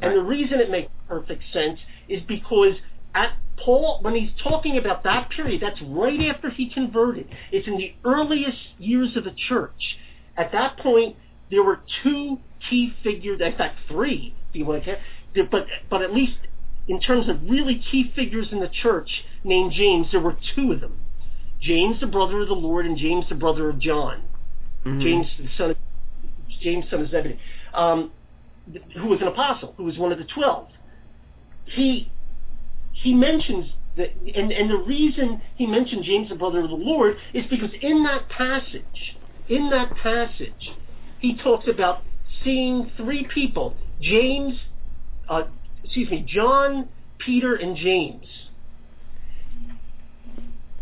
[0.00, 0.08] Right.
[0.08, 2.74] And the reason it makes perfect sense is because
[3.14, 7.28] at Paul, when he's talking about that period, that's right after he converted.
[7.52, 9.98] It's in the earliest years of the church.
[10.36, 11.16] At that point,
[11.50, 12.38] there were two
[12.68, 14.98] key figures, in fact, three, if you want to,
[15.50, 16.34] but but at least
[16.88, 20.80] in terms of really key figures in the church named James, there were two of
[20.80, 20.98] them.
[21.60, 24.22] James, the brother of the Lord, and James, the brother of John.
[24.84, 25.00] Mm-hmm.
[25.00, 25.76] James, the son of
[26.60, 27.38] James, son of Zebedee.
[27.72, 28.12] Um,
[28.96, 30.68] who was an apostle, who was one of the twelve.
[31.64, 32.10] He
[32.92, 37.16] he mentions that, and, and the reason he mentioned James, the brother of the Lord,
[37.32, 39.16] is because in that passage,
[39.48, 40.72] in that passage,
[41.20, 42.02] he talks about
[42.42, 44.54] seeing three people: James,
[45.28, 45.44] uh,
[45.84, 46.88] excuse me, John,
[47.18, 48.26] Peter, and James.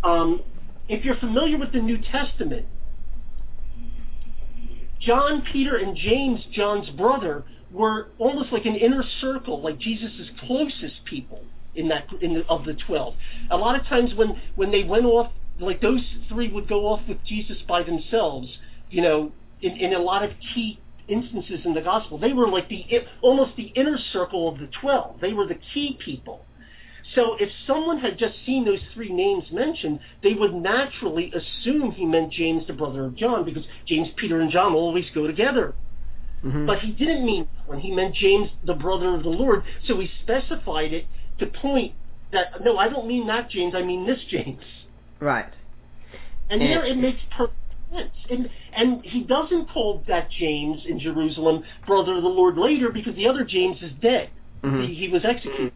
[0.03, 0.43] Um,
[0.89, 2.67] if you're familiar with the New Testament,
[5.01, 11.05] John, Peter, and James, John's brother, were almost like an inner circle, like Jesus' closest
[11.05, 11.43] people
[11.75, 13.15] in that in the, of the twelve.
[13.51, 17.01] A lot of times when when they went off, like those three would go off
[17.09, 18.49] with Jesus by themselves.
[18.91, 22.69] You know, in, in a lot of key instances in the gospel, they were like
[22.69, 22.85] the
[23.21, 25.21] almost the inner circle of the twelve.
[25.21, 26.45] They were the key people.
[27.15, 32.07] So if someone had just seen those three names mentioned, they would naturally assume he
[32.07, 35.75] meant James, the brother of John, because James, Peter, and John always go together.
[36.45, 36.67] Mm-hmm.
[36.67, 39.63] But he didn't mean when he meant James, the brother of the Lord.
[39.87, 41.07] So he specified it
[41.39, 41.95] to point
[42.33, 44.63] that no, I don't mean that James, I mean this James.
[45.21, 45.53] Right.
[46.51, 47.57] And, and here it makes perfect
[47.93, 48.11] sense.
[48.31, 53.15] And and he doesn't call that James in Jerusalem brother of the Lord later because
[53.15, 54.31] the other James is dead.
[54.63, 54.83] Mm-hmm.
[54.85, 55.73] He, he, was executed.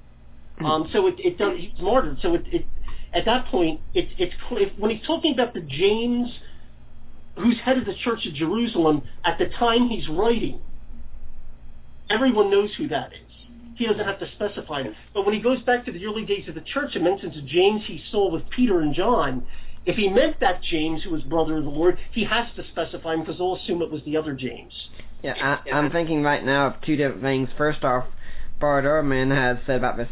[0.64, 2.18] Um, so it, it does, he's martyred.
[2.22, 2.66] So it, it
[3.12, 4.34] at that point it, it's
[4.78, 6.30] when he's talking about the James
[7.36, 10.60] who's head of the Church of Jerusalem at the time he's writing.
[12.08, 13.26] Everyone knows who that is
[13.76, 14.94] he doesn't have to specify it.
[15.12, 17.82] But when he goes back to the early days of the church and mentions James
[17.86, 19.46] he saw with Peter and John,
[19.86, 23.14] if he meant that James who was brother of the Lord, he has to specify
[23.14, 24.72] him because they'll assume it was the other James.
[25.22, 27.48] Yeah, I, I'm thinking right now of two different things.
[27.56, 28.04] First off,
[28.60, 30.08] Bart Ehrman has said about this.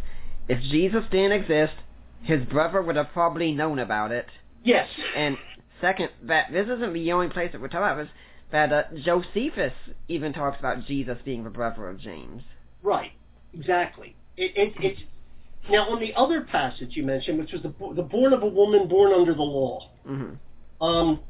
[0.49, 1.75] If Jesus didn't exist,
[2.23, 4.27] his brother would have probably known about it.
[4.63, 4.89] Yes.
[5.17, 5.37] And
[5.81, 8.09] second, that this isn't the only place that we're talking about this.
[8.53, 9.73] That uh, Josephus
[10.09, 12.43] even talks about Jesus being the brother of James.
[12.83, 13.13] Right.
[13.53, 14.15] Exactly.
[14.37, 15.01] It, it, it's
[15.71, 18.89] now on the other passage you mentioned, which was the the born of a woman
[18.89, 19.91] born under the law.
[20.07, 20.85] Mm-hmm.
[20.85, 21.21] Um,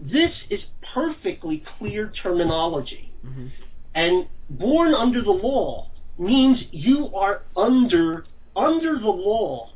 [0.00, 0.60] this is
[0.94, 3.48] perfectly clear terminology, mm-hmm.
[3.94, 9.70] and born under the law means you are under under the law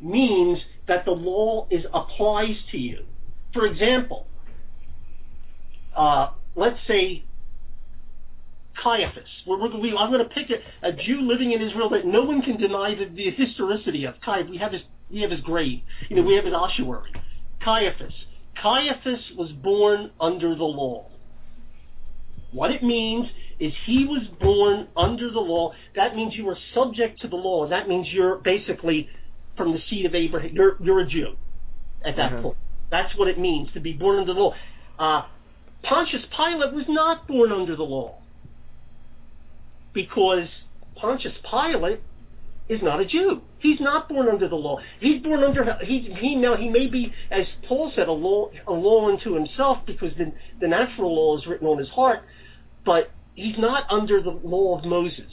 [0.00, 3.04] means that the law is applies to you.
[3.52, 4.26] For example,
[5.96, 7.24] uh, let's say
[8.82, 9.28] Caiaphas.
[9.46, 12.22] We're, we're, we, I'm going to pick a, a, Jew living in Israel that no
[12.22, 14.14] one can deny the, the historicity of.
[14.20, 15.80] Caiaphas, we have his we have his grave.
[16.08, 17.12] You know, we have his ossuary.
[17.64, 18.12] Caiaphas.
[18.60, 21.06] Caiaphas was born under the law.
[22.52, 23.28] What it means
[23.58, 25.72] is he was born under the law.
[25.96, 27.68] That means you are subject to the law.
[27.68, 29.08] That means you're basically
[29.56, 30.54] from the seed of Abraham.
[30.54, 31.36] You're you're a Jew
[32.04, 32.42] at that uh-huh.
[32.42, 32.56] point.
[32.90, 34.54] That's what it means to be born under the law.
[34.98, 35.22] Uh,
[35.82, 38.18] Pontius Pilate was not born under the law
[39.98, 40.46] because
[40.94, 42.00] Pontius Pilate
[42.68, 43.42] is not a Jew.
[43.58, 44.78] He's not born under the law.
[45.00, 48.72] He's born under he he now he may be as Paul said a law a
[48.72, 52.20] law unto himself because the the natural law is written on his heart,
[52.86, 55.32] but he's not under the law of Moses.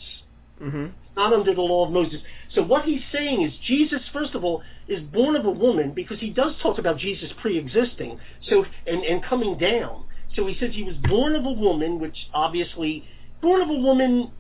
[0.60, 0.88] Mm-hmm.
[1.16, 2.22] Not under the law of Moses.
[2.56, 6.20] So what he's saying is Jesus, first of all, is born of a woman because
[6.20, 8.20] he does talk about Jesus pre-existing.
[8.50, 10.06] So and and coming down.
[10.36, 13.06] So he says he was born of a woman, which obviously
[13.42, 14.32] born of a woman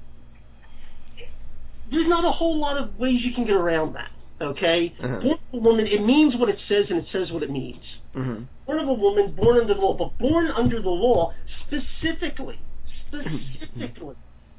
[1.91, 4.09] there's not a whole lot of ways you can get around that.
[4.41, 5.21] Okay, uh-huh.
[5.21, 7.81] born of a woman, it means what it says and it says what it means.
[8.13, 8.43] Mm-hmm.
[8.65, 11.33] Born of a woman, born under the law, but born under the law
[11.65, 12.59] specifically,
[13.07, 14.15] specifically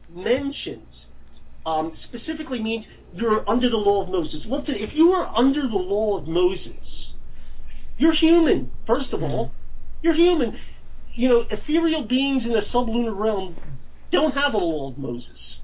[0.09, 0.87] mentions,
[1.67, 4.47] um, specifically means you're under the law of Moses.
[4.47, 6.73] What if you are under the law of Moses?
[7.99, 9.31] You're human, first of mm-hmm.
[9.31, 9.53] all.
[10.03, 10.59] You're human.
[11.15, 13.57] You know, ethereal beings in the sublunar realm
[14.11, 15.56] don't have a law of Moses.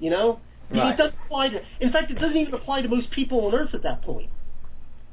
[0.00, 0.40] You know,
[0.70, 0.94] right.
[0.94, 1.60] it doesn't apply to.
[1.80, 4.30] In fact, it doesn't even apply to most people on Earth at that point.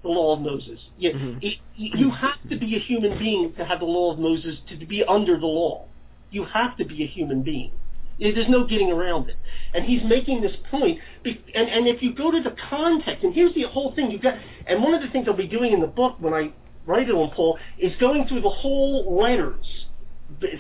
[0.02, 0.80] The law of Moses.
[0.98, 1.40] You, mm-hmm.
[1.42, 4.86] it, you have to be a human being to have the law of Moses to
[4.86, 5.86] be under the law.
[6.32, 7.72] You have to be a human being.
[8.20, 9.36] There's no getting around it.
[9.74, 13.54] And he's making this point, and, and if you go to the context, and here's
[13.54, 14.36] the whole thing, you've got,
[14.66, 16.52] and one of the things I'll be doing in the book when I
[16.88, 19.86] write it on Paul is going through the whole letters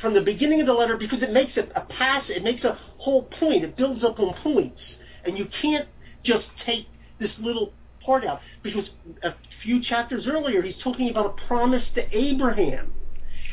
[0.02, 2.77] from the beginning of the letter because it makes a, a pass, it makes a
[2.98, 4.80] whole point, it builds up on points,
[5.26, 5.88] and you can't
[6.23, 6.88] just take
[7.19, 7.73] this little
[8.03, 8.85] part out because
[9.23, 9.31] a
[9.64, 12.94] few chapters earlier he's talking about a promise to Abraham,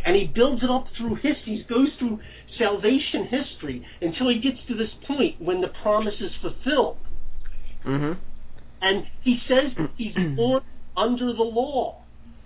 [0.04, 2.20] and he builds it up through history, he goes through
[2.58, 6.98] salvation history until he gets to this point when the promise is fulfilled.
[7.84, 8.20] Mm-hmm.
[8.80, 10.62] And he says he's born
[10.96, 12.02] under the law,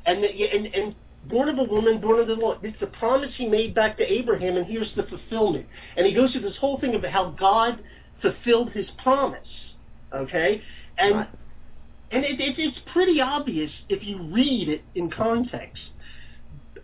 [0.06, 0.94] and, the, and and
[1.26, 2.58] born of a woman, born of the Lord.
[2.62, 5.66] It's the promise he made back to Abraham, and here's the fulfillment.
[5.96, 7.80] And he goes through this whole thing about how God
[8.22, 9.48] fulfilled his promise.
[10.14, 10.62] Okay?
[10.96, 11.28] And Right.
[12.10, 15.82] and it, it, it's pretty obvious if you read it in context.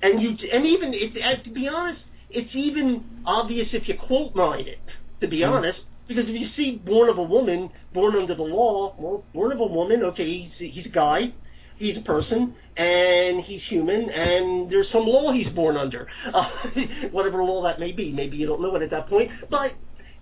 [0.03, 2.01] And you and even it, uh, to be honest,
[2.31, 4.79] it's even obvious if you quote mine it.
[5.21, 8.95] To be honest, because if you see born of a woman, born under the law,
[8.99, 11.33] well, born of a woman, okay, he's he's a guy,
[11.77, 16.51] he's a person, and he's human, and there's some law he's born under, uh,
[17.13, 18.13] whatever law that may be.
[18.13, 19.73] Maybe you don't know it at that point, but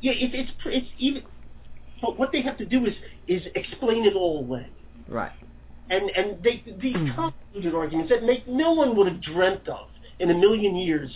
[0.01, 1.23] yeah, it, it's pr- it's even.
[2.01, 2.95] But what they have to do is
[3.29, 4.67] is explain it all away
[5.07, 5.31] Right.
[5.89, 9.87] and and they these convoluted arguments that make no one would have dreamt of
[10.19, 11.11] in a million years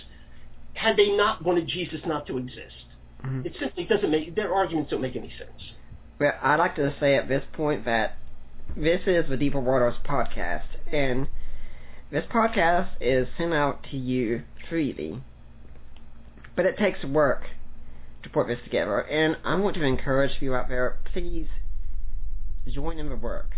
[0.75, 2.85] had they not wanted Jesus not to exist.
[3.25, 3.45] Mhm.
[3.47, 5.73] It simply doesn't make their arguments don't make any sense.
[6.21, 8.17] Well, I'd like to say at this point that
[8.75, 11.29] this is the Deeper Waters podcast, and
[12.11, 15.23] this podcast is sent out to you freely.
[16.57, 17.45] But it takes work
[18.23, 21.49] to put this together, and I want to encourage you out there, please
[22.67, 23.53] join in the work.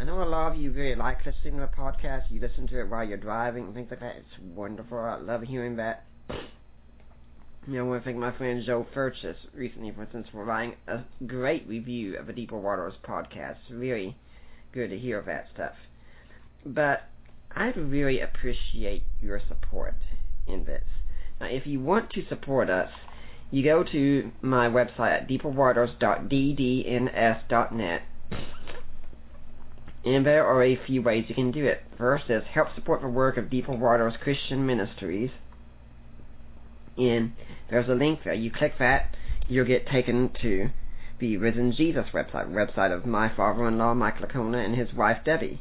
[0.00, 2.30] I know a lot of you really like listening to the podcast.
[2.30, 4.16] You listen to it while you're driving and things like that.
[4.16, 4.98] It's wonderful.
[4.98, 6.04] I love hearing that.
[7.66, 10.76] You know, I want to thank my friend Joe Furchess recently, for instance, for writing
[10.86, 13.56] a great review of the Deeper Waters podcast.
[13.70, 14.16] Really
[14.72, 15.74] good to hear that stuff.
[16.64, 17.02] But
[17.54, 19.96] I'd really appreciate your support
[20.46, 20.84] in this.
[21.40, 22.90] Now, if you want to support us,
[23.50, 28.02] you go to my website at deeperwaters.ddns.net.
[30.04, 31.82] And there are a few ways you can do it.
[31.96, 35.30] First is help support the work of Deeper Waters Christian Ministries.
[36.96, 37.32] And
[37.70, 38.34] there's a link there.
[38.34, 39.14] You click that,
[39.48, 40.70] you'll get taken to
[41.20, 45.60] the Risen Jesus website, website of my father-in-law, Mike Licona, and his wife, Debbie.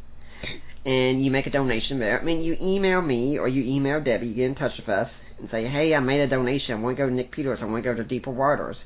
[0.86, 2.20] And you make a donation there.
[2.20, 5.10] I mean, you email me or you email Debbie, you get in touch with us,
[5.40, 6.76] and say, hey, I made a donation.
[6.76, 7.60] I want to go to Nick Peters.
[7.62, 8.78] I want to go to Deeper Waters.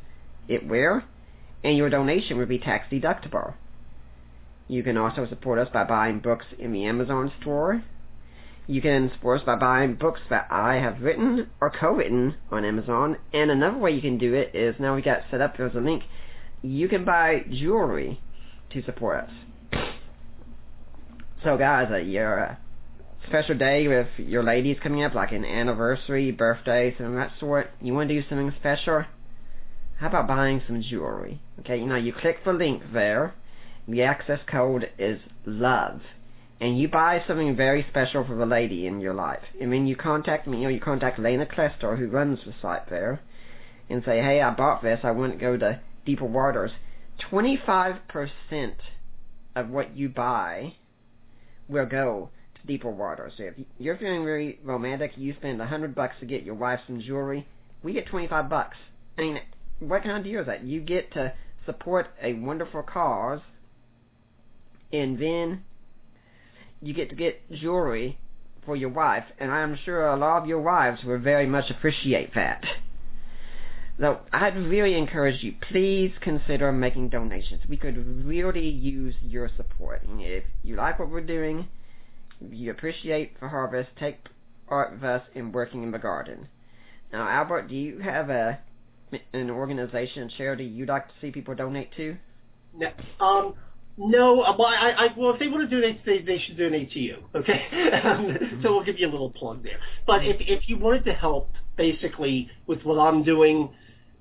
[0.48, 1.04] It where?
[1.64, 3.54] And your donation would be tax deductible.
[4.68, 7.84] You can also support us by buying books in the Amazon store.
[8.68, 13.18] You can support us by buying books that I have written or co-written on Amazon.
[13.34, 15.58] And another way you can do it is now we got set up.
[15.58, 16.04] There's a link.
[16.62, 18.22] You can buy jewelry
[18.72, 19.84] to support us.
[21.44, 22.56] So guys, uh, your uh,
[23.28, 27.72] special day with your ladies coming up, like an anniversary, birthday, something of that sort.
[27.82, 29.06] You want to do something special?
[30.00, 31.42] How about buying some jewelry?
[31.60, 33.34] Okay, you know, you click the link there.
[33.88, 36.02] The access code is love.
[36.60, 39.42] And you buy something very special for the lady in your life.
[39.60, 43.20] And then you contact me or you contact Lena Klestor who runs the site there
[43.90, 45.00] and say, hey, I bought this.
[45.04, 46.72] I want to go to Deeper Waters.
[47.32, 48.00] 25%
[49.56, 50.76] of what you buy
[51.68, 53.34] will go to Deeper Waters.
[53.38, 56.80] So if you're feeling very romantic, you spend a hundred bucks to get your wife
[56.88, 57.48] some jewelry,
[57.84, 58.78] we get 25 bucks.
[59.18, 59.40] I mean,
[59.80, 60.64] what kind of deal is that?
[60.64, 61.34] You get to
[61.66, 63.42] support a wonderful cause
[64.94, 65.64] and then
[66.82, 68.18] you get to get jewelry
[68.66, 72.34] for your wife, and I'm sure a lot of your wives will very much appreciate
[72.36, 72.64] that.
[74.02, 77.62] So I'd really encourage you, please consider making donations.
[77.70, 80.02] We could really use your support.
[80.18, 81.68] If you like what we're doing,
[82.50, 84.18] you appreciate the harvest, take
[84.68, 86.48] part with us in working in the garden.
[87.14, 88.60] Now, Albert, do you have a
[89.34, 92.18] an organization, charity you'd like to see people donate to?
[92.76, 92.88] No,
[93.20, 93.54] um,
[93.98, 94.42] no.
[94.42, 97.00] uh, Well, I, I, well, if they want to donate, they, they should donate to
[97.00, 97.18] you.
[97.36, 97.66] Okay,
[98.64, 99.80] so we'll give you a little plug there.
[100.08, 103.70] But if if you wanted to help, basically with what I'm doing,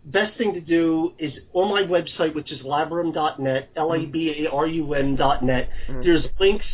[0.05, 5.69] best thing to do is on my website, which is labarum.net, L-A-B-A-R-U-M dot net.
[5.89, 6.03] Mhm.
[6.05, 6.67] There's links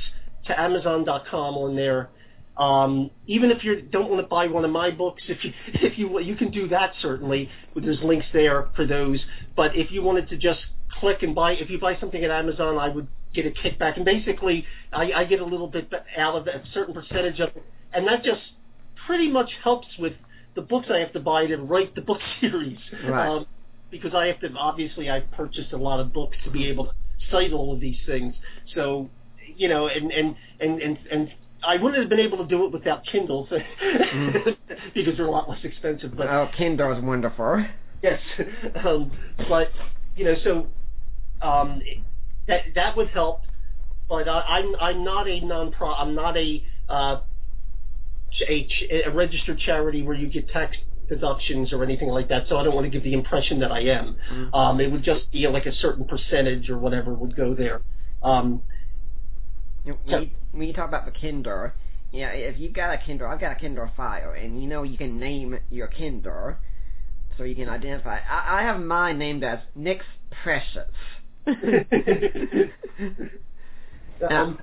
[0.46, 2.10] to Amazon.com on there.
[2.56, 5.98] Um, even if you don't want to buy one of my books, if you if
[5.98, 7.50] you you can do that certainly.
[7.74, 9.20] There's links there for those.
[9.54, 10.60] But if you wanted to just
[11.00, 14.04] click and buy, if you buy something at Amazon, I would get a kickback, and
[14.04, 17.62] basically I, I get a little bit out of a certain percentage of it,
[17.92, 18.40] and that just
[19.06, 20.14] pretty much helps with
[20.56, 22.78] the books I have to buy to write the book series.
[23.04, 23.28] Right.
[23.28, 23.46] Um,
[23.90, 26.92] because I have to obviously I've purchased a lot of books to be able to
[27.30, 28.34] cite all of these things.
[28.74, 29.08] So
[29.56, 31.28] you know, and and and and, and
[31.64, 33.48] I wouldn't have been able to do it without Kindles
[34.94, 36.16] because they're a lot less expensive.
[36.16, 37.64] But Oh, Kindle is wonderful.
[38.02, 38.20] yes,
[38.84, 39.12] um,
[39.48, 39.70] but
[40.16, 40.66] you know, so
[41.42, 41.80] um,
[42.48, 43.42] that that would help.
[44.08, 45.92] But I, I'm I'm not a non pro.
[45.94, 47.20] I'm not a uh,
[48.42, 48.68] a,
[49.06, 50.76] a registered charity where you get tax
[51.08, 52.48] deductions or anything like that.
[52.48, 54.16] So I don't want to give the impression that I am.
[54.30, 54.54] Mm.
[54.54, 57.80] Um, it would just be like a certain percentage or whatever would go there.
[58.22, 58.62] Um,
[59.84, 61.70] You know, when, you, when you talk about the Kindle,
[62.12, 64.96] yeah, if you've got a Kindle, I've got a Kindle Fire, and you know you
[64.96, 66.56] can name your Kindle,
[67.36, 68.18] so you can identify.
[68.28, 70.06] I, I have mine named as Nick's
[70.42, 70.90] Precious.
[74.30, 74.58] um,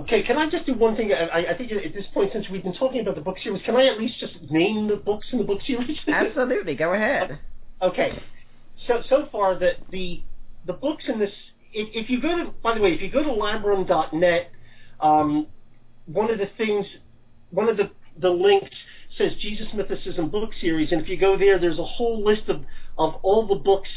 [0.00, 1.12] okay, can I just do one thing?
[1.12, 3.76] I, I think at this point, since we've been talking about the book series, can
[3.76, 5.98] I at least just name the books in the book series?
[6.08, 7.38] Absolutely, go ahead.
[7.80, 8.22] Okay,
[8.86, 10.22] so so far the the
[10.66, 11.32] the books in this.
[11.74, 14.50] If, if you go to, by the way, if you go to labarum.net,
[15.00, 15.46] um,
[16.06, 16.86] one of the things,
[17.50, 17.90] one of the
[18.20, 18.74] the links
[19.18, 22.64] says Jesus Mythicism book series, and if you go there, there's a whole list of
[22.98, 23.88] of all the books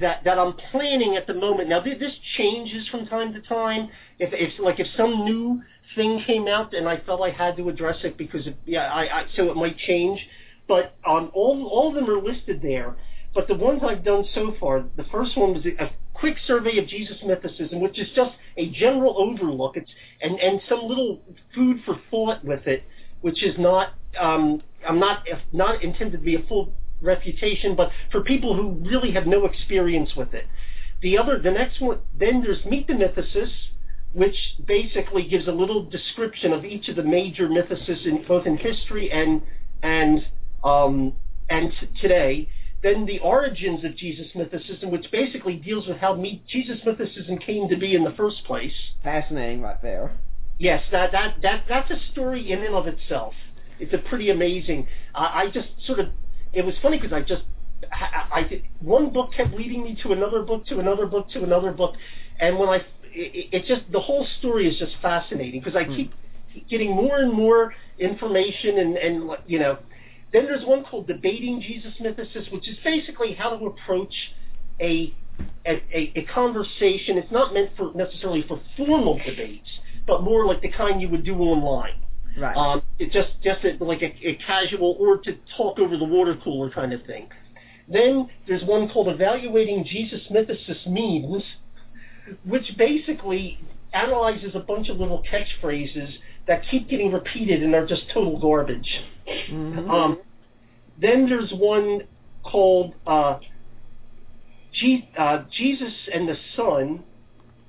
[0.00, 1.68] that that I'm planning at the moment.
[1.68, 3.88] Now this changes from time to time.
[4.18, 5.62] If if like if some new
[5.94, 9.20] thing came out and I felt I had to address it because of, yeah I,
[9.20, 10.20] I so it might change.
[10.68, 12.96] But um, all all of them are listed there.
[13.34, 16.78] But the ones I've done so far, the first one was a, a quick survey
[16.78, 19.76] of Jesus mythicism, which is just a general overlook.
[19.76, 19.90] It's
[20.20, 21.20] and and some little
[21.54, 22.82] food for thought with it,
[23.20, 28.22] which is not um, I'm not not intended to be a full refutation, but for
[28.22, 30.46] people who really have no experience with it.
[31.02, 33.50] The other, the next one, then there's Meet the Mythicists,
[34.12, 34.36] which
[34.66, 39.10] basically gives a little description of each of the major mythicists in both in history
[39.12, 39.42] and
[39.82, 40.26] and
[40.64, 41.12] um,
[41.50, 42.48] and t- today.
[42.82, 47.68] Then the origins of Jesus mythicism, which basically deals with how me- Jesus mythicism came
[47.68, 48.72] to be in the first place.
[49.02, 50.16] Fascinating, right there.
[50.58, 53.34] Yes, that that that that's a story in and of itself.
[53.78, 54.88] It's a pretty amazing.
[55.14, 56.08] I, I just sort of
[56.52, 57.42] it was funny because I just
[57.92, 61.72] I, I one book kept leading me to another book to another book to another
[61.72, 61.94] book,
[62.40, 62.76] and when I
[63.12, 65.96] it, it just the whole story is just fascinating because I mm.
[65.96, 66.12] keep
[66.68, 69.78] getting more and more information and and you know.
[70.32, 74.12] Then there's one called Debating Jesus Mythicists, which is basically how to approach
[74.80, 75.14] a
[75.64, 77.16] a, a, a conversation.
[77.18, 79.68] It's not meant for necessarily for formal debates,
[80.06, 82.00] but more like the kind you would do online.
[82.38, 82.56] Right.
[82.56, 86.36] Um, it just just a, like a, a casual or to talk over the water
[86.42, 87.28] cooler kind of thing.
[87.88, 91.42] Then there's one called Evaluating Jesus Mythicist Memes,
[92.44, 93.60] which basically
[93.92, 96.12] analyzes a bunch of little catchphrases
[96.46, 99.00] that keep getting repeated and are just total garbage.
[99.50, 99.90] Mm-hmm.
[99.90, 100.20] Um,
[101.00, 102.02] then there's one
[102.42, 103.38] called uh,
[104.72, 107.02] G- uh, Jesus and the Sun,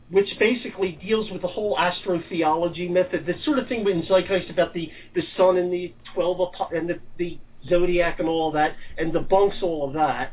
[0.10, 4.74] which basically deals with the whole astrotheology method, the sort of thing in Zeitgeist about
[4.74, 6.40] the, the sun and the twelve
[6.74, 10.32] and the, the zodiac and all that, and debunks all of that.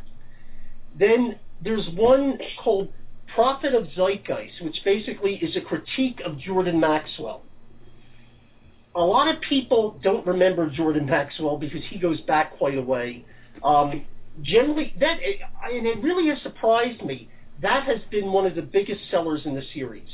[0.96, 2.92] Then there's one called
[3.34, 7.42] Prophet of Zeitgeist, which basically is a critique of Jordan Maxwell.
[8.94, 13.24] A lot of people don't remember Jordan Maxwell because he goes back quite a way.
[13.64, 14.06] Um,
[14.42, 15.18] generally, that
[15.72, 17.28] and it really has surprised me
[17.64, 20.08] that has been one of the biggest sellers in the series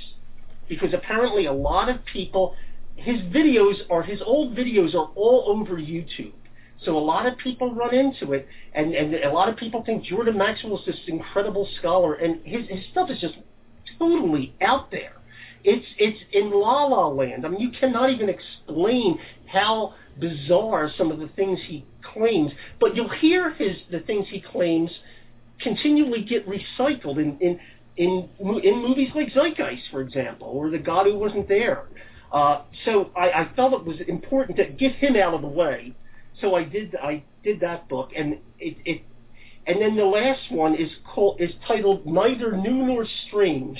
[0.68, 2.54] because apparently a lot of people
[3.00, 6.32] his videos or his old videos are all over YouTube.
[6.84, 10.04] So a lot of people run into it, and, and a lot of people think
[10.04, 13.34] Jordan Maxwell is this incredible scholar, and his, his stuff is just
[13.98, 15.12] totally out there.
[15.62, 17.44] It's it's in la la land.
[17.44, 22.96] I mean, you cannot even explain how bizarre some of the things he claims, but
[22.96, 24.90] you'll hear his the things he claims
[25.62, 27.60] continually get recycled in in
[27.96, 28.28] in,
[28.62, 31.86] in movies like Zeitgeist, for example, or The God Who Wasn't There.
[32.32, 35.94] Uh, so I, I felt it was important to get him out of the way.
[36.40, 39.02] So I did I did that book, and it, it
[39.66, 43.78] and then the last one is called is titled Neither New Nor Strange,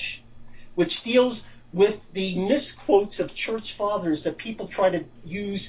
[0.74, 1.38] which deals
[1.72, 5.60] with the misquotes of church fathers that people try to use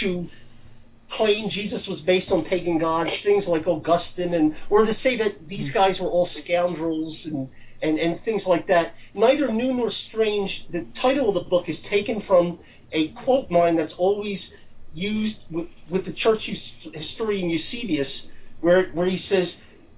[0.00, 0.28] to
[1.16, 5.48] claim Jesus was based on pagan gods, things like Augustine, and or to say that
[5.48, 5.74] these hmm.
[5.74, 7.48] guys were all scoundrels and
[7.82, 8.94] and, and things like that.
[9.14, 10.50] Neither new nor strange.
[10.72, 12.58] The title of the book is taken from
[12.92, 14.38] a quote mine that's always
[14.92, 16.48] used with, with the church
[16.92, 18.08] historian Eusebius,
[18.60, 19.48] where where he says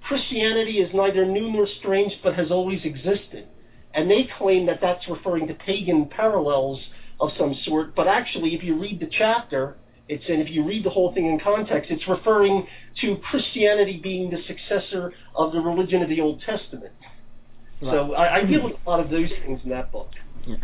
[0.06, 3.48] Christianity is neither new nor strange, but has always existed.
[3.94, 6.80] And they claim that that's referring to pagan parallels
[7.20, 7.94] of some sort.
[7.94, 9.76] But actually, if you read the chapter,
[10.12, 12.66] it's and if you read the whole thing in context, it's referring
[13.01, 16.93] to Christianity being the successor of the religion of the Old Testament.
[17.80, 17.93] Right.
[17.93, 20.10] So I, I, deal with a lot of those things in that book.
[20.47, 20.56] Yeah.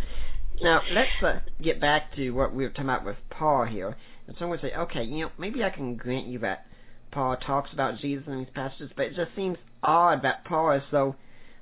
[0.60, 3.96] Now let's uh, get back to what we were talking about with Paul here.
[4.26, 6.66] And someone would say, okay, you know, maybe I can grant you that
[7.10, 10.82] Paul talks about Jesus in these passages, but it just seems odd that Paul is
[10.90, 11.16] so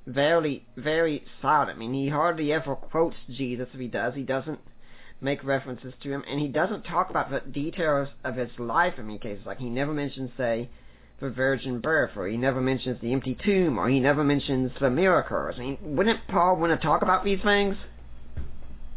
[0.05, 1.71] very, very silent.
[1.71, 3.67] I mean, he hardly ever quotes Jesus.
[3.73, 4.59] If he does, he doesn't
[5.21, 9.07] make references to him, and he doesn't talk about the details of his life in
[9.07, 9.45] many cases.
[9.45, 10.69] Like he never mentions, say,
[11.19, 14.89] the virgin birth, or he never mentions the empty tomb, or he never mentions the
[14.89, 15.55] miracles.
[15.57, 17.75] I mean, wouldn't Paul want to talk about these things?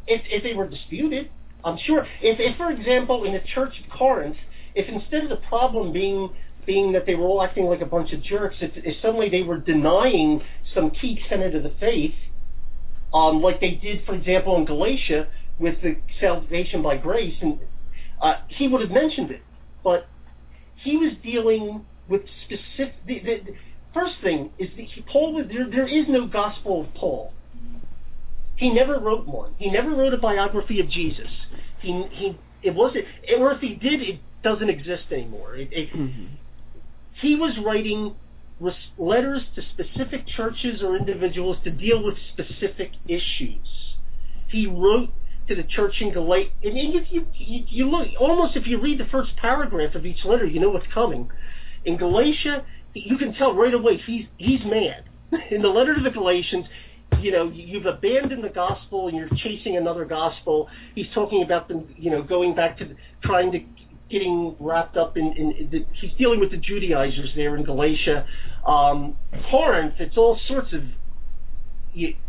[0.06, 1.30] If if they were disputed,
[1.64, 4.36] I'm sure if, if, for example, in the Church of Corinth,
[4.74, 6.30] if instead of the problem being
[6.66, 9.42] being that they were all acting like a bunch of jerks, if, if suddenly they
[9.42, 10.42] were denying
[10.74, 12.14] some key tenet of the faith,
[13.14, 15.26] um, like they did, for example, in Galatia
[15.61, 17.61] with the salvation by grace, and
[18.20, 19.43] uh, he would have mentioned it,
[19.85, 20.09] but
[20.77, 22.95] he was dealing with specific.
[23.07, 23.55] The, the, the
[23.95, 25.45] first thing is that he, Paul.
[25.47, 27.32] There, there is no gospel of Paul.
[28.57, 29.55] He never wrote one.
[29.59, 31.31] He never wrote a biography of Jesus.
[31.81, 32.39] He he.
[32.62, 33.07] It wasn't,
[33.39, 35.57] or if he did, it doesn't exist anymore.
[35.57, 36.35] It, it, mm-hmm.
[37.20, 38.16] He was writing
[38.99, 43.97] letters to specific churches or individuals to deal with specific issues.
[44.49, 45.11] He wrote
[45.51, 48.98] to the church in Galatia, and if you, you, you look almost if you read
[48.98, 51.28] the first paragraph of each letter, you know what's coming.
[51.85, 52.64] In Galatia,
[52.94, 55.05] you can tell right away he's he's mad.
[55.51, 56.66] In the letter to the Galatians,
[57.20, 60.68] you know you've abandoned the gospel and you're chasing another gospel.
[60.94, 62.94] He's talking about them, you know, going back to
[63.24, 63.60] trying to
[64.09, 68.27] getting wrapped up in, in, the, he's dealing with the Judaizers there in Galatia.
[68.66, 69.16] Um,
[69.51, 70.82] Corinth, it's all sorts of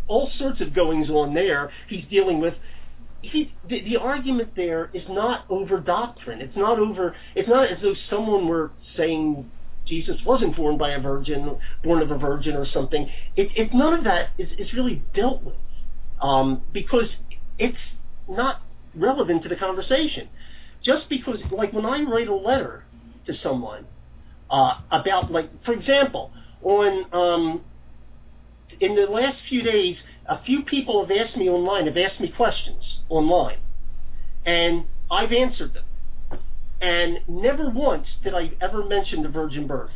[0.07, 1.72] all sorts of goings on there.
[1.88, 2.56] He's dealing with.
[3.22, 6.41] He, the, the argument there is not over doctrine.
[6.41, 7.15] It's not over.
[7.35, 9.49] It's not as though someone were saying
[9.85, 13.10] Jesus wasn't born by a virgin, born of a virgin or something.
[13.35, 15.56] It, it none of that is, is really dealt with
[16.22, 17.10] um, because
[17.60, 17.77] it's
[18.27, 18.61] not
[18.95, 20.30] relevant to the conversation
[20.84, 22.84] just because, like when I write a letter
[23.27, 23.85] to someone
[24.49, 26.31] uh, about, like, for example,
[26.64, 27.61] on um,
[28.80, 29.98] in the last few days,
[30.32, 33.60] a few people have asked me online, have asked me questions online,
[34.45, 35.84] and I've answered them.
[36.80, 39.91] And never once did I ever mention the virgin birth.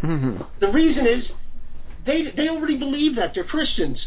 [0.00, 0.42] Mm-hmm.
[0.60, 1.24] The reason is
[2.06, 3.98] they they already believe that they're Christians.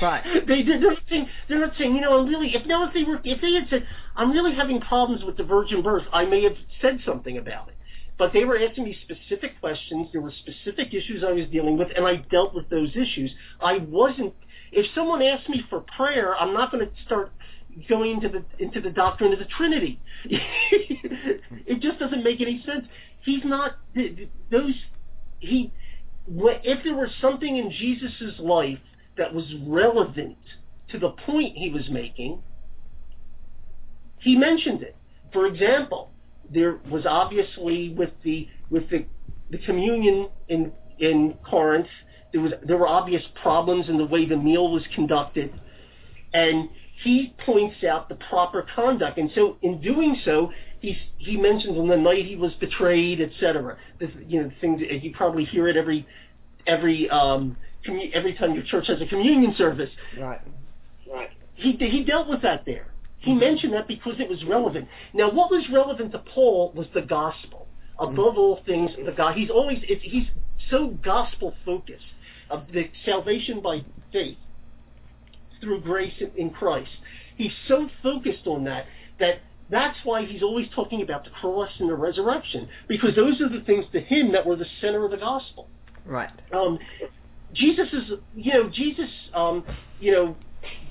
[0.00, 0.22] Right.
[0.48, 3.04] they they're not saying they're not saying you know I'm really if now if they
[3.04, 3.86] were if they had said
[4.16, 7.76] I'm really having problems with the virgin birth I may have said something about it.
[8.22, 10.06] But they were asking me specific questions.
[10.12, 13.32] There were specific issues I was dealing with, and I dealt with those issues.
[13.60, 14.32] I wasn't.
[14.70, 17.32] If someone asked me for prayer, I'm not going to start
[17.88, 20.00] going into the into the doctrine of the Trinity.
[20.30, 22.86] it just doesn't make any sense.
[23.24, 24.74] He's not those.
[25.40, 25.72] He
[26.28, 28.78] if there was something in Jesus' life
[29.18, 30.38] that was relevant
[30.90, 32.40] to the point he was making,
[34.20, 34.96] he mentioned it.
[35.32, 36.11] For example,
[36.52, 39.06] there was obviously with the with the,
[39.50, 41.88] the communion in in Corinth,
[42.32, 45.52] there was there were obvious problems in the way the meal was conducted,
[46.32, 46.68] and
[47.02, 49.18] he points out the proper conduct.
[49.18, 50.50] And so, in doing so,
[50.80, 53.76] he he mentions on the night he was betrayed, etc.
[54.26, 56.06] You know, things you probably hear it every
[56.66, 57.56] every um,
[57.86, 59.90] commu- every time your church has a communion service.
[60.18, 60.40] Right.
[61.12, 61.30] Right.
[61.54, 62.92] He he dealt with that there.
[63.22, 64.88] He mentioned that because it was relevant.
[65.14, 67.66] Now, what was relevant to Paul was the gospel.
[67.98, 69.36] Above all things, the God.
[69.36, 70.26] He's always it's, he's
[70.70, 72.04] so gospel focused
[72.50, 74.38] of the salvation by faith
[75.60, 76.90] through grace in, in Christ.
[77.36, 78.86] He's so focused on that
[79.20, 79.40] that
[79.70, 83.60] that's why he's always talking about the cross and the resurrection, because those are the
[83.64, 85.68] things to him that were the center of the gospel.
[86.04, 86.30] Right.
[86.52, 86.78] Um,
[87.54, 89.64] Jesus is, you know, Jesus, um,
[90.00, 90.36] you know,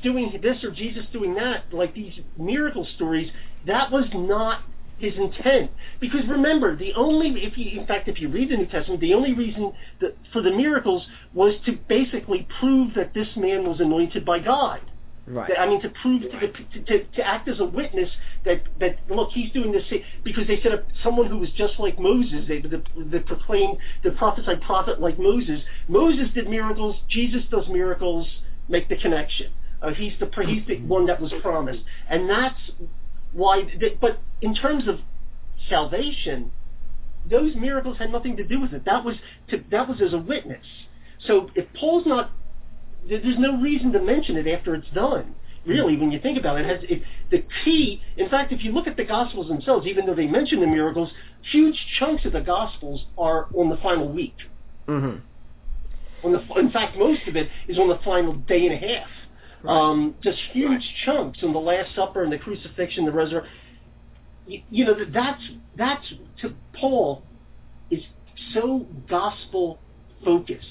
[0.03, 3.31] doing this or Jesus doing that, like these miracle stories,
[3.67, 4.61] that was not
[5.01, 5.71] his intent.
[5.99, 9.13] Because remember, the only, if you, in fact, if you read the New Testament, the
[9.13, 14.25] only reason that, for the miracles was to basically prove that this man was anointed
[14.25, 14.81] by God.
[15.27, 15.51] Right.
[15.57, 16.53] I mean, to prove right.
[16.73, 18.09] to, to, to act as a witness
[18.43, 19.83] that that look, he's doing this
[20.23, 22.47] because they said someone who was just like Moses.
[22.47, 25.61] They the, the proclaimed the prophesied prophet like Moses.
[25.87, 26.95] Moses did miracles.
[27.07, 28.27] Jesus does miracles.
[28.67, 29.51] Make the connection.
[29.81, 32.59] Uh, he's the he's the one that was promised, and that's
[33.33, 33.63] why.
[33.79, 34.99] They, but in terms of
[35.69, 36.51] salvation,
[37.29, 38.85] those miracles had nothing to do with it.
[38.85, 39.15] That was
[39.49, 40.65] to, that was as a witness.
[41.25, 42.31] So if Paul's not
[43.07, 45.35] there's no reason to mention it after it's done.
[45.65, 48.01] Really, when you think about it, it has it, the key.
[48.17, 51.11] In fact, if you look at the Gospels themselves, even though they mention the miracles,
[51.51, 54.33] huge chunks of the Gospels are on the final week.
[54.87, 55.19] Mm-hmm.
[56.25, 59.07] On the, in fact, most of it is on the final day and a half.
[59.63, 59.73] Right.
[59.73, 60.83] Um, just huge right.
[61.05, 63.51] chunks on the Last Supper and the crucifixion, the resurrection.
[64.47, 65.41] You, you know, that's
[65.77, 67.23] that's to Paul
[67.89, 68.01] is
[68.53, 69.79] so gospel
[70.23, 70.65] focused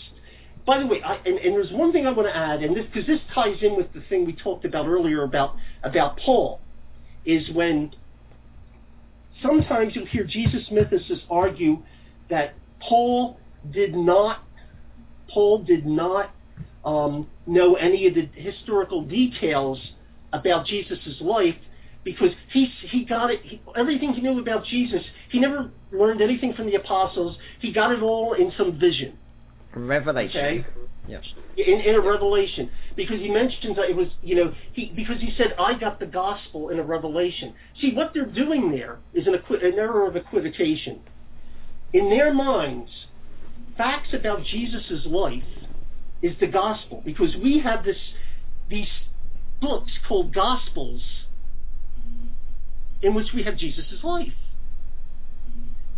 [0.66, 2.84] by the way, I, and, and, there's one thing I want to add, and this
[2.86, 6.60] because this ties in with the thing we talked about earlier about about Paul,
[7.24, 7.92] is when
[9.42, 11.82] sometimes you'll hear Jesus mythicists argue
[12.28, 13.38] that Paul
[13.72, 14.44] did not
[15.28, 16.30] Paul did not
[16.84, 19.78] um, know any of the historical details
[20.32, 21.56] about Jesus' life
[22.05, 25.02] because he he got it he, everything he knew about Jesus.
[25.31, 27.36] He never learned anything from the apostles.
[27.60, 29.18] He got it all in some vision.
[29.74, 30.40] Revelation.
[30.40, 30.66] Okay.
[31.09, 31.24] Yes.
[31.56, 35.35] In, in a revelation, because he mentions that it was, you know, he because he
[35.36, 39.35] said, "I got the gospel in a revelation." See, what they're doing there is an,
[39.35, 41.01] equi- an error of equivocation.
[41.93, 42.90] In their minds,
[43.77, 45.43] facts about Jesus' life
[46.22, 47.97] is the gospel, because we have this
[48.68, 48.88] these
[49.60, 51.02] books called gospels
[53.02, 54.32] in which we have Jesus' life.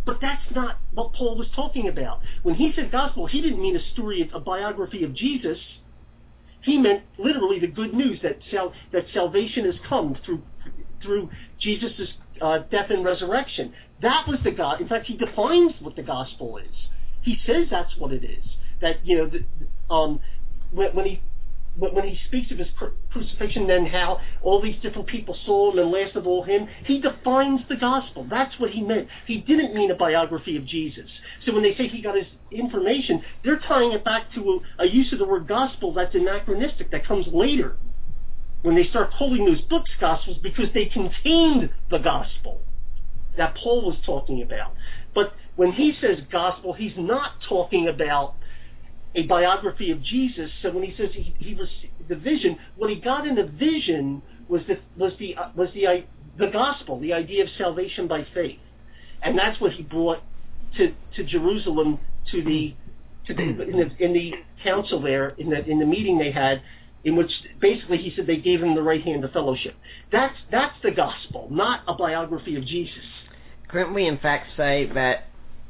[0.05, 2.19] But that's not what Paul was talking about.
[2.43, 5.57] When he said gospel, he didn't mean a story, a biography of Jesus.
[6.61, 10.41] He meant literally the good news that sal- that salvation has come through
[11.01, 11.29] through
[11.59, 12.09] Jesus'
[12.41, 13.73] uh, death and resurrection.
[14.01, 14.81] That was the God.
[14.81, 16.75] In fact, he defines what the gospel is.
[17.21, 18.43] He says that's what it is.
[18.83, 19.43] That you know, the,
[19.93, 20.19] um,
[20.71, 21.21] when, when he
[21.75, 22.67] when he speaks of his
[23.09, 26.99] crucifixion and how all these different people saw him and last of all him, he
[26.99, 28.27] defines the gospel.
[28.29, 29.07] That's what he meant.
[29.25, 31.09] He didn't mean a biography of Jesus.
[31.45, 34.87] So when they say he got his information, they're tying it back to a, a
[34.87, 37.77] use of the word gospel that's anachronistic, that comes later.
[38.61, 42.61] When they start calling those books gospels because they contained the gospel
[43.35, 44.73] that Paul was talking about.
[45.15, 48.35] But when he says gospel, he's not talking about
[49.15, 50.49] a biography of Jesus.
[50.61, 54.21] So when he says he, he received the vision, what he got in the vision
[54.47, 55.95] was the was the uh, was the uh,
[56.37, 58.59] the gospel, the idea of salvation by faith,
[59.21, 60.19] and that's what he brought
[60.77, 61.99] to to Jerusalem
[62.31, 62.75] to the
[63.27, 64.33] to the in the, in the
[64.63, 66.61] council there in the in the meeting they had.
[67.05, 69.75] In which basically he said they gave him the right hand of fellowship.
[70.09, 73.03] That's that's the gospel, not a biography of Jesus.
[73.67, 75.25] Couldn't we in fact say that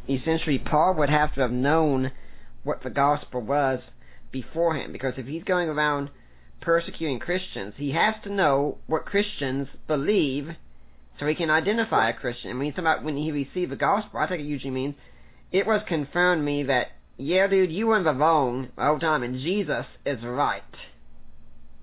[0.07, 2.11] essentially Paul would have to have known
[2.63, 3.79] what the gospel was
[4.31, 4.93] beforehand.
[4.93, 6.09] Because if he's going around
[6.61, 10.55] persecuting Christians, he has to know what Christians believe
[11.19, 12.49] so he can identify a Christian.
[12.49, 14.95] And when he's talking about when he received the gospel, I think it usually means
[15.51, 18.99] it was confirmed to me that, yeah, dude, you were in the wrong the whole
[18.99, 20.63] time, and Jesus is right.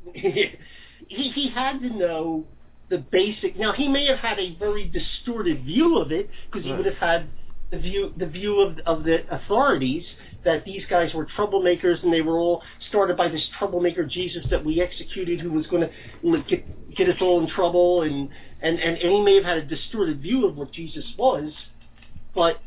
[0.15, 0.51] he,
[1.07, 2.44] he had to know
[2.89, 3.57] the basic.
[3.57, 6.78] Now, he may have had a very distorted view of it because he right.
[6.78, 7.28] would have had
[7.70, 10.05] the view the view of of the authorities
[10.44, 14.64] that these guys were troublemakers and they were all started by this troublemaker Jesus that
[14.64, 18.28] we executed who was going to get, get us all in trouble and,
[18.62, 21.52] and, and, and he may have had a distorted view of what Jesus was,
[22.34, 22.60] but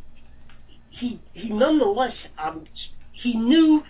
[0.89, 2.65] he, he nonetheless, um,
[3.11, 3.83] he knew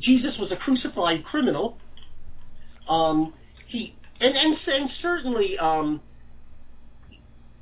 [0.00, 1.78] Jesus was a crucified criminal.
[2.88, 3.32] Um,
[3.66, 6.00] he, and, and, and certainly, um,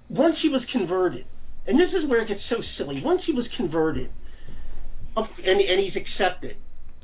[0.09, 1.27] once he was converted,
[1.67, 4.11] and this is where it gets so silly, once he was converted,
[5.17, 6.57] and, and he's accepted.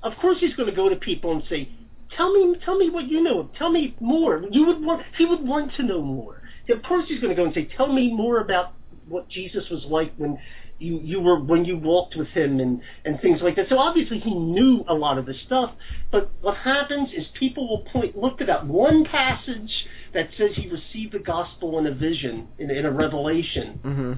[0.03, 1.69] Of course, he's going to go to people and say,
[2.17, 3.51] "Tell me, tell me what you know.
[3.59, 6.43] Tell me more." You would want, he would want to know more.
[6.69, 8.75] Of course, he's going to go and say, "Tell me more about
[9.09, 10.39] what Jesus was like when
[10.79, 14.19] you you were when you walked with him and and things like that." So obviously,
[14.19, 15.73] he knew a lot of the stuff.
[16.13, 20.69] But what happens is people will point look at that one passage that says he
[20.69, 23.81] received the gospel in a vision in, in a revelation.
[23.85, 24.13] Mm-hmm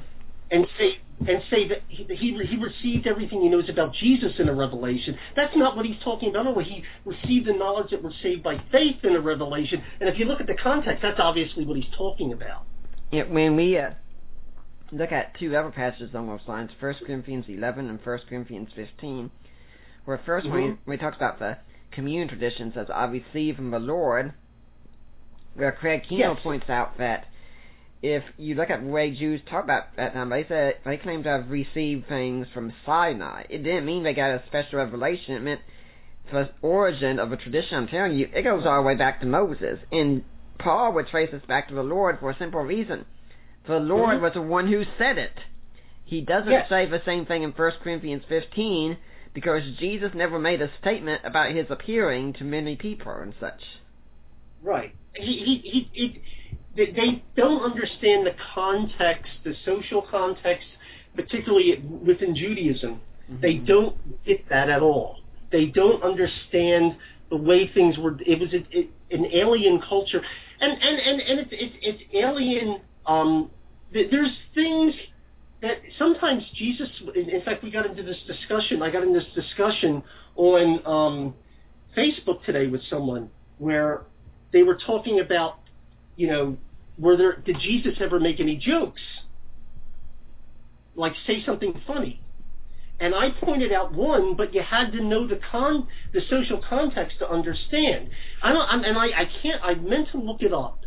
[0.50, 4.48] and say and say that he, he he received everything he knows about Jesus in
[4.48, 5.18] a revelation.
[5.34, 6.44] That's not what he's talking about.
[6.44, 9.82] No, he received the knowledge that we're saved by faith in a revelation.
[10.00, 12.64] And if you look at the context, that's obviously what he's talking about.
[13.10, 13.90] Yeah, when we uh,
[14.92, 19.30] look at two other passages on those lines, 1 Corinthians 11 and 1 Corinthians 15,
[20.04, 20.74] where 1st mm-hmm.
[20.84, 21.58] when, he, talks about the
[21.90, 24.34] communion tradition, says, I receive from the Lord,
[25.54, 26.38] where Craig Keener yes.
[26.42, 27.26] points out that
[28.02, 31.22] if you look at the way Jews talk about that time, they said they claim
[31.24, 33.44] to have received things from Sinai.
[33.48, 35.34] It didn't mean they got a special revelation.
[35.34, 35.60] It meant
[36.32, 37.76] the origin of a tradition.
[37.76, 39.78] I'm telling you, it goes all the way back to Moses.
[39.90, 40.24] And
[40.58, 43.04] Paul would trace this back to the Lord for a simple reason.
[43.66, 44.24] The Lord mm-hmm.
[44.24, 45.38] was the one who said it.
[46.04, 46.68] He doesn't yes.
[46.68, 48.96] say the same thing in 1 Corinthians 15
[49.34, 53.60] because Jesus never made a statement about his appearing to many people and such.
[54.62, 54.94] Right.
[55.14, 56.22] He he he, he
[56.76, 60.66] they, they don't understand the context, the social context,
[61.14, 63.00] particularly within Judaism.
[63.30, 63.40] Mm-hmm.
[63.40, 65.20] They don't get that at all.
[65.50, 66.96] They don't understand
[67.30, 68.16] the way things were.
[68.20, 70.22] It was a, it, an alien culture,
[70.60, 72.80] and and and and it's it's, it's alien.
[73.06, 73.50] Um,
[73.92, 74.94] there's things
[75.62, 76.88] that sometimes Jesus.
[77.14, 78.82] In fact, we got into this discussion.
[78.82, 80.02] I got in this discussion
[80.36, 81.34] on um,
[81.96, 84.02] Facebook today with someone where
[84.52, 85.58] they were talking about,
[86.18, 86.58] you know,
[86.98, 89.00] were there did Jesus ever make any jokes?
[90.96, 92.20] Like say something funny.
[93.00, 97.20] and I pointed out one, but you had to know the con the social context
[97.20, 98.10] to understand.
[98.42, 99.62] I don't, I'm, and I, I can't.
[99.64, 100.80] I meant to look it up,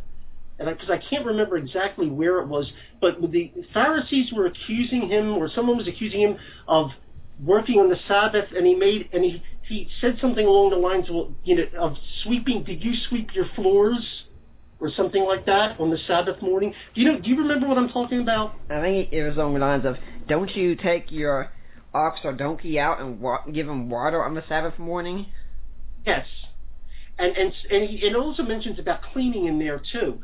[0.60, 5.10] and because I, I can't remember exactly where it was, but the Pharisees were accusing
[5.10, 6.38] him, or someone was accusing him
[6.68, 6.90] of
[7.44, 11.10] working on the Sabbath, and he made and he he said something along the lines
[11.10, 12.66] of you know of sweeping.
[12.66, 14.26] Did you sweep your floors?
[14.82, 16.74] Or something like that on the Sabbath morning.
[16.96, 17.20] Do you know?
[17.20, 18.56] Do you remember what I'm talking about?
[18.68, 19.96] I think it was along the lines of,
[20.28, 21.52] "Don't you take your
[21.94, 25.28] ox or donkey out and wa- give them water on the Sabbath morning?"
[26.04, 26.26] Yes,
[27.20, 30.20] and and and he, it also mentions about cleaning in there too.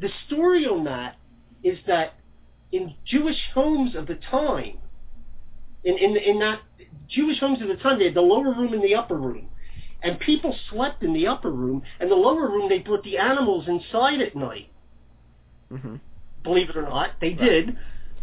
[0.00, 1.16] The story on that
[1.62, 2.14] is that
[2.72, 4.78] in Jewish homes of the time,
[5.84, 6.60] in in in that
[7.06, 9.50] Jewish homes of the time, they had the lower room and the upper room,
[10.02, 13.66] and people slept in the upper room, and the lower room they brought the animals
[13.68, 14.68] inside at night.
[15.72, 15.96] Mm-hmm.
[16.42, 17.76] Believe it or not, they did.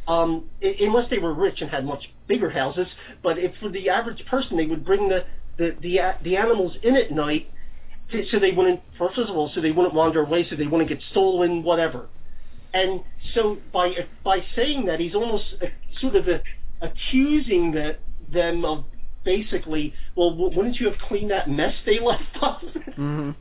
[0.08, 2.88] Um, i- unless they were rich and had much bigger houses,
[3.22, 5.26] but if for the average person, they would bring the
[5.58, 7.52] the the, a- the animals in at night,
[8.12, 10.90] to, so they wouldn't first of all, so they wouldn't wander away, so they wouldn't
[10.90, 12.08] get stolen, whatever.
[12.74, 13.02] And
[13.34, 15.68] so by by saying that, he's almost uh,
[16.00, 16.40] sort of uh,
[16.82, 17.98] accusing the,
[18.32, 18.86] them of
[19.28, 22.62] basically, well, w- wouldn't you have cleaned that mess they left up?
[22.98, 23.32] Mm-hmm.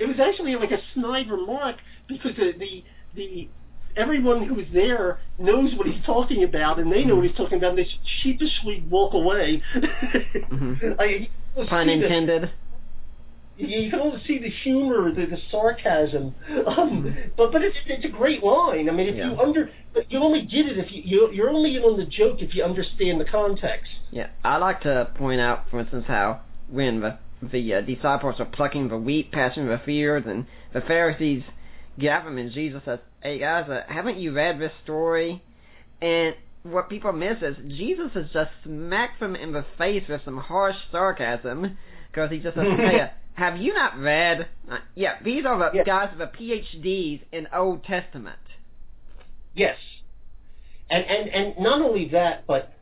[0.00, 1.76] it was actually like a snide remark
[2.08, 2.84] because the the,
[3.14, 3.48] the
[3.96, 7.58] everyone who was there knows what he's talking about, and they know what he's talking
[7.58, 7.70] about.
[7.70, 7.88] And they
[8.22, 9.62] sheepishly walk away.
[9.74, 10.96] Mhm.
[10.98, 11.26] I, you
[11.56, 12.50] can Pun see the- intended.
[13.60, 16.34] You can almost see the humor, the, the sarcasm.
[16.66, 18.88] Um, but but it's it's a great line.
[18.88, 19.40] I mean, if you Mm-hmm.
[19.40, 22.40] Under, but you only get it if you, you you're only in on the joke
[22.40, 23.90] if you understand the context.
[24.10, 28.44] Yeah, I like to point out, for instance, how when the the uh, disciples are
[28.44, 31.42] plucking the wheat, passing the fields, and the Pharisees
[31.98, 35.42] get at them, and Jesus says, "Hey guys, uh, haven't you read this story?"
[36.02, 40.38] And what people miss is Jesus has just smacked them in the face with some
[40.38, 41.78] harsh sarcasm,
[42.10, 45.76] because he just says, "Hey, uh, have you not read?" Uh, yeah, these are the
[45.78, 45.84] Yeah.
[45.84, 48.38] guys with the PhDs in Old Testament.
[49.54, 49.78] Yes,
[50.90, 52.72] and and and not only that, but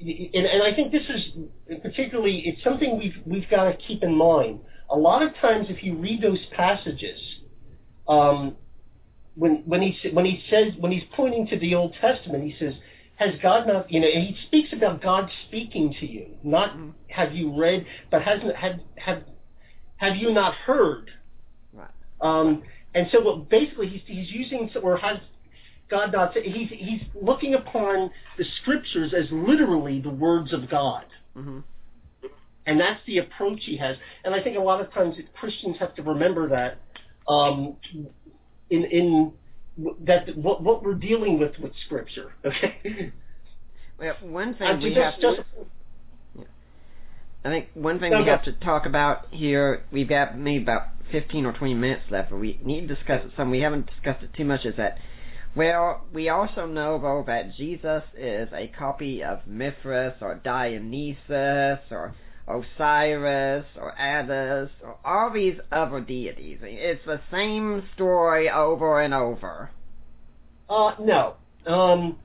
[0.00, 4.14] and, and I think this is particularly it's something we've we've got to keep in
[4.14, 4.60] mind.
[4.90, 7.20] A lot of times, if you read those passages,
[8.08, 8.56] um,
[9.34, 12.74] when when he when he says when he's pointing to the Old Testament, he says,
[13.16, 16.92] "Has God not?" You know, and he speaks about God speaking to you, not Mhm.
[17.08, 19.22] have you read, but hasn't have have
[19.98, 21.10] have you not heard?
[21.72, 21.88] Right.
[22.20, 22.62] Um,
[22.94, 25.18] and so what basically he's, he's using or has
[25.90, 31.04] God not he's he's looking upon the scriptures as literally the words of God.
[31.34, 31.60] hmm
[32.66, 33.96] And that's the approach he has.
[34.24, 36.78] And I think a lot of times Christians have to remember that
[37.28, 37.76] um,
[38.70, 39.32] in in
[40.00, 42.32] that what what we're dealing with with scripture.
[42.44, 43.12] Okay.
[43.98, 45.48] Well, one thing Uh, we just- have just-
[47.44, 50.88] I think one thing No, we have to talk about here, we've got maybe about
[51.12, 53.50] 15 or 20 minutes left, but we need to discuss it some.
[53.50, 54.98] We haven't discussed it too much, is that,
[55.54, 62.14] well, we also know, though, that Jesus is a copy of Mithras or Dionysus or
[62.48, 66.58] Osiris or Attis or all these other deities.
[66.62, 69.70] It's the same story over and over.
[70.68, 71.34] Uh, no.
[71.66, 72.18] Um,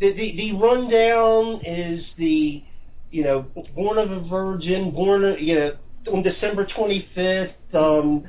[0.00, 2.64] the, the the rundown is the,
[3.10, 5.76] you know, born of a virgin, born, you know,
[6.12, 8.28] on December 25th, um,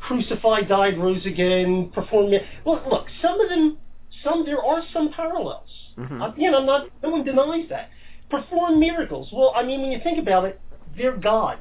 [0.00, 2.34] crucified, died, rose again, performed.
[2.66, 3.78] Look, look, some of them,
[4.24, 5.68] some there are some parallels.
[5.98, 6.20] Mhm.
[6.22, 6.88] Uh, you know, I'm not.
[7.02, 7.90] No one denies that.
[8.30, 9.28] Perform miracles.
[9.32, 10.60] Well, I mean, when you think about it,
[10.96, 11.60] they're gods.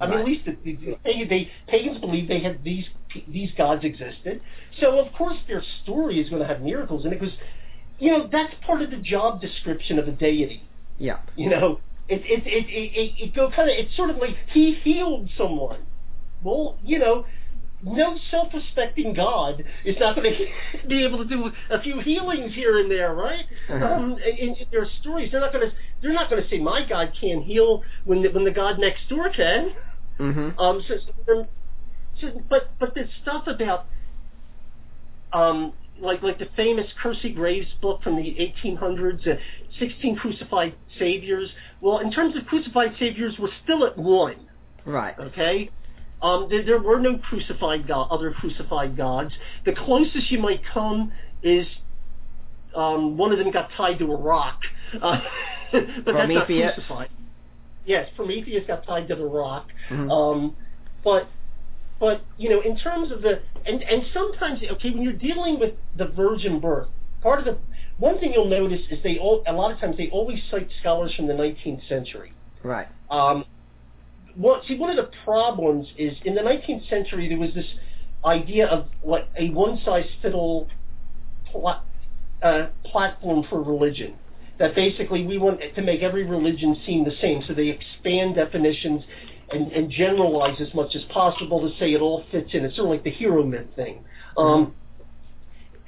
[0.00, 0.20] I mean, Right.
[0.20, 2.84] at least the, the, they, they pagans believe they had these
[3.28, 4.40] these gods existed.
[4.80, 7.34] So of course their story is going to have miracles in it because
[7.98, 10.62] you know that's part of the job description of a deity.
[10.98, 11.18] Yeah.
[11.34, 14.36] You know, it it it it, it, it go kind of it's sort of like
[14.52, 15.80] he healed someone.
[16.42, 17.26] Well, you know.
[17.82, 20.32] No self-respecting God is not going
[20.82, 23.44] to be able to do a few healings here and there, right?
[23.68, 23.84] Uh-huh.
[23.84, 26.88] Um, in, in their stories, they're not going to they're not going to say my
[26.88, 29.72] God can't heal when the, when the God next door can.
[30.16, 30.94] hmm Um, so,
[32.18, 33.84] so, but but the stuff about
[35.34, 39.34] um, like like the famous Kersey Graves book from the 1800s, uh,
[39.78, 41.50] 16 crucified saviors.
[41.80, 44.48] Well, in terms of crucified saviors, we're still at one.
[44.84, 45.18] Right.
[45.18, 45.70] Okay.
[46.22, 49.32] Um, there, there were no crucified god, other crucified gods.
[49.64, 51.12] The closest you might come
[51.42, 51.66] is
[52.74, 54.58] um, one of them got tied to a rock,
[55.02, 55.20] uh,
[55.72, 56.14] but that's not
[56.46, 56.72] Prometheus?
[56.74, 57.08] crucified.
[57.84, 59.68] Yes, Prometheus got tied to the rock.
[59.90, 60.10] Mhm.
[60.10, 60.56] Um,
[61.04, 61.28] but
[61.98, 65.74] but you know, in terms of the and and sometimes okay, when you're dealing with
[65.96, 66.88] the virgin birth,
[67.22, 67.58] part of the
[67.98, 71.14] one thing you'll notice is they all a lot of times they always cite scholars
[71.14, 72.32] from the 19th century.
[72.62, 72.88] Right.
[73.10, 73.44] Um,
[74.34, 77.66] one, see, one of the problems is in the 19th century there was this
[78.24, 80.68] idea of like a one-size-fits-all
[82.42, 84.16] uh, platform for religion.
[84.58, 89.04] That basically we want to make every religion seem the same, so they expand definitions
[89.50, 92.64] and, and generalize as much as possible to say it all fits in.
[92.64, 94.04] It's sort of like the hero myth thing.
[94.36, 94.74] Um,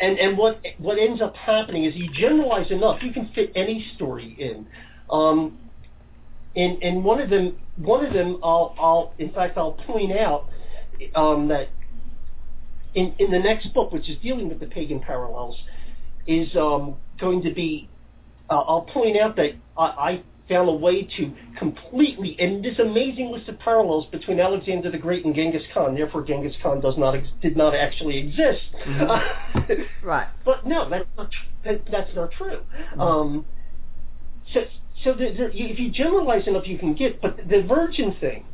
[0.00, 3.84] and and what what ends up happening is you generalize enough, you can fit any
[3.96, 4.66] story in.
[5.10, 5.58] Um,
[6.54, 10.46] and and one of them one of them I'll I'll in fact I'll point out
[11.14, 11.68] um, that
[12.94, 15.56] in in the next book, which is dealing with the pagan parallels,
[16.26, 17.88] is um, going to be.
[18.50, 23.30] Uh, I'll point out that I, I found a way to completely and this amazing
[23.30, 25.94] list of parallels between Alexander the Great and Genghis Khan.
[25.94, 28.62] Therefore, Genghis Khan does not ex- did not actually exist.
[28.86, 29.82] Mm-hmm.
[30.06, 30.28] right.
[30.44, 32.60] But no, that's not tr- that, that's not true.
[32.92, 33.00] Mm-hmm.
[33.00, 33.46] Um,
[34.52, 34.60] so
[35.04, 37.20] so the, the, if you generalize enough, you can get.
[37.20, 38.44] But the virgin thing,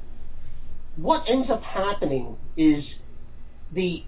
[0.96, 2.84] what ends up happening is
[3.72, 4.04] the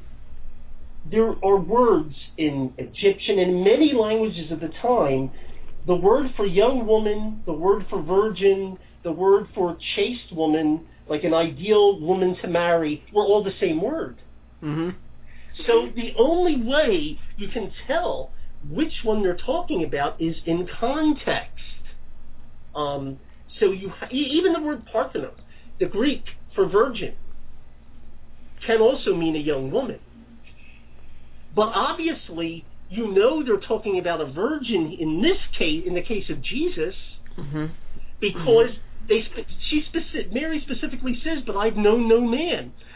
[1.11, 5.31] there are words in Egyptian and many languages of the time.
[5.87, 11.23] The word for young woman, the word for virgin, the word for chaste woman, like
[11.23, 14.17] an ideal woman to marry, were all the same word.
[14.63, 14.97] Mm-hmm.
[15.67, 18.33] So the only way you can tell
[18.69, 21.65] which one they're talking about is in context.
[22.75, 23.19] Um,
[23.61, 25.39] so you even the word Parthenos,
[25.79, 27.15] the Greek for virgin,
[28.67, 30.01] can also mean a young woman.
[31.55, 36.31] But obviously, you know they're talking about a virgin in this case, in the case
[36.31, 36.95] of Jesus,
[37.37, 37.67] mm-hmm.
[38.21, 38.71] because
[39.09, 39.27] they
[39.69, 42.73] she specific, Mary specifically says, "But I've known no man."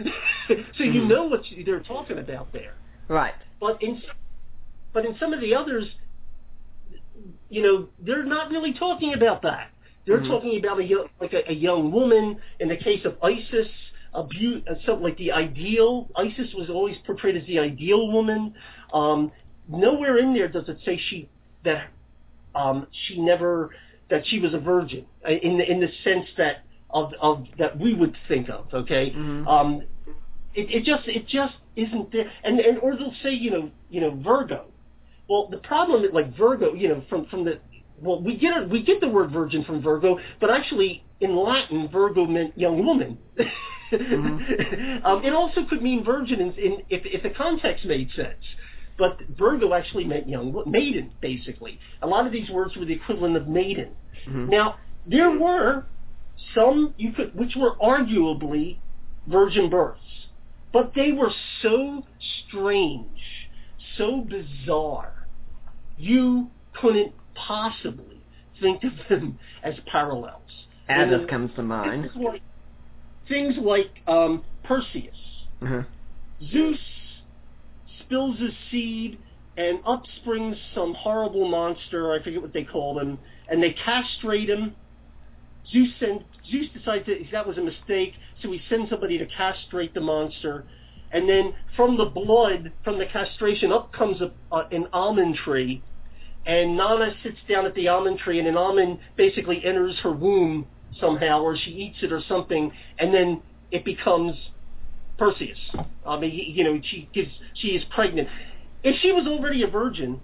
[0.49, 0.85] so mm-hmm.
[0.85, 2.75] you know what they're talking about there.
[3.09, 3.35] Right.
[3.61, 4.01] But in
[4.93, 5.87] but in some of the others,
[7.49, 9.71] you know, they're not really talking about that.
[10.07, 10.31] They're mm-hmm.
[10.31, 12.39] talking about a young, like a, a, young woman.
[12.59, 13.69] In the case of Isis,
[14.15, 16.09] a be- uh, something like the ideal.
[16.17, 18.55] Isis was always portrayed as the ideal woman.
[18.93, 19.31] Um,
[19.71, 21.29] nowhere in there does it say she
[21.65, 21.89] that
[22.55, 23.71] um, she never
[24.11, 27.79] that she was a virgin uh, in the, in the sense that of of that
[27.79, 28.67] we would think of.
[28.73, 29.11] Okay.
[29.11, 29.47] Mm-hmm.
[29.47, 29.83] Um,
[30.55, 32.31] it, it just it just isn't there.
[32.45, 34.67] And and or they'll say you know you know Virgo.
[35.29, 37.61] Well, the problem is like Virgo, you know, from from the
[38.01, 41.89] well, we get it, we get the word virgin from Virgo, but actually in Latin,
[41.89, 43.19] Virgo meant young woman.
[43.93, 45.05] mm-hmm.
[45.07, 48.43] um, it also could mean virgin in, in if, if the context made sense.
[49.01, 51.81] But Virgo actually meant young maiden, basically.
[52.02, 53.97] A lot of these words were the equivalent of maiden.
[54.28, 54.51] Mm-hmm.
[54.51, 55.86] Now there were
[56.55, 58.77] some you could, which were arguably
[59.27, 60.01] virgin births,
[60.70, 61.32] but they were
[61.62, 62.05] so
[62.47, 63.48] strange,
[63.97, 65.27] so bizarre,
[65.97, 68.20] you couldn't possibly
[68.60, 70.36] think of them as parallels.
[70.90, 72.02] As comes to mind.
[72.02, 72.43] Things like,
[73.28, 75.16] things like um, Perseus.
[75.62, 75.82] Uh-huh.
[76.51, 76.78] Zeus
[78.11, 79.19] spills his seed
[79.57, 83.19] and up springs some horrible monster, I forget what they called him,
[83.49, 84.74] and they castrate him.
[85.70, 89.95] Zeus send, Zeus decides that that was a mistake, so he sends somebody to castrate
[89.95, 90.65] the monster.
[91.12, 95.82] And then from the blood, from the castration, up comes a, uh, an almond tree
[96.47, 100.66] and Nana sits down at the almond tree, and an almond basically enters her womb
[100.99, 104.35] somehow, or she eats it or something, and then it becomes
[105.21, 105.59] Perseus.
[106.07, 108.27] I mean, you know, she gives, she is pregnant.
[108.83, 110.23] If she was already a virgin,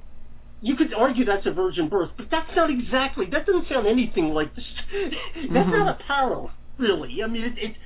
[0.63, 3.27] you could argue that's a virgin birth, but that's not exactly.
[3.27, 4.65] That doesn't sound anything like this.
[4.91, 5.71] that's mm-hmm.
[5.71, 7.23] not a parallel, really.
[7.23, 7.77] I mean, it, it,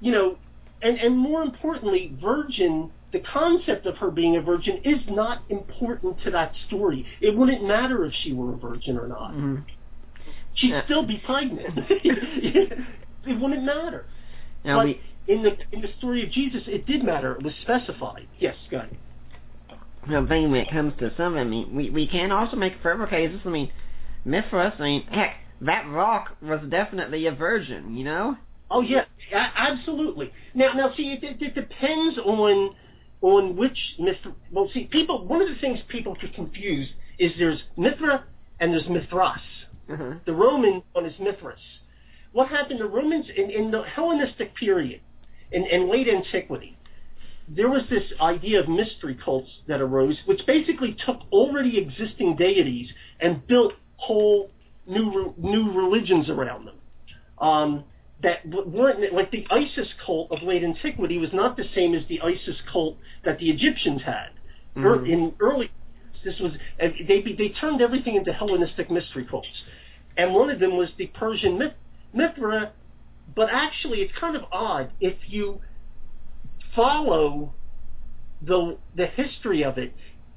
[0.00, 0.38] you know,
[0.80, 6.16] and and more importantly, virgin the concept of her being a virgin is not important
[6.24, 7.06] to that story.
[7.20, 9.32] It wouldn't matter if she were a virgin or not.
[9.32, 9.56] Mm-hmm.
[10.54, 10.84] She'd Yeah.
[10.84, 11.74] still be pregnant.
[11.76, 12.78] it
[13.26, 14.06] wouldn't matter.
[14.64, 17.36] Now but we in the in the story of Jesus, it did matter.
[17.36, 18.26] It was specified.
[18.40, 18.96] Yes, go ahead.
[20.08, 23.06] the thing when it comes to some, I mean, we we can also make further
[23.06, 23.40] cases.
[23.44, 23.70] I mean,
[24.24, 24.72] Mithras.
[24.78, 27.96] I mean, heck, that rock was definitely a virgin.
[27.96, 28.36] You know.
[28.70, 30.32] Oh yeah, absolutely.
[30.54, 32.74] Now now see, it, it, it depends on
[33.20, 34.34] on which Mithra.
[34.50, 35.26] Well, see, people.
[35.26, 38.24] One of the things people get confused is there's Mithra
[38.60, 39.40] and there's Mithras.
[39.90, 40.14] Uh-huh.
[40.26, 41.60] The Roman one is Mithras.
[42.32, 42.80] What happened?
[42.80, 45.00] The Romans in, in the Hellenistic period,
[45.52, 46.76] in, in late antiquity,
[47.48, 52.88] there was this idea of mystery cults that arose, which basically took already existing deities
[53.20, 54.50] and built whole
[54.86, 56.76] new new religions around them.
[57.40, 57.84] Um,
[58.22, 62.20] that weren't like the Isis cult of late antiquity was not the same as the
[62.20, 64.30] Isis cult that the Egyptians had.
[64.76, 64.84] Mhm.
[64.84, 65.70] Er- In early
[66.24, 69.48] This was they they turned everything into Hellenistic mystery cults,
[70.16, 71.74] and one of them was the Persian myth,
[72.12, 72.72] Mithra.
[73.34, 75.60] But actually, it's kind of odd if you
[76.74, 77.54] follow
[78.42, 79.94] the the history of it.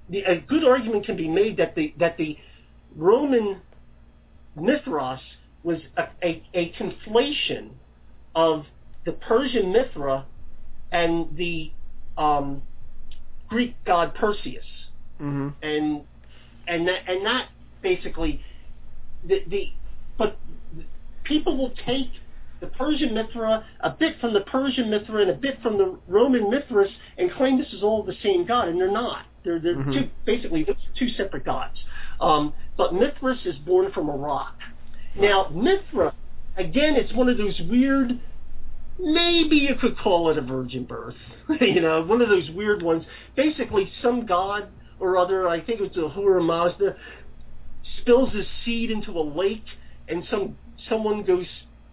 [0.09, 2.37] The, a good argument can be made that the that the
[2.95, 3.61] Roman
[4.55, 5.21] Mithras
[5.63, 7.69] was a, a, a conflation
[8.35, 8.65] of
[9.05, 10.25] the Persian Mithra
[10.91, 11.71] and the
[12.17, 12.61] um,
[13.47, 14.65] Greek god Perseus,
[15.19, 15.49] mm-hmm.
[15.61, 16.01] and
[16.67, 17.49] and that, and that
[17.81, 18.43] basically
[19.23, 19.67] the the
[20.17, 20.37] but
[21.23, 22.09] people will take
[22.61, 26.49] the Persian Mithra, a bit from the Persian Mithra, and a bit from the Roman
[26.49, 29.25] Mithras, and claim this is all the same god, and they're not.
[29.43, 29.91] They're, they're mm-hmm.
[29.91, 30.65] two, basically
[30.97, 31.75] two separate gods.
[32.21, 34.55] Um, but Mithras is born from a rock.
[35.19, 36.13] Now, Mithra,
[36.55, 38.19] again, it's one of those weird
[38.99, 41.15] maybe you could call it a virgin birth.
[41.61, 43.03] you know, one of those weird ones.
[43.35, 44.69] Basically, some god
[44.99, 46.95] or other, I think it was Ahura Mazda,
[47.99, 49.65] spills his seed into a lake,
[50.07, 50.55] and some
[50.89, 51.45] someone goes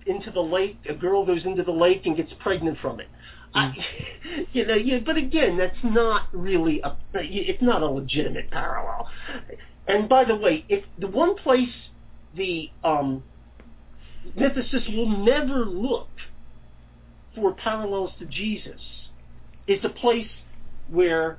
[0.09, 0.79] into the lake.
[0.89, 3.09] A girl goes into the lake and gets pregnant from it.
[3.55, 4.47] I, mm.
[4.53, 6.97] you know, yeah, but again, that's not really a.
[7.15, 9.09] It's not a legitimate parallel.
[9.87, 11.71] And by the way, if the one place
[12.37, 13.23] the um,
[14.37, 16.09] mythicists will never look
[17.35, 18.81] for parallels to Jesus
[19.67, 20.29] is the place
[20.91, 21.39] where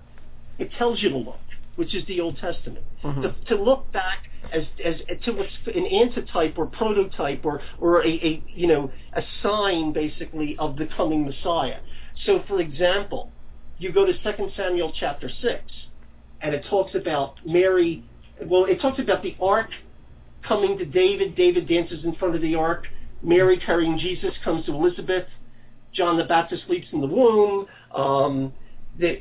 [0.58, 1.40] it tells you to look,
[1.80, 2.86] which is the Old Testament.
[3.06, 3.22] Mm-hmm.
[3.22, 8.10] To, to, look back as, as to what's an antitype or prototype or, or a,
[8.10, 11.80] a, you know, a sign basically of the coming Messiah.
[12.26, 13.32] So for example,
[13.78, 15.62] you go to 2 Samuel chapter 6
[16.42, 18.04] and it talks about Mary,
[18.46, 19.70] well, it talks about the ark
[20.46, 21.34] coming to David.
[21.38, 22.88] David dances in front of the ark.
[23.24, 25.28] Mary carrying Jesus comes to Elizabeth.
[25.94, 27.68] John the Baptist sleeps in the womb.
[27.96, 28.52] Um,
[29.00, 29.20] that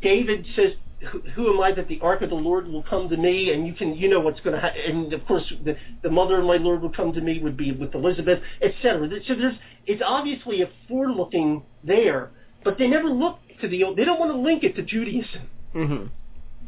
[0.00, 0.74] David says,
[1.34, 3.74] "Who am I that the ark of the Lord will come to me?" And you
[3.74, 4.80] can, you know what's going to happen.
[4.84, 7.72] And of course, the, the mother of my Lord will come to me would be
[7.72, 9.08] with Elizabeth, etc.
[9.26, 9.56] So there's,
[9.86, 12.30] it's obviously a forelooking there,
[12.64, 13.84] but they never look to the.
[13.96, 16.06] They don't want to link it to Judaism, mm-hmm.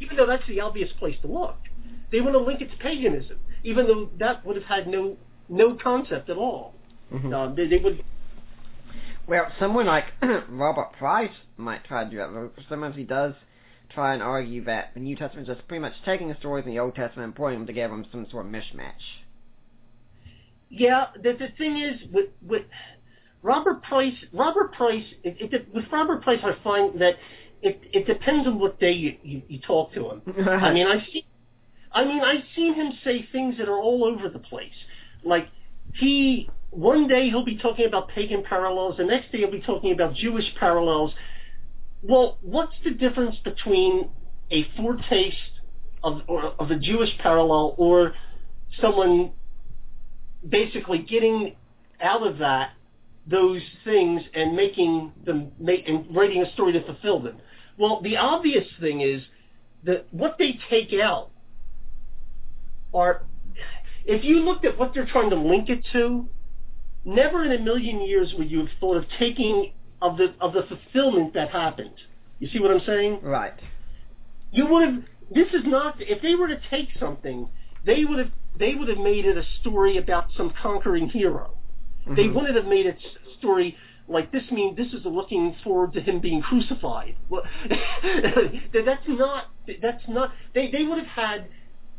[0.01, 1.57] even though that's the obvious place to look.
[2.11, 5.17] They want to link it to paganism, even though that would have had no
[5.49, 6.75] no concept at all.
[7.13, 7.33] Mm-hmm.
[7.33, 8.05] Uh, they, they would
[9.29, 10.07] well, someone like
[10.49, 12.51] Robert Price might try to do that.
[12.69, 13.35] Sometimes he does
[13.91, 16.71] try and argue that the New Testament is just pretty much taking the stories in
[16.73, 18.93] the Old Testament and putting them together in some sort of mishmash.
[20.71, 22.63] Yeah, the, the thing is with with
[23.43, 27.15] Robert Price, Robert Price, it, it, with Robert Price, I find that
[27.63, 30.23] it it depends on what day you, you, you talk to him.
[30.49, 31.25] I mean, I see,
[31.93, 34.73] I mean, I've seen him say things that are all over the place.
[35.25, 35.49] Like
[35.95, 39.93] he one day he'll be talking about pagan parallels, the next day he'll be talking
[39.93, 41.13] about Jewish parallels.
[42.03, 44.11] Well, what's the difference between
[44.51, 45.37] a foretaste
[46.03, 48.15] of, of a Jewish parallel or
[48.81, 49.33] someone
[50.49, 51.57] basically getting
[52.01, 52.71] out of that
[53.27, 57.39] those things and making them make and writing a story to fulfill them?
[57.77, 59.23] Well, the obvious thing is
[59.85, 61.31] that what they take out
[62.95, 63.23] are
[64.05, 66.27] if you looked at what they're trying to link it to,
[67.05, 70.63] never in a million years would you have thought of taking of the of the
[70.69, 71.95] fulfillment that happened.
[72.39, 73.21] You see what I'm saying?
[73.23, 73.55] Right.
[74.53, 75.03] You would have.
[75.35, 75.97] This is not.
[75.99, 77.49] If they were to take something,
[77.85, 78.31] they would have.
[78.59, 81.55] They would have made it a story about some conquering hero.
[82.03, 82.17] Mm-hmm.
[82.17, 83.77] They wouldn't have made it a story
[84.09, 84.43] like this.
[84.51, 87.17] Mean this is looking forward to him being crucified.
[87.29, 89.45] Well, that's not.
[89.83, 90.33] That's not.
[90.55, 91.49] They they would have had.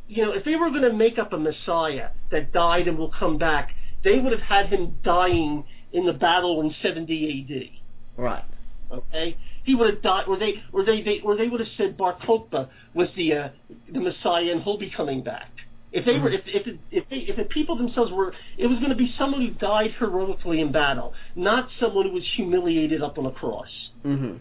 [0.08, 3.12] You know, if they were going to make up a Messiah that died and will
[3.12, 5.64] come back, they would have had him dying
[5.94, 7.79] in the battle in 70 A.D.
[8.20, 8.44] Right.
[8.92, 9.38] Okay.
[9.64, 12.18] He would have died, or they, or they, they or they would have said Bar
[12.22, 13.50] Kokhba was the uh,
[13.92, 15.50] the Messiah and he'll be coming back.
[15.92, 16.24] If they mm-hmm.
[16.24, 19.14] were, if if if, they, if the people themselves were, it was going to be
[19.18, 23.70] someone who died heroically in battle, not someone who was humiliated up on a cross.
[24.06, 24.38] Mm-hmm.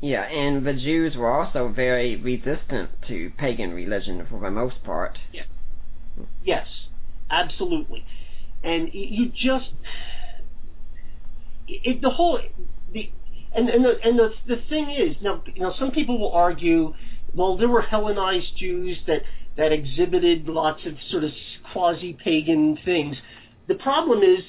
[0.00, 5.18] Yeah, and the Jews were also very resistant to pagan religion for the most part.
[5.32, 5.44] Yeah.
[6.44, 6.66] Yes.
[7.30, 8.04] Absolutely.
[8.64, 9.70] And you just
[11.68, 12.40] it, the whole
[12.92, 13.10] the
[13.54, 16.94] and and the and the the thing is now you know some people will argue
[17.34, 19.22] well there were Hellenized Jews that
[19.56, 21.30] that exhibited lots of sort of
[21.72, 23.16] quasi pagan things.
[23.68, 24.40] The problem is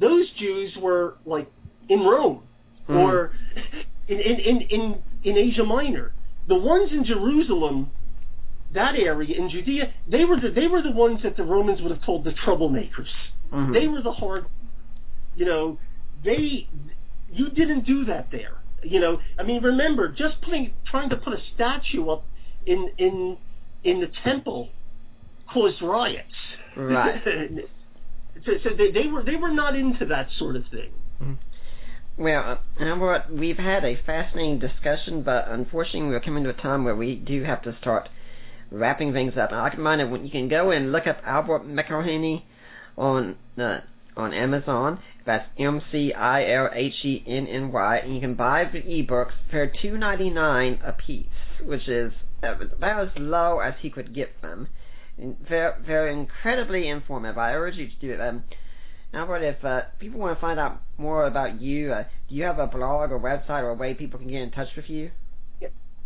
[0.00, 1.50] those Jews were like
[1.88, 2.42] in Rome
[2.88, 2.96] mm.
[2.96, 3.32] or
[4.08, 6.12] in, in in in in Asia Minor.
[6.48, 7.90] The ones in Jerusalem
[8.74, 11.90] that area in Judea, they were the they were the ones that the Romans would
[11.90, 13.08] have called the troublemakers.
[13.52, 13.72] Mm-hmm.
[13.72, 14.46] They were the hard,
[15.36, 15.78] you know,
[16.24, 16.68] they
[17.32, 18.58] you didn't do that there.
[18.82, 22.24] You know, I mean, remember, just putting, trying to put a statue up
[22.66, 23.36] in in
[23.84, 24.70] in the temple
[25.52, 26.26] caused riots.
[26.76, 27.22] Right.
[28.44, 30.90] so, so they, they were they were not into that sort of thing.
[31.20, 31.34] Mm-hmm.
[32.18, 36.84] Well, uh, Albert, we've had a fascinating discussion, but unfortunately we're coming to a time
[36.84, 38.10] where we do have to start
[38.70, 39.50] wrapping things up.
[39.52, 42.42] I can remind you, you can go and look up Albert McIlhenny
[42.98, 43.78] on uh,
[44.16, 44.98] on Amazon.
[45.24, 48.82] That's M C I L H E N N Y, and you can buy the
[48.82, 51.26] ebooks for two ninety nine a piece,
[51.64, 52.12] which is
[52.42, 54.68] about as low as he could get them.
[55.48, 57.38] Very, very incredibly informative.
[57.38, 58.20] I urge you to do it.
[58.20, 58.42] Um,
[59.14, 62.58] Albert, if uh, people want to find out more about you, uh, do you have
[62.58, 65.10] a blog or website or a way people can get in touch with you?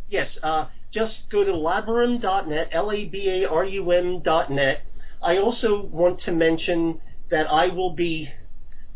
[0.08, 4.82] Yes, uh, just go to labarum.net, L-A-B-A-R-U-M dot net.
[5.22, 7.00] I also want to mention
[7.30, 8.28] that I will be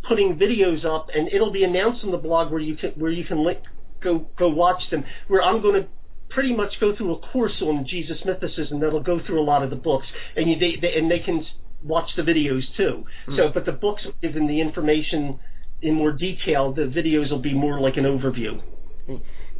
[0.06, 3.24] putting videos up, and it'll be announced on the blog where you can where you
[3.24, 3.60] can link,
[4.00, 5.04] go go watch them.
[5.28, 5.88] Where I'm going to
[6.30, 9.70] pretty much go through a course on Jesus mythicism that'll go through a lot of
[9.70, 11.44] the books, and you, they, they and they can
[11.82, 13.04] watch the videos too.
[13.28, 13.36] Mm.
[13.36, 15.38] So, but the books will give them the information
[15.82, 16.72] in more detail.
[16.72, 18.62] The videos will be more like an overview.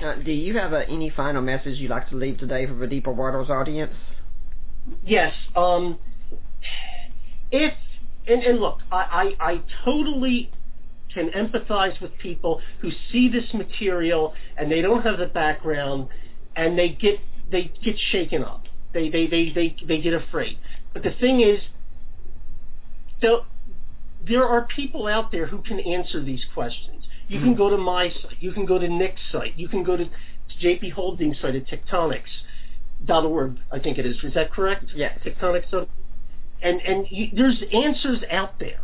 [0.02, 3.12] Uh, do you have any final message you'd like to leave today for the Deeper
[3.12, 3.92] Waters audience?
[5.04, 5.34] Yes.
[5.54, 5.98] Um,
[7.50, 7.74] if
[8.26, 10.50] and, and look, I, I, I totally
[11.12, 16.08] can empathize with people who see this material and they don't have the background
[16.54, 17.18] and they get
[17.50, 18.64] they get shaken up.
[18.92, 20.58] They they they they, they get afraid.
[20.92, 21.60] But the thing is,
[23.20, 23.44] so
[24.26, 27.04] there are people out there who can answer these questions.
[27.28, 27.46] You mm-hmm.
[27.46, 28.36] can go to my site.
[28.40, 29.56] You can go to Nick's site.
[29.56, 30.08] You can go to
[30.60, 34.16] JP Holdings site at tektonics.org, I think it is.
[34.22, 34.86] Is that correct?
[34.94, 35.16] Yeah.
[35.24, 35.86] Tektonics.
[36.62, 38.80] And, and you, there's answers out there.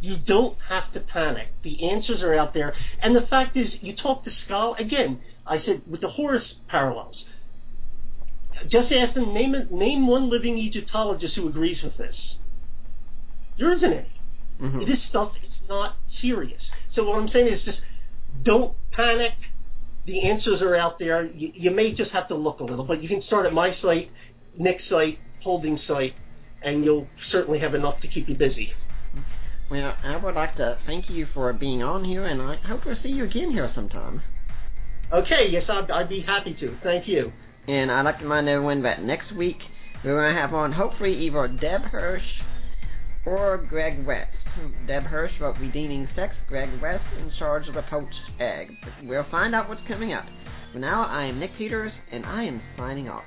[0.00, 1.48] You don't have to panic.
[1.62, 2.74] The answers are out there.
[3.00, 7.16] And the fact is, you talk to Scott, again, I said, with the Horus parallels,
[8.68, 12.16] just ask them, name, name one living Egyptologist who agrees with this.
[13.58, 14.12] There isn't any.
[14.60, 14.80] Mm-hmm.
[14.80, 16.62] This stuff is not serious.
[16.94, 17.78] So what I'm saying is just
[18.42, 19.32] don't panic.
[20.06, 21.26] The answers are out there.
[21.26, 23.76] You, you may just have to look a little, but you can start at my
[23.82, 24.10] site,
[24.58, 26.14] Nick's site, Holding site,
[26.66, 28.72] and you'll certainly have enough to keep you busy.
[29.70, 32.98] Well, I would like to thank you for being on here, and I hope to
[33.02, 34.20] see you again here sometime.
[35.12, 36.76] Okay, yes, I'd, I'd be happy to.
[36.82, 37.32] Thank you.
[37.68, 39.58] And I'd like to remind everyone that next week
[40.04, 42.22] we're going to have on hopefully either Deb Hirsch
[43.24, 44.30] or Greg West.
[44.86, 48.72] Deb Hirsch wrote Redeeming Sex, Greg West in charge of the poached egg.
[49.04, 50.26] We'll find out what's coming up.
[50.72, 53.24] For now, I am Nick Peters, and I am signing off.